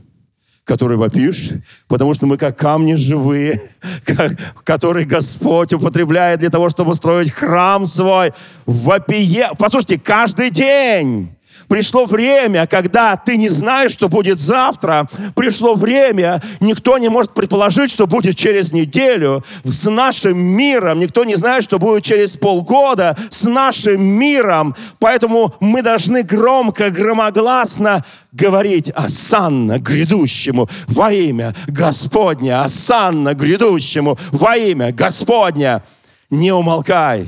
который 0.63 0.97
вопишь, 0.97 1.49
потому 1.87 2.13
что 2.13 2.27
мы 2.27 2.37
как 2.37 2.57
камни 2.57 2.93
живые, 2.93 3.61
которые 4.63 5.05
Господь 5.05 5.73
употребляет 5.73 6.39
для 6.39 6.49
того, 6.49 6.69
чтобы 6.69 6.95
строить 6.95 7.31
храм 7.31 7.85
свой. 7.85 8.33
Вопие... 8.65 9.49
Послушайте, 9.57 9.99
каждый 9.99 10.49
день 10.49 11.35
Пришло 11.71 12.03
время, 12.03 12.67
когда 12.67 13.15
ты 13.15 13.37
не 13.37 13.47
знаешь, 13.47 13.93
что 13.93 14.09
будет 14.09 14.41
завтра. 14.41 15.07
Пришло 15.35 15.73
время, 15.73 16.43
никто 16.59 16.97
не 16.97 17.07
может 17.07 17.33
предположить, 17.33 17.91
что 17.91 18.07
будет 18.07 18.35
через 18.35 18.73
неделю. 18.73 19.45
С 19.63 19.89
нашим 19.89 20.37
миром 20.37 20.99
никто 20.99 21.23
не 21.23 21.35
знает, 21.35 21.63
что 21.63 21.79
будет 21.79 22.03
через 22.03 22.35
полгода. 22.35 23.17
С 23.29 23.45
нашим 23.45 24.03
миром. 24.03 24.75
Поэтому 24.99 25.55
мы 25.61 25.81
должны 25.81 26.23
громко, 26.23 26.89
громогласно 26.89 28.03
говорить 28.33 28.91
«Асанна 28.93 29.79
грядущему 29.79 30.69
во 30.87 31.13
имя 31.13 31.55
Господня! 31.67 32.65
Асанна 32.65 33.33
грядущему 33.33 34.19
во 34.33 34.57
имя 34.57 34.91
Господня!» 34.91 35.85
Не 36.29 36.51
умолкай, 36.51 37.27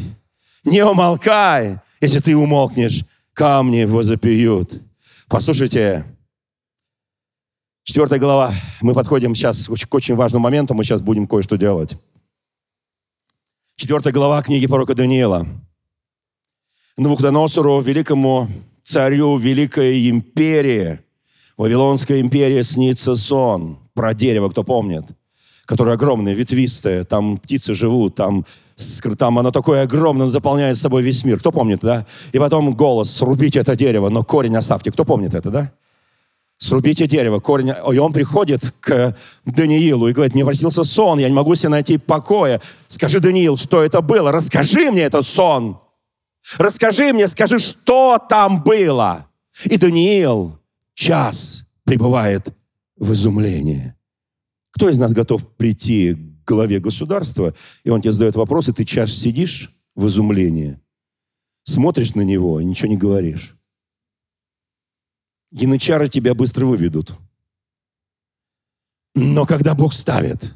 не 0.66 0.84
умолкай. 0.84 1.78
Если 2.02 2.20
ты 2.20 2.36
умолкнешь, 2.36 3.06
камни 3.34 3.84
возопьют. 3.84 4.82
Послушайте, 5.28 6.06
четвертая 7.84 8.20
глава. 8.20 8.54
Мы 8.82 8.94
подходим 8.94 9.36
сейчас 9.36 9.68
к 9.68 9.94
очень 9.94 10.16
важному 10.16 10.44
моменту, 10.44 10.74
мы 10.74 10.84
сейчас 10.84 11.02
будем 11.02 11.28
кое-что 11.28 11.58
делать. 11.58 11.98
Четвертая 13.76 14.14
глава 14.14 14.42
книги 14.44 14.68
пророка 14.68 14.94
Даниила. 14.94 15.48
Навуходоносору, 16.96 17.82
великому 17.82 18.48
царю 18.84 19.38
Великой 19.38 20.10
империи, 20.10 21.00
Вавилонская 21.58 22.20
империя 22.20 22.64
снится 22.64 23.16
сон 23.16 23.80
про 23.96 24.14
дерево, 24.14 24.50
кто 24.50 24.64
помнит, 24.64 25.06
которое 25.66 25.94
огромное, 25.94 26.34
ветвистое, 26.34 27.04
там 27.04 27.38
птицы 27.38 27.74
живут, 27.74 28.16
там 28.16 28.46
там 29.18 29.40
оно 29.40 29.52
такое 29.52 29.84
огромное, 29.84 30.24
оно 30.24 30.32
заполняет 30.32 30.78
собой 30.78 31.04
весь 31.04 31.24
мир. 31.24 31.40
Кто 31.40 31.52
помнит, 31.52 31.80
да? 31.82 32.06
И 32.32 32.40
потом 32.40 32.74
голос, 32.74 33.12
срубите 33.12 33.60
это 33.60 33.76
дерево, 33.76 34.10
но 34.10 34.24
корень 34.24 34.56
оставьте. 34.56 34.92
Кто 34.92 35.06
помнит 35.06 35.34
это, 35.34 35.50
да? 35.50 35.72
Срубите 36.58 37.08
дерево, 37.08 37.40
корень. 37.40 37.74
И 37.92 37.98
он 37.98 38.14
приходит 38.14 38.74
к 38.80 39.16
Даниилу 39.46 40.08
и 40.08 40.14
говорит, 40.14 40.34
мне 40.34 40.44
воротился 40.44 40.84
сон, 40.84 41.20
я 41.20 41.28
не 41.28 41.36
могу 41.36 41.56
себе 41.56 41.70
найти 41.70 41.98
покоя. 41.98 42.62
Скажи, 42.88 43.20
Даниил, 43.20 43.58
что 43.58 43.84
это 43.84 44.02
было? 44.02 44.32
Расскажи 44.32 44.92
мне 44.92 45.02
этот 45.02 45.28
сон. 45.28 45.80
Расскажи 46.58 47.12
мне, 47.14 47.28
скажи, 47.28 47.60
что 47.60 48.18
там 48.30 48.64
было. 48.64 49.28
И 49.66 49.78
Даниил 49.78 50.60
час 50.94 51.64
пребывает 51.84 52.48
в 52.98 53.12
изумлении. 53.14 53.94
Кто 54.72 54.90
из 54.90 54.98
нас 54.98 55.14
готов 55.14 55.48
прийти 55.56 56.18
главе 56.46 56.80
государства, 56.80 57.56
и 57.84 57.90
он 57.90 58.02
тебе 58.02 58.12
задает 58.12 58.36
вопрос, 58.36 58.70
и 58.70 58.74
ты 58.74 58.86
час 58.86 59.14
сидишь 59.14 59.72
в 59.96 60.08
изумлении, 60.08 60.80
смотришь 61.64 62.16
на 62.16 62.22
него 62.22 62.60
и 62.60 62.66
ничего 62.66 62.90
не 62.90 62.98
говоришь. 62.98 63.56
Янычары 65.52 66.10
тебя 66.10 66.34
быстро 66.34 66.66
выведут. 66.66 67.16
Но 69.16 69.46
когда 69.46 69.76
Бог 69.76 69.94
ставит 69.94 70.56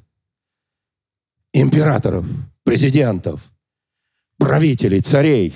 императоров, 1.53 2.25
президентов, 2.63 3.51
правителей, 4.37 5.01
царей 5.01 5.53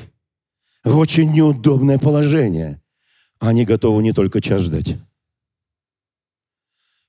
в 0.83 0.97
очень 0.97 1.31
неудобное 1.31 1.97
положение, 1.97 2.81
они 3.39 3.65
готовы 3.65 4.03
не 4.03 4.13
только 4.13 4.41
час 4.41 4.63
ждать. 4.63 4.97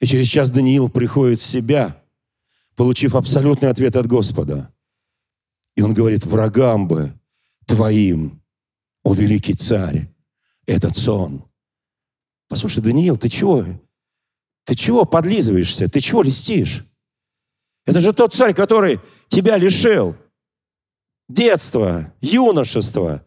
И 0.00 0.06
через 0.06 0.26
час 0.26 0.50
Даниил 0.50 0.88
приходит 0.88 1.40
в 1.40 1.46
себя– 1.46 1.98
получив 2.76 3.14
абсолютный 3.14 3.68
ответ 3.68 3.96
от 3.96 4.06
Господа. 4.06 4.72
И 5.74 5.82
он 5.82 5.94
говорит, 5.94 6.24
врагам 6.24 6.86
бы 6.88 7.18
твоим, 7.66 8.42
о 9.04 9.14
великий 9.14 9.54
царь, 9.54 10.08
этот 10.66 10.96
сон. 10.96 11.44
Послушай, 12.48 12.82
Даниил, 12.82 13.16
ты 13.16 13.28
чего? 13.28 13.64
Ты 14.64 14.74
чего 14.74 15.04
подлизываешься? 15.04 15.88
Ты 15.88 16.00
чего 16.00 16.22
листишь? 16.22 16.84
Это 17.84 18.00
же 18.00 18.12
тот 18.12 18.34
царь, 18.34 18.54
который 18.54 19.00
тебя 19.28 19.56
лишил 19.56 20.16
детства, 21.28 22.14
юношества. 22.20 23.26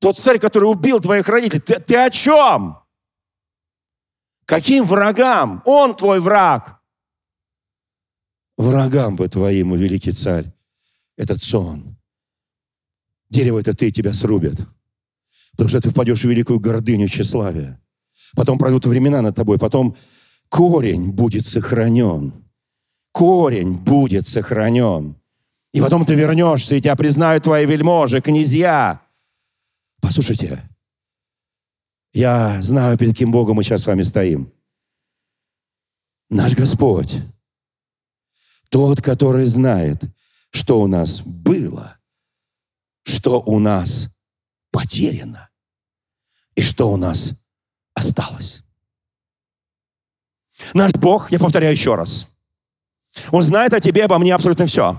Тот 0.00 0.18
царь, 0.18 0.38
который 0.38 0.64
убил 0.64 1.00
твоих 1.00 1.28
родителей. 1.28 1.60
Ты, 1.60 1.80
ты 1.80 1.96
о 1.96 2.10
чем? 2.10 2.78
Каким 4.44 4.84
врагам? 4.84 5.62
Он 5.64 5.94
твой 5.94 6.20
враг 6.20 6.80
врагам 8.56 9.16
бы 9.16 9.28
твоим, 9.28 9.74
великий 9.74 10.12
царь, 10.12 10.52
этот 11.16 11.42
сон. 11.42 11.96
Дерево 13.30 13.60
это 13.60 13.74
ты, 13.74 13.90
тебя 13.90 14.12
срубят. 14.12 14.60
Потому 15.52 15.68
что 15.68 15.80
ты 15.80 15.90
впадешь 15.90 16.22
в 16.22 16.28
великую 16.28 16.60
гордыню 16.60 17.08
тщеславия. 17.08 17.80
Потом 18.34 18.58
пройдут 18.58 18.86
времена 18.86 19.22
над 19.22 19.34
тобой, 19.34 19.58
потом 19.58 19.96
корень 20.48 21.10
будет 21.10 21.46
сохранен. 21.46 22.32
Корень 23.12 23.74
будет 23.74 24.26
сохранен. 24.26 25.16
И 25.72 25.80
потом 25.80 26.04
ты 26.06 26.14
вернешься, 26.14 26.76
и 26.76 26.80
тебя 26.80 26.96
признают 26.96 27.44
твои 27.44 27.66
вельможи, 27.66 28.20
князья. 28.20 29.02
Послушайте, 30.00 30.68
я 32.12 32.60
знаю, 32.62 32.96
перед 32.96 33.12
каким 33.12 33.32
Богом 33.32 33.56
мы 33.56 33.62
сейчас 33.62 33.82
с 33.82 33.86
вами 33.86 34.02
стоим. 34.02 34.52
Наш 36.30 36.54
Господь 36.54 37.16
тот, 38.68 39.02
который 39.02 39.44
знает, 39.46 40.02
что 40.50 40.80
у 40.80 40.86
нас 40.86 41.20
было, 41.20 41.98
что 43.04 43.40
у 43.40 43.58
нас 43.58 44.08
потеряно 44.70 45.50
и 46.54 46.62
что 46.62 46.90
у 46.90 46.96
нас 46.96 47.32
осталось. 47.94 48.62
Наш 50.72 50.92
Бог, 50.92 51.30
я 51.30 51.38
повторяю 51.38 51.72
еще 51.72 51.94
раз, 51.94 52.28
Он 53.30 53.42
знает 53.42 53.72
о 53.74 53.80
тебе, 53.80 54.04
обо 54.04 54.18
мне 54.18 54.34
абсолютно 54.34 54.66
все. 54.66 54.96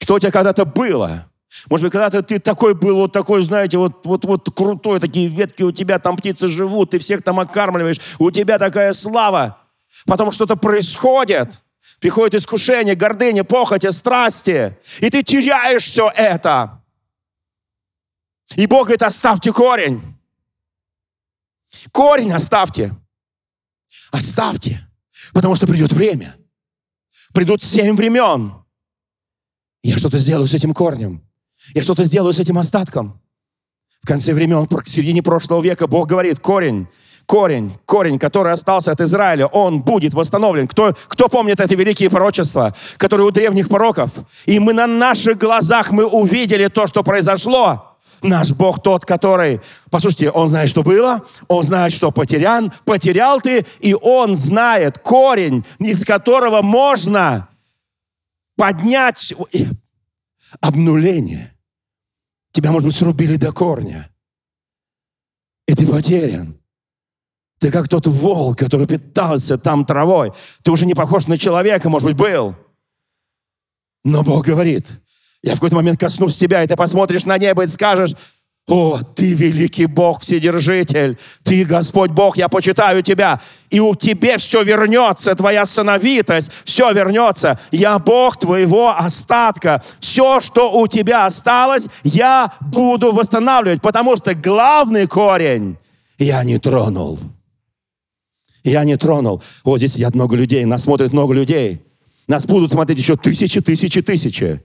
Что 0.00 0.14
у 0.14 0.18
тебя 0.18 0.32
когда-то 0.32 0.64
было. 0.64 1.30
Может 1.70 1.84
быть, 1.84 1.92
когда-то 1.92 2.22
ты 2.22 2.38
такой 2.38 2.74
был, 2.74 2.96
вот 2.96 3.12
такой, 3.12 3.42
знаете, 3.42 3.78
вот, 3.78 4.04
вот, 4.04 4.24
вот 4.24 4.54
крутой, 4.54 5.00
такие 5.00 5.28
ветки 5.28 5.62
у 5.62 5.70
тебя, 5.70 5.98
там 5.98 6.16
птицы 6.16 6.48
живут, 6.48 6.90
ты 6.90 6.98
всех 6.98 7.22
там 7.22 7.38
окармливаешь, 7.38 8.00
у 8.18 8.30
тебя 8.30 8.58
такая 8.58 8.92
слава. 8.92 9.58
Потом 10.06 10.32
что-то 10.32 10.56
происходит– 10.56 11.60
Приходит 12.04 12.34
искушение, 12.34 12.94
гордыня, 12.94 13.44
похоть, 13.44 13.90
страсти. 13.90 14.76
И 15.00 15.08
ты 15.08 15.22
теряешь 15.22 15.84
все 15.84 16.10
это. 16.14 16.84
И 18.56 18.66
Бог 18.66 18.88
говорит, 18.88 19.00
оставьте 19.00 19.54
корень. 19.54 20.02
Корень 21.92 22.30
оставьте. 22.30 22.94
Оставьте. 24.10 24.86
Потому 25.32 25.54
что 25.54 25.66
придет 25.66 25.94
время. 25.94 26.36
Придут 27.32 27.62
семь 27.62 27.96
времен. 27.96 28.52
Я 29.82 29.96
что-то 29.96 30.18
сделаю 30.18 30.46
с 30.46 30.52
этим 30.52 30.74
корнем. 30.74 31.26
Я 31.72 31.80
что-то 31.80 32.04
сделаю 32.04 32.34
с 32.34 32.38
этим 32.38 32.58
остатком. 32.58 33.22
В 34.02 34.06
конце 34.06 34.34
времен, 34.34 34.68
в 34.68 34.86
середине 34.86 35.22
прошлого 35.22 35.62
века, 35.62 35.86
Бог 35.86 36.06
говорит, 36.06 36.38
корень 36.38 36.86
корень, 37.26 37.78
корень, 37.86 38.18
который 38.18 38.52
остался 38.52 38.92
от 38.92 39.00
Израиля, 39.00 39.46
он 39.46 39.82
будет 39.82 40.14
восстановлен. 40.14 40.66
Кто, 40.66 40.94
кто 41.08 41.28
помнит 41.28 41.60
эти 41.60 41.74
великие 41.74 42.10
пророчества, 42.10 42.74
которые 42.96 43.26
у 43.26 43.30
древних 43.30 43.68
пророков? 43.68 44.10
И 44.46 44.58
мы 44.58 44.72
на 44.72 44.86
наших 44.86 45.38
глазах 45.38 45.90
мы 45.90 46.04
увидели 46.06 46.66
то, 46.68 46.86
что 46.86 47.02
произошло. 47.02 47.96
Наш 48.22 48.52
Бог 48.52 48.82
тот, 48.82 49.04
который, 49.04 49.60
послушайте, 49.90 50.30
Он 50.30 50.48
знает, 50.48 50.70
что 50.70 50.82
было, 50.82 51.26
Он 51.46 51.62
знает, 51.62 51.92
что 51.92 52.10
потерян, 52.10 52.72
потерял 52.84 53.40
ты, 53.40 53.66
и 53.80 53.94
Он 53.94 54.34
знает 54.34 54.98
корень, 54.98 55.64
из 55.78 56.06
которого 56.06 56.62
можно 56.62 57.48
поднять 58.56 59.34
обнуление. 60.60 61.54
Тебя, 62.52 62.70
может 62.70 62.88
быть, 62.88 62.96
срубили 62.96 63.36
до 63.36 63.52
корня, 63.52 64.10
и 65.66 65.74
ты 65.74 65.86
потерян. 65.86 66.58
Ты 67.64 67.70
как 67.70 67.88
тот 67.88 68.06
волк, 68.06 68.58
который 68.58 68.86
питался 68.86 69.56
там 69.56 69.86
травой. 69.86 70.34
Ты 70.62 70.70
уже 70.70 70.84
не 70.84 70.92
похож 70.92 71.28
на 71.28 71.38
человека, 71.38 71.88
может 71.88 72.06
быть, 72.06 72.16
был. 72.18 72.54
Но 74.04 74.22
Бог 74.22 74.44
говорит, 74.44 74.86
Я 75.42 75.52
в 75.52 75.54
какой-то 75.54 75.76
момент 75.76 75.98
коснусь 75.98 76.36
тебя, 76.36 76.62
и 76.62 76.66
ты 76.66 76.76
посмотришь 76.76 77.24
на 77.24 77.38
небо 77.38 77.64
и 77.64 77.68
скажешь, 77.68 78.10
о, 78.68 78.98
ты 78.98 79.32
великий 79.32 79.86
Бог, 79.86 80.20
Вседержитель, 80.20 81.16
ты 81.42 81.64
Господь 81.64 82.10
Бог, 82.10 82.36
я 82.36 82.50
почитаю 82.50 83.00
тебя, 83.00 83.40
и 83.70 83.80
у 83.80 83.94
тебе 83.94 84.36
все 84.36 84.62
вернется, 84.62 85.34
твоя 85.34 85.64
сыновитость, 85.64 86.50
все 86.66 86.92
вернется. 86.92 87.58
Я 87.70 87.98
Бог 87.98 88.36
твоего 88.36 88.94
остатка. 88.94 89.82
Все, 90.00 90.42
что 90.42 90.70
у 90.70 90.86
тебя 90.86 91.24
осталось, 91.24 91.88
я 92.02 92.52
буду 92.60 93.12
восстанавливать, 93.12 93.80
потому 93.80 94.16
что 94.18 94.34
главный 94.34 95.06
корень 95.06 95.78
я 96.18 96.44
не 96.44 96.58
тронул. 96.58 97.18
Я 98.64 98.84
не 98.84 98.96
тронул. 98.96 99.42
Вот 99.62 99.78
здесь 99.78 99.92
сидят 99.92 100.14
много 100.14 100.36
людей, 100.36 100.64
нас 100.64 100.82
смотрит 100.82 101.12
много 101.12 101.34
людей. 101.34 101.82
Нас 102.26 102.46
будут 102.46 102.72
смотреть 102.72 102.98
еще 102.98 103.16
тысячи, 103.16 103.60
тысячи, 103.60 104.00
тысячи. 104.00 104.62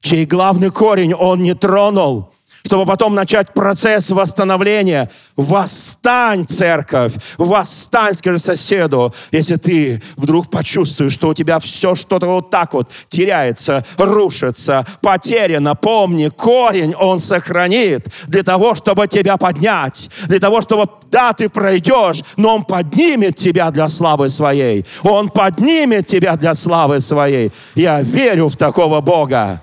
Чей 0.00 0.24
главный 0.24 0.70
корень 0.70 1.12
он 1.12 1.42
не 1.42 1.54
тронул 1.54 2.30
чтобы 2.74 2.86
потом 2.86 3.14
начать 3.14 3.54
процесс 3.54 4.10
восстановления. 4.10 5.08
Восстань, 5.36 6.44
церковь, 6.44 7.12
восстань, 7.38 8.14
скажи 8.14 8.40
соседу, 8.40 9.14
если 9.30 9.54
ты 9.54 10.02
вдруг 10.16 10.50
почувствуешь, 10.50 11.12
что 11.12 11.28
у 11.28 11.34
тебя 11.34 11.60
все 11.60 11.94
что-то 11.94 12.26
вот 12.26 12.50
так 12.50 12.74
вот 12.74 12.90
теряется, 13.06 13.86
рушится, 13.96 14.84
потеряно. 15.02 15.76
Помни, 15.76 16.30
корень 16.30 16.96
он 16.96 17.20
сохранит 17.20 18.08
для 18.26 18.42
того, 18.42 18.74
чтобы 18.74 19.06
тебя 19.06 19.36
поднять, 19.36 20.10
для 20.26 20.40
того, 20.40 20.60
чтобы, 20.60 20.88
да, 21.12 21.32
ты 21.32 21.48
пройдешь, 21.48 22.24
но 22.36 22.56
он 22.56 22.64
поднимет 22.64 23.36
тебя 23.36 23.70
для 23.70 23.86
славы 23.86 24.28
своей. 24.28 24.84
Он 25.04 25.28
поднимет 25.28 26.08
тебя 26.08 26.36
для 26.36 26.56
славы 26.56 26.98
своей. 26.98 27.52
Я 27.76 28.02
верю 28.02 28.48
в 28.48 28.56
такого 28.56 29.00
Бога. 29.00 29.62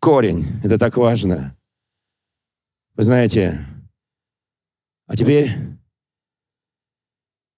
Корень, 0.00 0.60
это 0.64 0.78
так 0.80 0.96
важно. 0.96 1.55
Вы 2.96 3.02
знаете, 3.02 3.66
а 5.06 5.16
теперь, 5.16 5.54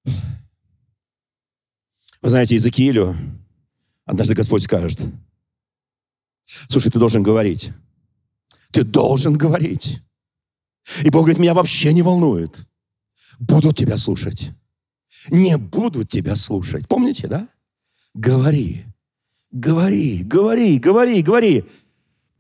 вы 0.05 2.29
знаете, 2.29 2.57
Иезекиилю 2.57 3.17
однажды 4.05 4.35
Господь 4.35 4.65
скажет, 4.65 5.01
слушай, 6.69 6.91
ты 6.91 6.99
должен 6.99 7.23
говорить. 7.23 7.71
Ты 8.73 8.83
должен 8.83 9.39
говорить. 9.39 10.01
И 11.05 11.11
Бог 11.11 11.23
говорит, 11.23 11.39
меня 11.39 11.55
вообще 11.55 11.93
не 11.93 12.03
волнует. 12.03 12.67
Будут 13.39 13.77
тебя 13.77 13.97
слушать. 13.97 14.51
Не 15.29 15.57
будут 15.57 16.09
тебя 16.09 16.35
слушать. 16.35 16.89
Помните, 16.89 17.29
да? 17.29 17.49
Говори. 18.13 18.87
Говори, 19.53 20.25
говори, 20.25 20.81
говори, 20.81 21.23
говори 21.23 21.65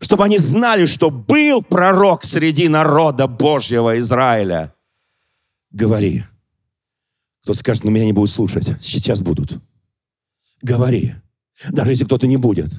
чтобы 0.00 0.24
они 0.24 0.38
знали, 0.38 0.86
что 0.86 1.10
был 1.10 1.62
пророк 1.62 2.24
среди 2.24 2.68
народа 2.68 3.26
Божьего 3.26 3.98
Израиля. 3.98 4.74
Говори. 5.70 6.24
Кто-то 7.42 7.58
скажет, 7.58 7.84
но 7.84 7.90
меня 7.90 8.04
не 8.04 8.12
будут 8.12 8.30
слушать. 8.30 8.66
Сейчас 8.80 9.20
будут. 9.20 9.58
Говори. 10.62 11.14
Даже 11.70 11.92
если 11.92 12.04
кто-то 12.04 12.26
не 12.26 12.36
будет. 12.36 12.70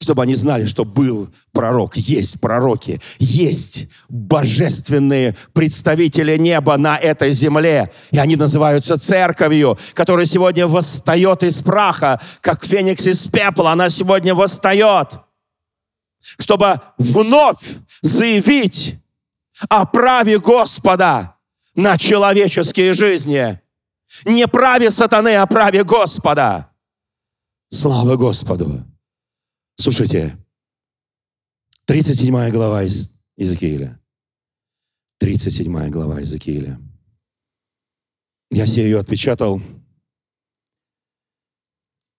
Чтобы 0.00 0.22
они 0.22 0.34
знали, 0.34 0.64
что 0.64 0.84
был 0.84 1.30
пророк, 1.52 1.96
есть 1.96 2.40
пророки, 2.40 3.00
есть 3.20 3.86
божественные 4.08 5.36
представители 5.52 6.36
неба 6.36 6.76
на 6.76 6.96
этой 6.96 7.30
земле. 7.32 7.92
И 8.10 8.18
они 8.18 8.34
называются 8.34 8.98
церковью, 8.98 9.78
которая 9.94 10.26
сегодня 10.26 10.66
восстает 10.66 11.44
из 11.44 11.62
праха, 11.62 12.20
как 12.40 12.64
феникс 12.64 13.06
из 13.06 13.26
пепла. 13.28 13.72
Она 13.72 13.90
сегодня 13.90 14.34
восстает 14.34 15.20
чтобы 16.38 16.80
вновь 16.98 17.76
заявить 18.02 18.98
о 19.68 19.86
праве 19.86 20.38
Господа 20.38 21.36
на 21.74 21.96
человеческие 21.98 22.94
жизни. 22.94 23.60
Не 24.24 24.46
праве 24.46 24.90
сатаны, 24.90 25.36
а 25.36 25.46
праве 25.46 25.84
Господа. 25.84 26.70
Слава 27.70 28.16
Господу. 28.16 28.84
Слушайте, 29.76 30.36
37 31.86 32.50
глава 32.50 32.84
из 32.84 33.16
Иезекииля. 33.36 33.98
37 35.18 35.88
глава 35.88 36.18
Иезекииля. 36.18 36.78
Я 38.50 38.66
себе 38.66 38.84
ее 38.84 39.00
отпечатал 39.00 39.62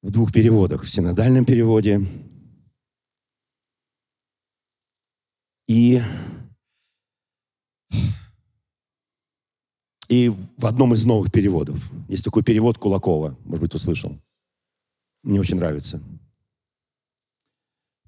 в 0.02 0.10
двух 0.10 0.34
переводах. 0.34 0.84
В 0.84 0.90
синодальном 0.90 1.46
переводе 1.46 2.02
И, 5.68 6.02
и 10.10 10.30
в 10.30 10.66
одном 10.66 10.94
из 10.94 11.06
новых 11.06 11.32
переводов. 11.32 11.92
Есть 12.10 12.24
такой 12.24 12.44
перевод 12.44 12.78
Кулакова, 12.78 13.38
может 13.46 13.62
быть, 13.62 13.74
услышал. 13.74 14.20
Мне 15.24 15.40
очень 15.40 15.56
нравится. 15.56 16.02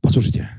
Послушайте. 0.01 0.49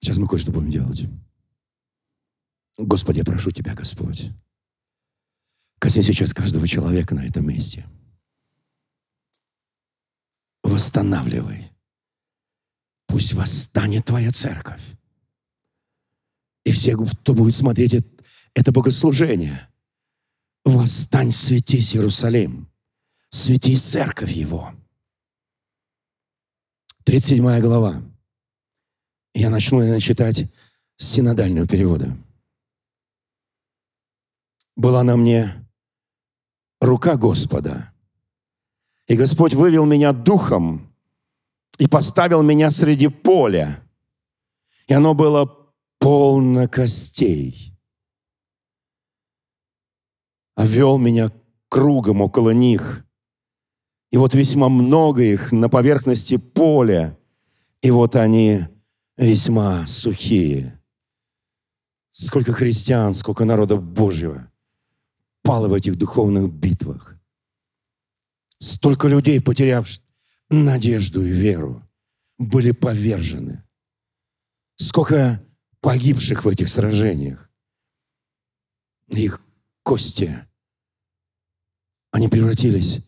Сейчас 0.00 0.16
мы 0.16 0.28
кое-что 0.28 0.52
будем 0.52 0.70
делать. 0.70 1.04
Господи, 2.78 3.18
я 3.18 3.24
прошу 3.24 3.50
Тебя, 3.50 3.74
Господь, 3.74 4.30
коснись 5.80 6.06
сейчас 6.06 6.32
каждого 6.32 6.68
человека 6.68 7.16
на 7.16 7.26
этом 7.26 7.46
месте. 7.46 7.84
Восстанавливай 10.62 11.72
пусть 13.08 13.32
восстанет 13.32 14.04
твоя 14.04 14.30
церковь. 14.30 14.82
И 16.64 16.70
все, 16.70 16.96
кто 16.96 17.34
будет 17.34 17.56
смотреть 17.56 18.04
это 18.54 18.72
богослужение, 18.72 19.68
восстань, 20.64 21.32
светись 21.32 21.96
Иерусалим, 21.96 22.70
светись 23.30 23.82
церковь 23.82 24.30
его. 24.30 24.74
37 27.04 27.60
глава. 27.60 28.02
Я 29.34 29.50
начну, 29.50 29.78
наверное, 29.78 30.00
читать 30.00 30.44
с 30.98 31.06
синодального 31.06 31.66
перевода. 31.66 32.16
Была 34.76 35.02
на 35.02 35.16
мне 35.16 35.66
рука 36.80 37.16
Господа, 37.16 37.92
и 39.06 39.16
Господь 39.16 39.54
вывел 39.54 39.86
меня 39.86 40.12
духом 40.12 40.87
и 41.78 41.86
поставил 41.86 42.42
меня 42.42 42.70
среди 42.70 43.08
поля. 43.08 43.82
И 44.86 44.92
оно 44.92 45.14
было 45.14 45.72
полно 45.98 46.68
костей. 46.68 47.74
А 50.56 50.66
вел 50.66 50.98
меня 50.98 51.32
кругом 51.68 52.20
около 52.20 52.50
них. 52.50 53.06
И 54.10 54.16
вот 54.16 54.34
весьма 54.34 54.68
много 54.68 55.22
их 55.22 55.52
на 55.52 55.68
поверхности 55.68 56.36
поля. 56.36 57.16
И 57.80 57.90
вот 57.90 58.16
они 58.16 58.62
весьма 59.16 59.86
сухие. 59.86 60.82
Сколько 62.10 62.52
христиан, 62.52 63.14
сколько 63.14 63.44
народа 63.44 63.76
Божьего 63.76 64.50
пало 65.42 65.68
в 65.68 65.74
этих 65.74 65.96
духовных 65.96 66.52
битвах. 66.52 67.14
Столько 68.58 69.06
людей, 69.06 69.40
потерявших 69.40 70.07
надежду 70.50 71.24
и 71.24 71.30
веру, 71.30 71.82
были 72.38 72.70
повержены. 72.70 73.64
Сколько 74.76 75.44
погибших 75.80 76.44
в 76.44 76.48
этих 76.48 76.68
сражениях. 76.68 77.50
Их 79.08 79.40
кости, 79.82 80.46
они 82.10 82.28
превратились 82.28 83.00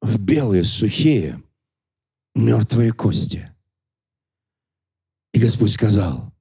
в 0.00 0.18
белые, 0.18 0.64
сухие, 0.64 1.42
мертвые 2.34 2.92
кости. 2.92 3.54
И 5.32 5.40
Господь 5.40 5.72
сказал, 5.72 6.32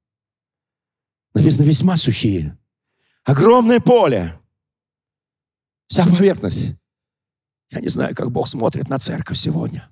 написано 1.34 1.64
весьма 1.64 1.96
сухие, 1.96 2.58
огромное 3.24 3.80
поле, 3.80 4.40
вся 5.88 6.06
поверхность. 6.06 6.72
Я 7.70 7.80
не 7.80 7.88
знаю, 7.88 8.16
как 8.16 8.32
Бог 8.32 8.48
смотрит 8.48 8.90
на 8.90 9.00
церковь 9.00 9.38
сегодня 9.38 9.92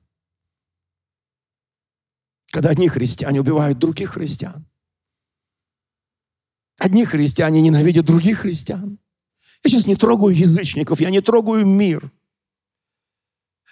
когда 2.51 2.69
одни 2.69 2.87
христиане 2.87 3.41
убивают 3.41 3.77
других 3.77 4.11
христиан. 4.11 4.65
Одни 6.77 7.05
христиане 7.05 7.61
ненавидят 7.61 8.05
других 8.05 8.39
христиан. 8.39 8.99
Я 9.63 9.69
сейчас 9.69 9.85
не 9.85 9.95
трогаю 9.95 10.35
язычников, 10.35 11.01
я 11.01 11.09
не 11.09 11.21
трогаю 11.21 11.65
мир. 11.65 12.11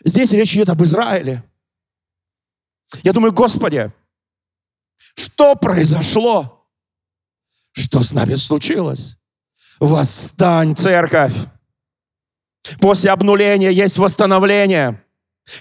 Здесь 0.03 0.31
речь 0.31 0.53
идет 0.53 0.69
об 0.69 0.83
Израиле. 0.83 1.43
Я 3.03 3.13
думаю, 3.13 3.33
Господи, 3.33 3.91
что 5.15 5.55
произошло? 5.55 6.67
Что 7.71 8.03
с 8.03 8.11
нами 8.11 8.35
случилось? 8.35 9.17
Восстань, 9.79 10.75
церковь! 10.75 11.35
После 12.79 13.11
обнуления 13.11 13.71
есть 13.71 13.97
восстановление. 13.97 15.03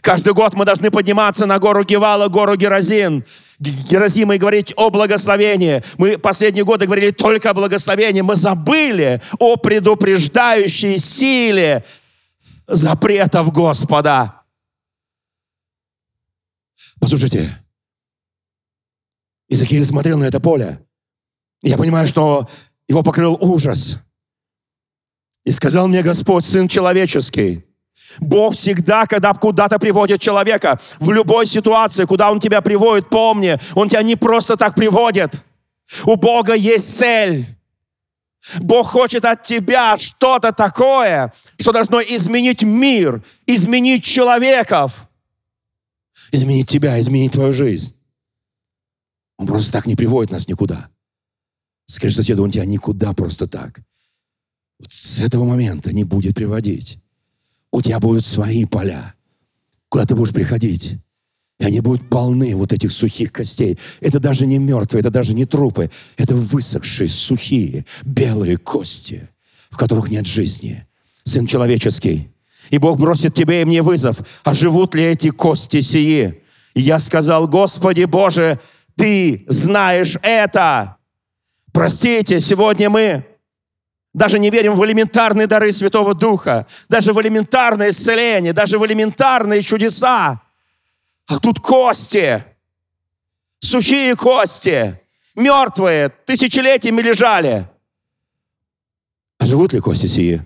Каждый 0.01 0.33
год 0.33 0.55
мы 0.55 0.65
должны 0.65 0.91
подниматься 0.91 1.47
на 1.47 1.59
гору 1.59 1.85
Гевала, 1.85 2.29
гору 2.29 2.57
Геразин, 2.57 3.25
Геразима 3.59 4.35
и 4.35 4.39
говорить 4.39 4.73
о 4.77 4.91
благословении. 4.91 5.83
Мы 5.97 6.19
последние 6.19 6.65
годы 6.65 6.87
говорили 6.87 7.13
только 7.13 7.51
о 7.51 7.55
благословении. 7.55 8.21
Мы 8.21 8.35
забыли 8.35 9.23
о 9.39 9.57
предупреждающей 9.57 10.99
силе 10.99 11.85
запретов 12.67 13.53
Господа. 13.53 14.43
Послушайте, 16.99 17.63
Иезекииль 19.49 19.85
смотрел 19.85 20.19
на 20.19 20.25
это 20.25 20.41
поле. 20.41 20.85
Я 21.63 21.79
понимаю, 21.79 22.09
что 22.09 22.49
его 22.89 23.03
покрыл 23.03 23.37
ужас. 23.41 23.99
И 25.45 25.53
сказал 25.53 25.87
мне 25.87 26.03
Господь, 26.03 26.45
Сын 26.45 26.67
человеческий, 26.67 27.65
Бог 28.19 28.55
всегда, 28.55 29.07
когда 29.07 29.33
куда-то 29.35 29.79
приводит 29.79 30.21
человека, 30.21 30.81
в 30.99 31.11
любой 31.11 31.47
ситуации, 31.47 32.05
куда 32.05 32.31
Он 32.31 32.41
тебя 32.41 32.61
приводит, 32.61 33.09
помни, 33.09 33.59
Он 33.75 33.89
тебя 33.89 34.03
не 34.03 34.17
просто 34.17 34.57
так 34.57 34.75
приводит. 34.75 35.43
У 36.05 36.17
Бога 36.17 36.55
есть 36.55 36.99
цель. 36.99 37.57
Бог 38.61 38.89
хочет 38.89 39.25
от 39.25 39.43
тебя 39.43 39.97
что-то 39.97 40.53
такое, 40.53 41.33
что 41.59 41.73
должно 41.73 42.01
изменить 42.01 42.63
мир, 42.63 43.25
изменить 43.47 44.05
человеков, 44.05 45.09
изменить 46.31 46.69
тебя, 46.69 47.01
изменить 47.01 47.33
твою 47.33 47.53
жизнь. 47.53 47.95
Он 49.37 49.47
просто 49.47 49.73
так 49.73 49.87
не 49.87 49.97
приводит 49.97 50.31
нас 50.31 50.49
никуда. 50.49 50.89
Скажи 51.87 52.15
соседу, 52.15 52.43
он 52.43 52.51
тебя 52.51 52.65
никуда 52.65 53.13
просто 53.13 53.47
так. 53.47 53.81
Вот 54.79 54.93
с 54.93 55.21
этого 55.21 55.45
момента 55.45 55.93
не 55.93 56.05
будет 56.05 56.35
приводить. 56.35 56.99
У 57.73 57.83
тебя 57.83 58.01
будут 58.01 58.25
свои 58.25 58.65
поля, 58.65 59.15
куда 59.89 60.05
ты 60.07 60.15
будешь 60.15 60.33
приходить. 60.33 60.99
И 61.59 61.65
они 61.65 61.81
будут 61.81 62.09
полны 62.09 62.55
вот 62.55 62.73
этих 62.73 62.93
сухих 62.93 63.33
костей. 63.33 63.79
Это 64.01 64.19
даже 64.19 64.47
не 64.47 64.59
мертвые, 64.59 65.01
это 65.01 65.11
даже 65.11 65.33
не 65.33 65.47
трупы. 65.47 65.91
Это 66.17 66.37
высохшие, 66.37 67.09
сухие, 67.09 67.87
белые 68.05 68.59
кости, 68.59 69.29
в 69.71 69.77
которых 69.77 70.11
нет 70.11 70.27
жизни. 70.27 70.87
Сын 71.25 71.47
человеческий. 71.47 72.31
И 72.71 72.79
Бог 72.79 72.99
бросит 72.99 73.35
тебе 73.35 73.63
и 73.63 73.65
мне 73.65 73.83
вызов. 73.83 74.19
А 74.45 74.53
живут 74.53 74.95
ли 74.95 75.05
эти 75.05 75.31
кости 75.31 75.81
сии? 75.81 76.43
И 76.75 76.81
я 76.81 76.99
сказал, 76.99 77.49
Господи 77.49 78.05
Боже, 78.05 78.61
Ты 78.97 79.45
знаешь 79.49 80.17
это. 80.23 80.97
Простите, 81.73 82.41
сегодня 82.41 82.91
мы 82.91 83.25
даже 84.17 84.39
не 84.39 84.49
верим 84.49 84.77
в 84.77 84.85
элементарные 84.87 85.47
дары 85.47 85.71
Святого 85.73 86.15
Духа, 86.15 86.67
даже 86.89 87.13
в 87.13 87.21
элементарное 87.21 87.91
исцеление, 87.91 88.55
даже 88.55 88.79
в 88.79 88.87
элементарные 88.87 89.61
чудеса. 89.61 90.41
А 91.27 91.39
тут 91.39 91.61
кости, 91.61 92.43
сухие 93.59 94.17
кости, 94.17 94.99
мертвые, 95.35 96.09
тысячелетиями 96.09 97.03
лежали. 97.03 97.69
А 99.39 99.45
живут 99.45 99.75
ли 99.75 99.81
кости 99.81 100.07
сии? 100.07 100.41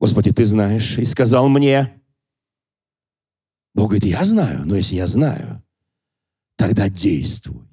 Господи, 0.00 0.32
Ты 0.32 0.44
знаешь, 0.44 0.98
и 0.98 1.04
сказал 1.04 1.48
мне. 1.48 2.02
Бог 3.72 3.90
говорит, 3.90 4.04
я 4.04 4.24
знаю, 4.24 4.62
но 4.66 4.74
если 4.74 4.96
я 4.96 5.06
знаю, 5.06 5.62
тогда 6.56 6.88
действуй. 6.88 7.68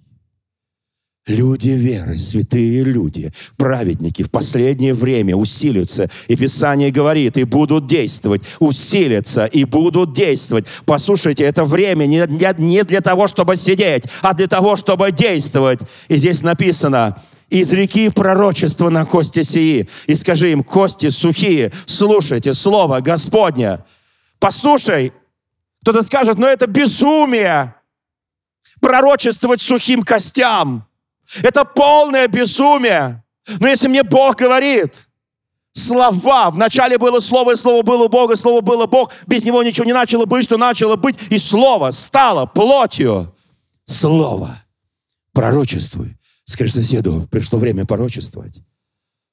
Люди 1.36 1.70
веры, 1.70 2.18
святые 2.18 2.84
люди, 2.84 3.32
праведники 3.56 4.22
в 4.22 4.30
последнее 4.30 4.94
время 4.94 5.36
усилятся. 5.36 6.10
И 6.28 6.36
Писание 6.36 6.92
говорит, 6.92 7.38
и 7.38 7.46
будут 7.46 7.88
действовать, 7.88 8.42
усилятся 8.60 9.46
и 9.46 9.64
будут 9.64 10.14
действовать. 10.14 10.66
Послушайте, 10.86 11.46
это 11.46 11.64
время 11.64 12.06
не, 12.06 12.28
не 12.58 12.84
для 12.84 13.00
того, 13.00 13.28
чтобы 13.28 13.56
сидеть, 13.56 14.04
а 14.22 14.34
для 14.34 14.48
того, 14.48 14.76
чтобы 14.76 15.12
действовать. 15.12 15.80
И 16.10 16.18
здесь 16.18 16.42
написано, 16.42 17.22
из 17.50 17.72
реки 17.72 18.10
пророчества 18.10 18.90
на 18.90 19.06
кости 19.06 19.44
сии. 19.44 19.88
И 20.08 20.16
скажи 20.16 20.52
им, 20.52 20.64
кости 20.64 21.10
сухие, 21.10 21.72
слушайте 21.86 22.54
слово 22.54 23.00
Господня. 23.00 23.86
Послушай, 24.40 25.14
кто-то 25.82 26.04
скажет, 26.04 26.38
но 26.38 26.48
это 26.48 26.68
безумие 26.68 27.76
пророчествовать 28.82 29.62
сухим 29.62 30.04
костям. 30.04 30.88
Это 31.42 31.66
полное 31.66 32.28
безумие. 32.28 33.24
Но 33.60 33.68
если 33.68 33.88
мне 33.88 34.04
Бог 34.04 34.36
говорит, 34.38 35.08
слова, 35.74 36.52
вначале 36.52 36.98
было 36.98 37.20
Слово, 37.20 37.52
и 37.52 37.56
Слово 37.56 37.82
было 37.82 38.08
Бога, 38.08 38.36
Слово 38.36 38.62
было 38.62 38.86
Бог, 38.86 39.12
без 39.28 39.46
Него 39.46 39.64
ничего 39.64 39.86
не 39.86 39.94
начало 39.94 40.26
быть, 40.26 40.44
что 40.44 40.58
начало 40.58 40.96
быть, 40.96 41.16
и 41.30 41.38
Слово 41.38 41.92
стало 41.92 42.46
плотью. 42.46 43.34
Слово. 43.86 44.64
Пророчествуй. 45.34 46.18
Скажи 46.44 46.72
соседу, 46.72 47.28
пришло 47.32 47.60
время 47.60 47.86
пророчествовать. 47.86 48.62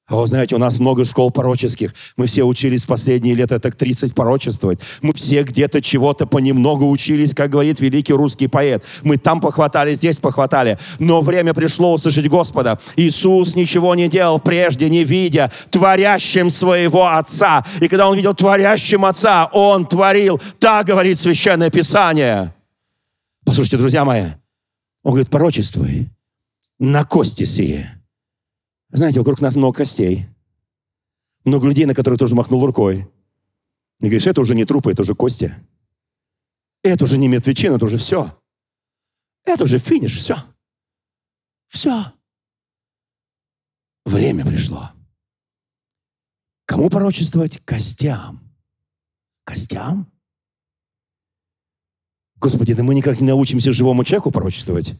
А 0.09 0.15
вы 0.15 0.25
знаете, 0.25 0.55
у 0.55 0.57
нас 0.57 0.79
много 0.79 1.05
школ 1.05 1.29
пороческих. 1.29 1.93
Мы 2.17 2.25
все 2.25 2.43
учились 2.43 2.85
последние 2.85 3.35
лет 3.35 3.49
так 3.49 3.75
30 3.75 4.15
порочествовать. 4.15 4.79
Мы 5.01 5.13
все 5.13 5.43
где-то 5.43 5.83
чего-то 5.83 6.25
понемногу 6.25 6.89
учились, 6.89 7.35
как 7.35 7.51
говорит 7.51 7.79
великий 7.79 8.13
русский 8.13 8.47
поэт. 8.47 8.83
Мы 9.03 9.17
там 9.17 9.39
похватали, 9.39 9.93
здесь 9.93 10.17
похватали. 10.17 10.79
Но 10.97 11.21
время 11.21 11.53
пришло 11.53 11.93
услышать 11.93 12.27
Господа. 12.27 12.79
Иисус 12.95 13.55
ничего 13.55 13.93
не 13.93 14.09
делал 14.09 14.39
прежде, 14.39 14.89
не 14.89 15.03
видя 15.03 15.51
творящим 15.69 16.49
своего 16.49 17.05
Отца. 17.07 17.63
И 17.79 17.87
когда 17.87 18.09
Он 18.09 18.17
видел 18.17 18.33
творящим 18.33 19.05
Отца, 19.05 19.47
Он 19.53 19.85
творил. 19.85 20.41
Так 20.57 20.87
говорит 20.87 21.19
Священное 21.19 21.69
Писание. 21.69 22.55
Послушайте, 23.45 23.77
друзья 23.77 24.03
мои, 24.05 24.25
Он 25.03 25.11
говорит, 25.11 25.29
порочествуй 25.29 26.09
на 26.79 27.03
кости 27.03 27.43
сие 27.43 27.98
знаете, 28.91 29.19
вокруг 29.19 29.39
нас 29.41 29.55
много 29.55 29.77
костей. 29.77 30.27
Много 31.45 31.67
людей, 31.67 31.85
на 31.85 31.95
которые 31.95 32.17
тоже 32.17 32.35
махнул 32.35 32.65
рукой. 32.65 33.07
И 33.99 34.03
говоришь, 34.03 34.27
это 34.27 34.41
уже 34.41 34.55
не 34.55 34.65
трупы, 34.65 34.91
это 34.91 35.01
уже 35.01 35.13
кости. 35.13 35.55
Это 36.83 37.03
уже 37.03 37.17
не 37.17 37.27
мертвечина, 37.27 37.75
это 37.75 37.85
уже 37.85 37.97
все. 37.97 38.39
Это 39.43 39.63
уже 39.65 39.79
финиш, 39.79 40.17
все. 40.17 40.43
Все. 41.67 42.13
Время 44.05 44.45
пришло. 44.45 44.91
Кому 46.65 46.89
пророчествовать? 46.89 47.59
Костям. 47.65 48.41
Костям? 49.43 50.11
Господи, 52.37 52.73
да 52.73 52.83
мы 52.83 52.95
никак 52.95 53.19
не 53.19 53.27
научимся 53.27 53.73
живому 53.73 54.03
человеку 54.03 54.31
пророчествовать. 54.31 54.95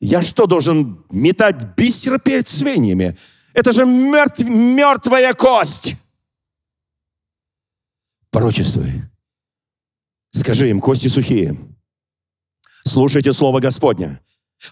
Я 0.00 0.22
что, 0.22 0.46
должен 0.46 1.04
метать 1.10 1.76
бисер 1.76 2.18
перед 2.20 2.48
свиньями? 2.48 3.16
Это 3.54 3.72
же 3.72 3.86
мертв, 3.86 4.40
мертвая 4.40 5.32
кость. 5.32 5.96
Пророчествуй. 8.30 9.02
Скажи 10.32 10.68
им, 10.68 10.80
кости 10.80 11.08
сухие. 11.08 11.56
Слушайте 12.84 13.32
слово 13.32 13.60
Господня. 13.60 14.20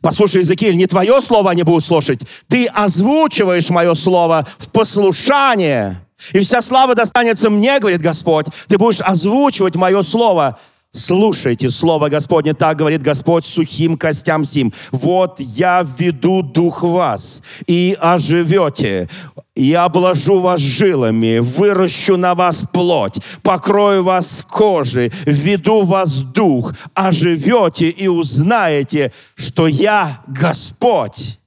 Послушай, 0.01 0.43
Иезекииль, 0.43 0.77
не 0.77 0.87
твое 0.87 1.21
слово 1.21 1.51
они 1.51 1.63
будут 1.63 1.85
слушать. 1.85 2.21
Ты 2.49 2.67
озвучиваешь 2.67 3.71
мое 3.71 3.95
слово 3.95 4.47
в 4.59 4.71
послушание. 4.71 6.07
И 6.33 6.41
вся 6.41 6.63
слава 6.63 6.95
достанется 6.95 7.51
мне, 7.51 7.79
говорит 7.81 8.01
Господь. 8.01 8.47
Ты 8.69 8.79
будешь 8.79 9.01
озвучивать 9.01 9.77
мое 9.77 10.03
слово 10.03 10.59
Слушайте 10.97 11.71
Слово 11.71 12.09
Господне, 12.09 12.55
так 12.55 12.79
говорит 12.79 13.03
Господь 13.03 13.45
сухим 13.45 13.99
костям 13.99 14.45
сим. 14.45 14.73
Вот 14.93 15.41
я 15.41 15.83
введу 15.83 16.41
дух 16.41 16.85
вас, 16.85 17.43
и 17.67 17.99
оживете. 18.01 19.09
Я 19.57 19.87
обложу 19.87 20.39
вас 20.39 20.61
жилами, 20.61 21.39
выращу 21.39 22.17
на 22.17 22.37
вас 22.37 22.65
плоть, 22.73 23.19
покрою 23.43 24.05
вас 24.05 24.45
кожей, 24.49 25.11
введу 25.27 25.83
вас 25.83 26.23
дух, 26.23 26.75
оживете 26.95 27.89
и 27.89 28.07
узнаете, 28.07 29.13
что 29.35 29.67
я 29.67 30.23
Господь. 30.29 31.41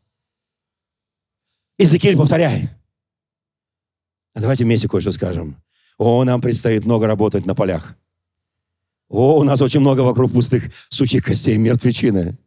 Иезекииль, 1.78 2.18
повторяй. 2.18 2.70
А 4.36 4.42
давайте 4.42 4.66
вместе 4.66 4.90
кое-что 4.90 5.14
скажем. 5.14 5.56
О, 5.98 6.26
нам 6.26 6.42
предстоит 6.42 6.86
много 6.86 7.08
работать 7.08 7.46
на 7.46 7.56
полях. 7.56 7.96
О, 9.10 9.40
у 9.40 9.44
нас 9.44 9.62
очень 9.62 9.80
много 9.80 10.02
вокруг 10.02 10.32
пустых 10.32 10.66
сухих 10.90 11.24
костей, 11.24 11.58
мертвечины. 11.58 12.38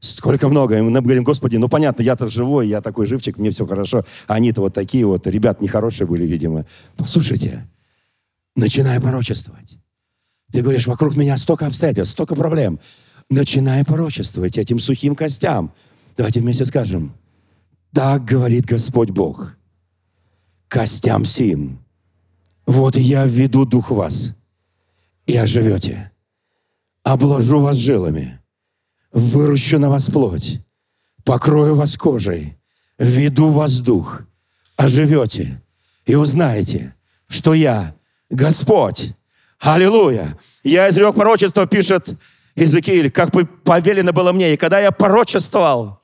Сколько 0.00 0.48
много. 0.48 0.78
И 0.78 0.80
мы 0.80 1.00
говорим, 1.00 1.24
Господи, 1.24 1.56
ну 1.56 1.68
понятно, 1.68 2.02
я-то 2.02 2.28
живой, 2.28 2.68
я 2.68 2.80
такой 2.80 3.06
живчик, 3.06 3.36
мне 3.36 3.50
все 3.50 3.66
хорошо. 3.66 4.04
А 4.26 4.34
они-то 4.34 4.60
вот 4.60 4.72
такие 4.72 5.04
вот, 5.04 5.26
ребят 5.26 5.60
нехорошие 5.60 6.06
были, 6.06 6.24
видимо. 6.24 6.66
Послушайте, 6.96 7.68
начинай 8.54 9.00
порочествовать. 9.00 9.76
Ты 10.52 10.62
говоришь, 10.62 10.86
вокруг 10.86 11.16
меня 11.16 11.36
столько 11.36 11.66
обстоятельств, 11.66 12.12
столько 12.12 12.36
проблем. 12.36 12.78
Начинай 13.28 13.84
порочествовать 13.84 14.56
этим 14.56 14.78
сухим 14.78 15.14
костям. 15.14 15.72
Давайте 16.16 16.40
вместе 16.40 16.64
скажем. 16.64 17.12
Так 17.92 18.24
говорит 18.24 18.64
Господь 18.64 19.10
Бог. 19.10 19.56
Костям 20.68 21.24
сим. 21.24 21.80
Вот 22.66 22.96
я 22.96 23.26
введу 23.26 23.64
дух 23.64 23.90
вас 23.90 24.37
и 25.28 25.36
оживете. 25.36 26.10
Обложу 27.04 27.60
вас 27.60 27.76
жилами, 27.76 28.40
выращу 29.12 29.78
на 29.78 29.88
вас 29.88 30.10
плоть, 30.10 30.60
покрою 31.24 31.74
вас 31.74 31.96
кожей, 31.96 32.58
веду 32.98 33.50
вас 33.50 33.78
дух, 33.78 34.22
оживете 34.76 35.62
и 36.06 36.14
узнаете, 36.16 36.94
что 37.28 37.54
я 37.54 37.94
Господь. 38.30 39.12
Аллилуйя! 39.60 40.38
Я 40.62 40.88
изрек 40.88 41.14
пророчество, 41.14 41.66
пишет 41.66 42.08
Иезекииль, 42.54 43.10
как 43.10 43.30
бы 43.30 43.44
повелено 43.44 44.12
было 44.12 44.32
мне. 44.32 44.54
И 44.54 44.56
когда 44.56 44.80
я 44.80 44.92
пророчествовал, 44.92 46.00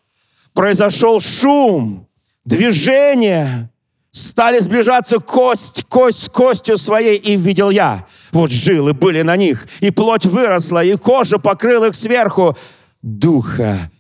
произошел 0.53 1.20
шум, 1.20 2.09
движение, 2.45 3.70
стали 4.15 4.61
сближаться 4.61 5.19
кость, 5.19 5.85
кость 5.89 6.23
с 6.23 6.29
костью 6.29 6.79
своей, 6.79 7.19
и 7.19 7.37
видел 7.37 7.71
я. 7.71 8.07
Вот 8.31 8.53
жилы 8.53 8.95
были 8.95 9.23
на 9.23 9.37
них, 9.37 9.67
и 9.81 9.91
плоть 9.91 10.25
выросла, 10.25 10.85
и 10.85 10.97
кожа 10.97 11.39
покрыла 11.39 11.89
их 11.89 11.95
сверху. 11.95 12.57
Духа 13.03 13.91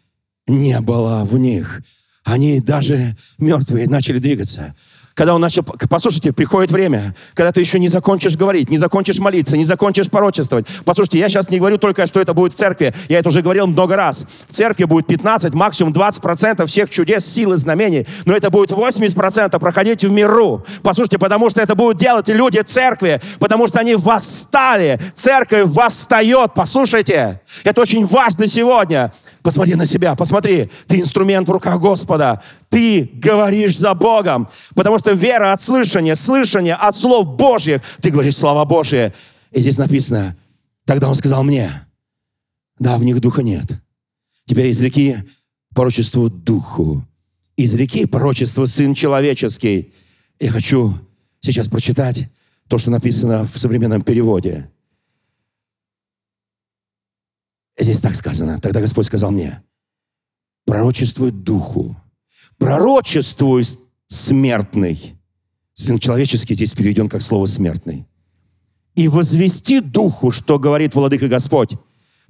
не 0.46 0.80
было 0.80 1.24
в 1.24 1.36
них. 1.36 1.82
Они 2.22 2.60
даже 2.60 3.16
мертвые 3.38 3.88
начали 3.88 4.18
двигаться 4.18 4.74
когда 5.14 5.34
он 5.34 5.40
начал... 5.40 5.62
Послушайте, 5.62 6.32
приходит 6.32 6.72
время, 6.72 7.14
когда 7.34 7.52
ты 7.52 7.60
еще 7.60 7.78
не 7.78 7.88
закончишь 7.88 8.36
говорить, 8.36 8.68
не 8.68 8.76
закончишь 8.76 9.18
молиться, 9.18 9.56
не 9.56 9.64
закончишь 9.64 10.10
порочествовать. 10.10 10.66
Послушайте, 10.84 11.18
я 11.20 11.28
сейчас 11.28 11.50
не 11.50 11.58
говорю 11.58 11.78
только, 11.78 12.06
что 12.06 12.20
это 12.20 12.34
будет 12.34 12.52
в 12.52 12.56
церкви. 12.56 12.92
Я 13.08 13.20
это 13.20 13.28
уже 13.28 13.40
говорил 13.40 13.66
много 13.66 13.96
раз. 13.96 14.26
В 14.48 14.52
церкви 14.52 14.84
будет 14.84 15.06
15, 15.06 15.54
максимум 15.54 15.92
20% 15.92 16.66
всех 16.66 16.90
чудес, 16.90 17.24
сил 17.24 17.52
и 17.52 17.56
знамений. 17.56 18.06
Но 18.24 18.34
это 18.34 18.50
будет 18.50 18.72
80% 18.72 19.58
проходить 19.60 20.04
в 20.04 20.10
миру. 20.10 20.64
Послушайте, 20.82 21.18
потому 21.18 21.48
что 21.48 21.60
это 21.60 21.76
будут 21.76 21.96
делать 21.96 22.28
люди 22.28 22.58
церкви, 22.58 23.20
потому 23.38 23.68
что 23.68 23.78
они 23.78 23.94
восстали. 23.94 25.00
Церковь 25.14 25.68
восстает. 25.68 26.52
Послушайте, 26.54 27.40
это 27.62 27.80
очень 27.80 28.04
важно 28.04 28.48
сегодня. 28.48 29.12
Посмотри 29.44 29.74
на 29.74 29.84
себя, 29.84 30.14
посмотри. 30.14 30.70
Ты 30.86 31.00
инструмент 31.00 31.46
в 31.46 31.52
руках 31.52 31.78
Господа. 31.78 32.42
Ты 32.70 33.10
говоришь 33.12 33.78
за 33.78 33.92
Богом. 33.92 34.48
Потому 34.74 34.98
что 34.98 35.12
вера 35.12 35.52
от 35.52 35.60
слышания, 35.60 36.14
слышание 36.14 36.74
от 36.74 36.96
слов 36.96 37.36
Божьих. 37.36 37.82
Ты 38.00 38.08
говоришь 38.08 38.38
слова 38.38 38.64
Божьи. 38.64 39.12
И 39.52 39.60
здесь 39.60 39.76
написано, 39.76 40.34
тогда 40.86 41.10
он 41.10 41.14
сказал 41.14 41.44
мне, 41.44 41.86
да, 42.78 42.96
в 42.96 43.04
них 43.04 43.20
духа 43.20 43.42
нет. 43.42 43.66
Теперь 44.46 44.68
из 44.68 44.80
реки 44.80 45.18
пророчеству 45.74 46.30
духу. 46.30 47.06
Из 47.56 47.74
реки 47.74 48.06
пророчество 48.06 48.64
сын 48.64 48.94
человеческий. 48.94 49.92
Я 50.40 50.52
хочу 50.52 50.94
сейчас 51.40 51.68
прочитать 51.68 52.30
то, 52.66 52.78
что 52.78 52.90
написано 52.90 53.44
в 53.44 53.58
современном 53.58 54.00
переводе. 54.00 54.70
Здесь 57.78 58.00
так 58.00 58.14
сказано. 58.14 58.60
Тогда 58.60 58.80
Господь 58.80 59.06
сказал 59.06 59.30
мне, 59.30 59.62
пророчествуй 60.64 61.30
духу, 61.30 61.96
пророчествуй 62.58 63.64
смертный. 64.08 65.16
Сын 65.72 65.98
человеческий 65.98 66.54
здесь 66.54 66.72
переведен 66.72 67.08
как 67.08 67.20
слово 67.20 67.46
смертный. 67.46 68.06
И 68.94 69.08
возвести 69.08 69.80
духу, 69.80 70.30
что 70.30 70.58
говорит 70.58 70.94
Владыка 70.94 71.26
Господь. 71.26 71.72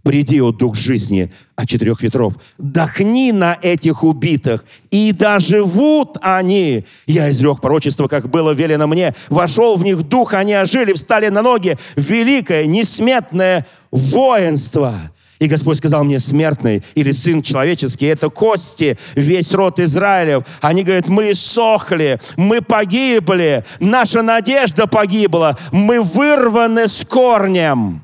Приди, 0.02 0.38
о 0.40 0.52
дух 0.52 0.76
жизни 0.76 1.32
от 1.56 1.66
четырех 1.66 2.02
ветров, 2.02 2.34
дохни 2.58 3.32
на 3.32 3.58
этих 3.62 4.04
убитых, 4.04 4.66
и 4.90 5.12
доживут 5.12 6.18
они. 6.20 6.84
Я 7.06 7.30
изрек 7.30 7.62
пророчество, 7.62 8.06
как 8.06 8.28
было 8.28 8.50
велено 8.52 8.86
мне. 8.86 9.14
Вошел 9.30 9.76
в 9.76 9.82
них 9.82 10.02
дух, 10.02 10.34
они 10.34 10.52
ожили, 10.54 10.92
встали 10.92 11.28
на 11.28 11.40
ноги. 11.40 11.78
Великое, 11.96 12.66
несметное 12.66 13.66
воинство. 13.90 15.10
И 15.44 15.46
Господь 15.46 15.76
сказал 15.76 16.04
мне, 16.04 16.20
смертный 16.20 16.82
или 16.94 17.12
сын 17.12 17.42
человеческий, 17.42 18.06
это 18.06 18.30
кости, 18.30 18.96
весь 19.14 19.52
род 19.52 19.78
Израилев. 19.78 20.46
Они 20.62 20.82
говорят, 20.82 21.10
мы 21.10 21.34
сохли, 21.34 22.18
мы 22.38 22.62
погибли, 22.62 23.62
наша 23.78 24.22
надежда 24.22 24.86
погибла, 24.86 25.58
мы 25.70 26.00
вырваны 26.00 26.88
с 26.88 27.04
корнем. 27.04 28.00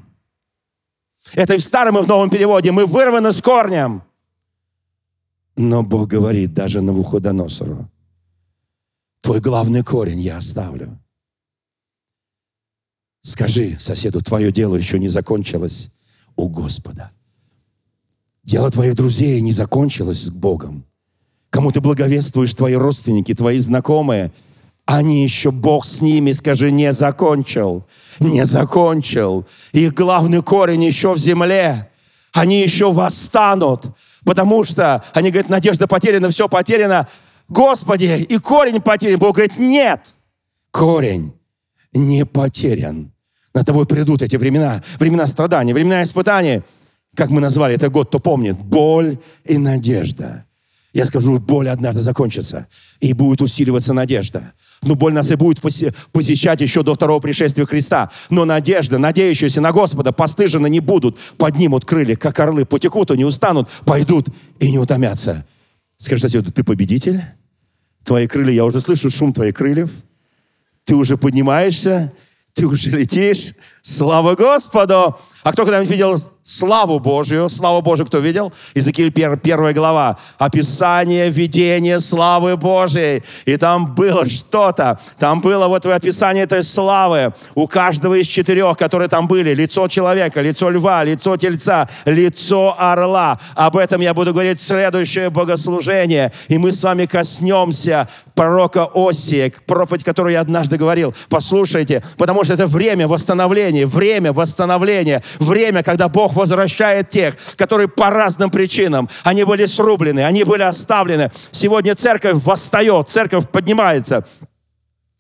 Это 1.33 1.55
и 1.55 1.59
в 1.59 1.65
старом, 1.65 1.99
и 1.99 2.03
в 2.03 2.07
новом 2.07 2.29
переводе. 2.29 2.73
Мы 2.73 2.85
вырваны 2.85 3.33
с 3.33 3.41
корнем. 3.41 4.03
Но 5.57 5.83
Бог 5.83 6.09
говорит 6.09 6.53
даже 6.53 6.83
на 6.83 6.93
Навуходоносору, 6.93 7.91
твой 9.23 9.41
главный 9.41 9.83
корень 9.83 10.21
я 10.21 10.37
оставлю. 10.37 10.99
Скажи 13.23 13.79
соседу, 13.81 14.21
твое 14.21 14.53
дело 14.53 14.77
еще 14.77 14.99
не 14.99 15.09
закончилось 15.09 15.91
у 16.37 16.51
Господа. 16.51 17.13
Дело 18.51 18.69
твоих 18.69 18.97
друзей 18.97 19.41
не 19.43 19.53
закончилось 19.53 20.25
с 20.25 20.29
Богом. 20.29 20.85
Кому 21.51 21.71
ты 21.71 21.81
благовествуешь, 21.81 22.53
твои 22.53 22.75
родственники, 22.75 23.33
твои 23.33 23.59
знакомые, 23.59 24.33
они 24.87 25.23
еще, 25.23 25.53
Бог 25.53 25.85
с 25.85 26.01
ними, 26.01 26.33
скажи, 26.33 26.73
не 26.73 26.93
закончил. 26.93 27.87
Не 28.19 28.45
закончил. 28.45 29.47
Их 29.71 29.95
главный 29.95 30.43
корень 30.43 30.83
еще 30.83 31.15
в 31.15 31.19
земле. 31.19 31.91
Они 32.33 32.61
еще 32.61 32.93
восстанут. 32.93 33.87
Потому 34.25 34.65
что 34.65 35.05
они 35.13 35.31
говорят, 35.31 35.49
надежда 35.49 35.87
потеряна, 35.87 36.31
все 36.31 36.49
потеряно. 36.49 37.07
Господи, 37.49 38.27
и 38.29 38.37
корень 38.39 38.81
потерян. 38.81 39.21
Бог 39.21 39.37
говорит, 39.37 39.59
нет, 39.59 40.17
корень 40.73 41.35
не 41.93 42.27
потерян. 42.27 43.13
На 43.55 43.65
тобой 43.65 43.87
придут 43.87 44.23
эти 44.23 44.35
времена, 44.35 44.83
времена 44.99 45.29
страдания, 45.29 45.73
времена 45.73 46.03
испытаний– 46.03 46.63
как 47.17 47.31
мы 47.31 47.41
назвали 47.41 47.75
этот 47.75 47.93
год, 47.93 48.09
кто 48.09 48.21
помнит, 48.21 48.57
боль 48.59 49.19
и 49.45 49.59
надежда. 49.59 50.47
Я 50.93 51.07
скажу, 51.07 51.39
боль 51.39 51.69
однажды 51.69 52.01
закончится, 52.01 52.67
и 52.99 53.13
будет 53.13 53.43
усиливаться 53.43 53.95
надежда. 53.95 54.53
Но 54.83 54.97
боль 54.97 55.13
нас 55.13 55.31
и 55.31 55.37
будет 55.37 55.61
посещать 55.61 56.61
еще 56.61 56.83
до 56.83 56.95
второго 56.95 57.21
пришествия 57.21 57.65
Христа. 57.65 58.11
Но 58.29 58.45
надежда, 58.45 58.99
надеющиеся 58.99 59.61
на 59.61 59.71
Господа, 59.73 60.11
постыжены 60.11 60.69
не 60.69 60.81
будут, 60.81 61.17
поднимут 61.37 61.85
крылья, 61.85 62.17
как 62.17 62.41
орлы, 62.41 62.65
потекут 62.65 63.13
и 63.13 63.17
не 63.17 63.25
устанут, 63.25 63.69
пойдут 63.85 64.29
и 64.59 64.71
не 64.71 64.79
утомятся. 64.79 65.47
Скажи 65.97 66.23
соседу, 66.23 66.51
ты 66.51 66.65
победитель? 66.65 67.23
Твои 68.05 68.27
крылья, 68.27 68.55
я 68.55 68.65
уже 68.65 68.81
слышу 68.81 69.11
шум 69.11 69.33
твоих 69.33 69.55
крыльев. 69.55 69.91
Ты 70.85 70.97
уже 70.97 71.17
поднимаешься, 71.17 72.13
ты 72.55 72.67
уже 72.67 72.91
летишь. 72.91 73.53
Слава 73.83 74.35
Господу! 74.35 75.19
А 75.43 75.53
кто 75.53 75.65
когда-нибудь 75.65 75.91
видел 75.91 76.17
славу 76.45 76.99
Божью? 76.99 77.49
Славу 77.49 77.81
Божию 77.81 78.07
кто 78.07 78.19
видел? 78.19 78.53
Иезекииль 78.75 79.09
1, 79.09 79.39
первая 79.39 79.73
глава. 79.73 80.19
Описание, 80.37 81.31
видение 81.31 81.99
славы 82.01 82.59
Божьей. 82.59 83.23
И 83.47 83.57
там 83.57 83.95
было 83.95 84.29
что-то. 84.29 85.01
Там 85.19 85.41
было 85.41 85.67
вот 85.69 85.87
описание 85.87 86.45
этой 86.45 86.63
славы. 86.63 87.33
У 87.55 87.67
каждого 87.67 88.21
из 88.21 88.27
четырех, 88.27 88.77
которые 88.77 89.09
там 89.09 89.29
были. 89.29 89.55
Лицо 89.55 89.89
человека, 89.89 90.43
лицо 90.43 90.69
льва, 90.69 91.05
лицо 91.05 91.39
тельца, 91.39 91.89
лицо 92.05 92.75
орла. 92.79 93.39
Об 93.55 93.79
этом 93.79 94.03
я 94.03 94.13
буду 94.13 94.33
говорить 94.33 94.59
в 94.59 94.63
следующее 94.63 95.31
богослужение. 95.31 96.33
И 96.49 96.59
мы 96.59 96.71
с 96.71 96.83
вами 96.83 97.07
коснемся 97.07 98.09
пророка 98.35 98.89
Осия, 98.95 99.53
проповедь, 99.67 100.03
которую 100.03 100.33
я 100.33 100.41
однажды 100.41 100.79
говорил. 100.79 101.15
Послушайте, 101.29 102.03
потому 102.17 102.43
что 102.43 102.55
это 102.55 102.67
время 102.67 103.07
восстановления, 103.07 103.87
время 103.87 104.33
восстановления, 104.33 105.23
время, 105.39 105.83
когда 105.83 106.09
Бог 106.09 106.35
возвращает 106.35 107.11
тех, 107.11 107.37
которые 107.57 107.89
по 107.89 108.11
разным 108.11 108.51
причинам, 108.51 109.09
они 109.23 109.45
были 109.45 109.67
срублены, 109.67 110.21
они 110.21 110.45
были 110.45 110.63
оставлены. 110.63 111.31
Сегодня 111.51 111.95
церковь 111.95 112.43
восстает, 112.45 113.09
церковь 113.09 113.49
поднимается. 113.49 114.27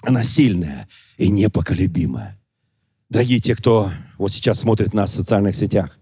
Она 0.02 0.22
сильная 0.22 0.88
и 1.18 1.28
непоколебимая. 1.28 2.38
Дорогие 3.08 3.40
те, 3.40 3.54
кто 3.54 3.90
вот 4.18 4.32
сейчас 4.32 4.60
смотрит 4.60 4.94
нас 4.94 5.10
в 5.12 5.16
социальных 5.16 5.54
сетях, 5.54 5.98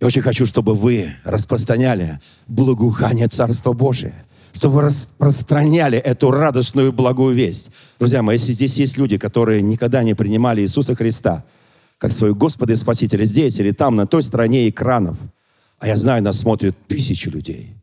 я 0.00 0.06
очень 0.06 0.22
хочу, 0.22 0.46
чтобы 0.46 0.74
вы 0.74 1.14
распространяли 1.24 2.20
благоухание 2.46 3.26
Царства 3.28 3.72
Божия 3.72 4.24
чтобы 4.52 4.76
вы 4.76 4.82
распространяли 4.82 5.98
эту 5.98 6.30
радостную 6.30 6.92
благую 6.92 7.34
весть. 7.34 7.70
Друзья 7.98 8.22
мои, 8.22 8.36
если 8.36 8.52
здесь 8.52 8.76
есть 8.76 8.96
люди, 8.98 9.16
которые 9.16 9.62
никогда 9.62 10.02
не 10.02 10.14
принимали 10.14 10.62
Иисуса 10.62 10.94
Христа 10.94 11.44
как 11.98 12.12
своего 12.12 12.36
Господа 12.36 12.72
и 12.72 12.76
Спасителя 12.76 13.24
здесь 13.24 13.58
или 13.58 13.72
там, 13.72 13.96
на 13.96 14.06
той 14.06 14.22
стороне 14.22 14.68
экранов, 14.68 15.18
а 15.78 15.86
я 15.86 15.96
знаю, 15.96 16.22
нас 16.22 16.38
смотрят 16.38 16.76
тысячи 16.86 17.28
людей. 17.28 17.74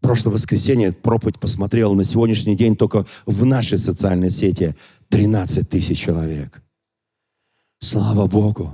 Прошлое 0.00 0.34
воскресенье 0.34 0.92
проповедь 0.92 1.38
посмотрел 1.38 1.94
на 1.94 2.04
сегодняшний 2.04 2.56
день 2.56 2.76
только 2.76 3.06
в 3.24 3.44
нашей 3.44 3.78
социальной 3.78 4.30
сети 4.30 4.74
13 5.08 5.68
тысяч 5.68 5.98
человек. 5.98 6.62
Слава 7.78 8.26
Богу! 8.26 8.72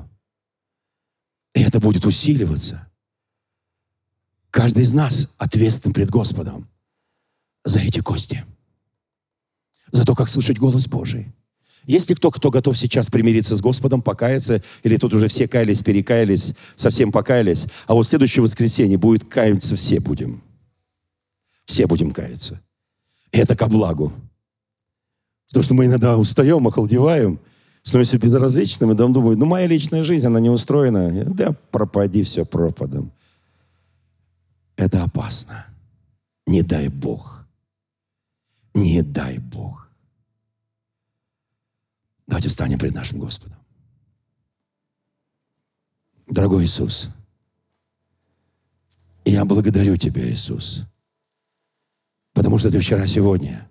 И 1.55 1.63
это 1.63 1.81
будет 1.81 2.07
усиливаться. 2.07 2.89
Каждый 4.51 4.83
из 4.83 4.93
нас 4.93 5.29
ответственен 5.39 5.95
пред 5.95 6.11
Господом 6.11 6.69
за 7.65 7.81
эти 7.81 8.01
кости. 8.01 8.45
За 9.91 10.05
то, 10.05 10.15
как 10.15 10.29
слышать 10.29 10.59
голос 10.59 10.87
Божий. 10.89 11.33
Есть 11.87 12.09
ли 12.11 12.15
кто, 12.15 12.31
кто 12.31 12.51
готов 12.51 12.79
сейчас 12.79 13.11
примириться 13.11 13.57
с 13.57 13.61
Господом, 13.61 14.03
покаяться, 14.03 14.63
или 14.83 14.97
тут 14.97 15.15
уже 15.15 15.29
все 15.29 15.49
каялись, 15.49 15.83
перекаялись, 15.83 16.55
совсем 16.77 17.11
покаялись, 17.11 17.67
а 17.87 17.95
вот 17.95 18.07
следующее 18.07 18.43
воскресенье 18.43 18.99
будет 18.99 19.25
каяться 19.25 19.75
все 19.77 19.99
будем. 20.01 20.43
Все 21.65 21.87
будем 21.87 22.13
каяться. 22.13 22.61
И 23.33 23.39
это 23.39 23.57
ко 23.57 23.67
благу. 23.67 24.13
Потому 25.49 25.65
что 25.65 25.75
мы 25.75 25.87
иногда 25.87 26.17
устаем, 26.17 26.67
охолдеваем, 26.67 27.41
становимся 27.83 28.19
безразличными, 28.19 28.93
потом 28.93 29.13
думаем, 29.13 29.39
ну 29.39 29.47
моя 29.47 29.67
личная 29.67 30.05
жизнь, 30.05 30.27
она 30.27 30.41
не 30.41 30.51
устроена. 30.51 31.25
Да 31.25 31.55
пропади 31.71 32.23
все 32.23 32.45
пропадом. 32.45 33.13
Это 34.77 35.03
опасно. 35.05 35.67
Не 36.47 36.63
дай 36.63 36.89
Бог. 36.89 37.45
Не 38.75 39.03
дай 39.03 39.39
Бог. 39.39 39.82
Давайте 42.33 42.49
встанем 42.49 42.79
пред 42.79 42.95
нашим 42.95 43.19
Господом. 43.19 43.59
Дорогой 46.27 46.65
Иисус, 46.65 47.11
я 49.27 49.45
благодарю 49.45 49.99
Тебя, 49.99 50.27
Иисус, 50.31 50.85
потому 52.33 52.57
что 52.57 52.71
Ты 52.71 52.79
вчера, 52.79 53.07
сегодня, 53.07 53.71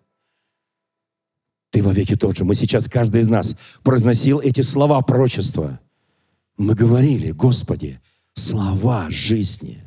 Ты 1.71 1.81
во 1.81 1.91
веки 1.91 2.15
тот 2.15 2.37
же. 2.37 2.45
Мы 2.45 2.53
сейчас, 2.53 2.87
каждый 2.87 3.21
из 3.21 3.27
нас, 3.27 3.55
произносил 3.81 4.39
эти 4.39 4.61
слова 4.61 5.01
прочества. 5.01 5.79
Мы 6.55 6.75
говорили, 6.75 7.31
Господи, 7.31 7.99
слова 8.35 9.09
жизни. 9.09 9.83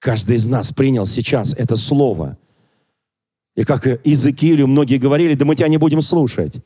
Каждый 0.00 0.36
из 0.36 0.46
нас 0.46 0.70
принял 0.70 1.06
сейчас 1.06 1.54
это 1.54 1.76
слово. 1.76 2.36
И 3.54 3.64
как 3.64 3.86
Иезекиилю 3.86 4.66
многие 4.66 4.98
говорили, 4.98 5.32
да 5.32 5.46
мы 5.46 5.56
тебя 5.56 5.68
не 5.68 5.78
будем 5.78 6.02
слушать. 6.02 6.62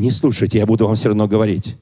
Не 0.00 0.10
слушайте, 0.10 0.56
я 0.56 0.64
буду 0.64 0.86
вам 0.86 0.96
все 0.96 1.08
равно 1.08 1.28
говорить. 1.28 1.76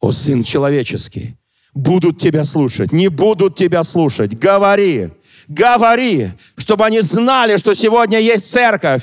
О, 0.00 0.12
Сын 0.12 0.42
человеческий, 0.42 1.36
будут 1.74 2.18
тебя 2.18 2.42
слушать, 2.42 2.90
не 2.90 3.08
будут 3.08 3.54
тебя 3.54 3.82
слушать. 3.82 4.38
Говори, 4.38 5.10
говори, 5.46 6.30
чтобы 6.56 6.86
они 6.86 7.02
знали, 7.02 7.58
что 7.58 7.74
сегодня 7.74 8.18
есть 8.18 8.50
церковь 8.50 9.02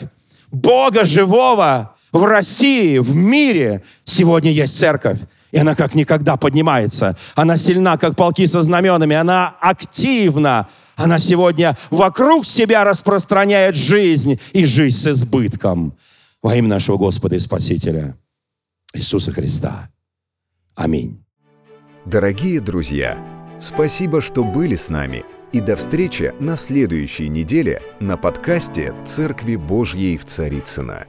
Бога 0.50 1.06
живого 1.06 1.96
в 2.12 2.24
России, 2.24 2.98
в 2.98 3.16
мире. 3.16 3.84
Сегодня 4.06 4.52
есть 4.52 4.76
церковь. 4.76 5.20
И 5.52 5.60
она 5.60 5.76
как 5.76 5.94
никогда 5.94 6.36
поднимается. 6.36 7.16
Она 7.36 7.58
сильна, 7.58 7.96
как 8.00 8.16
полки 8.16 8.48
со 8.48 8.62
знаменами. 8.64 9.16
Она 9.16 9.56
активна. 9.60 10.68
Она 10.96 11.20
сегодня 11.20 11.78
вокруг 11.92 12.44
себя 12.44 12.86
распространяет 12.86 13.76
жизнь 13.76 14.40
и 14.52 14.66
жизнь 14.66 14.98
с 14.98 15.06
избытком. 15.12 15.94
Во 16.46 16.56
имя 16.56 16.68
нашего 16.68 16.98
Господа 16.98 17.38
и 17.38 17.40
Спасителя 17.40 18.20
Иисуса 18.94 19.32
Христа. 19.32 19.90
Аминь. 20.76 21.26
Дорогие 22.06 22.62
друзья, 22.62 23.18
спасибо, 23.60 24.22
что 24.22 24.44
были 24.44 24.76
с 24.76 24.90
нами. 24.90 25.26
И 25.54 25.60
до 25.60 25.76
встречи 25.76 26.36
на 26.40 26.56
следующей 26.56 27.30
неделе 27.30 27.82
на 28.00 28.16
подкасте 28.16 28.94
«Церкви 29.08 29.56
Божьей 29.56 30.18
в 30.18 30.26
Царицына. 30.26 31.08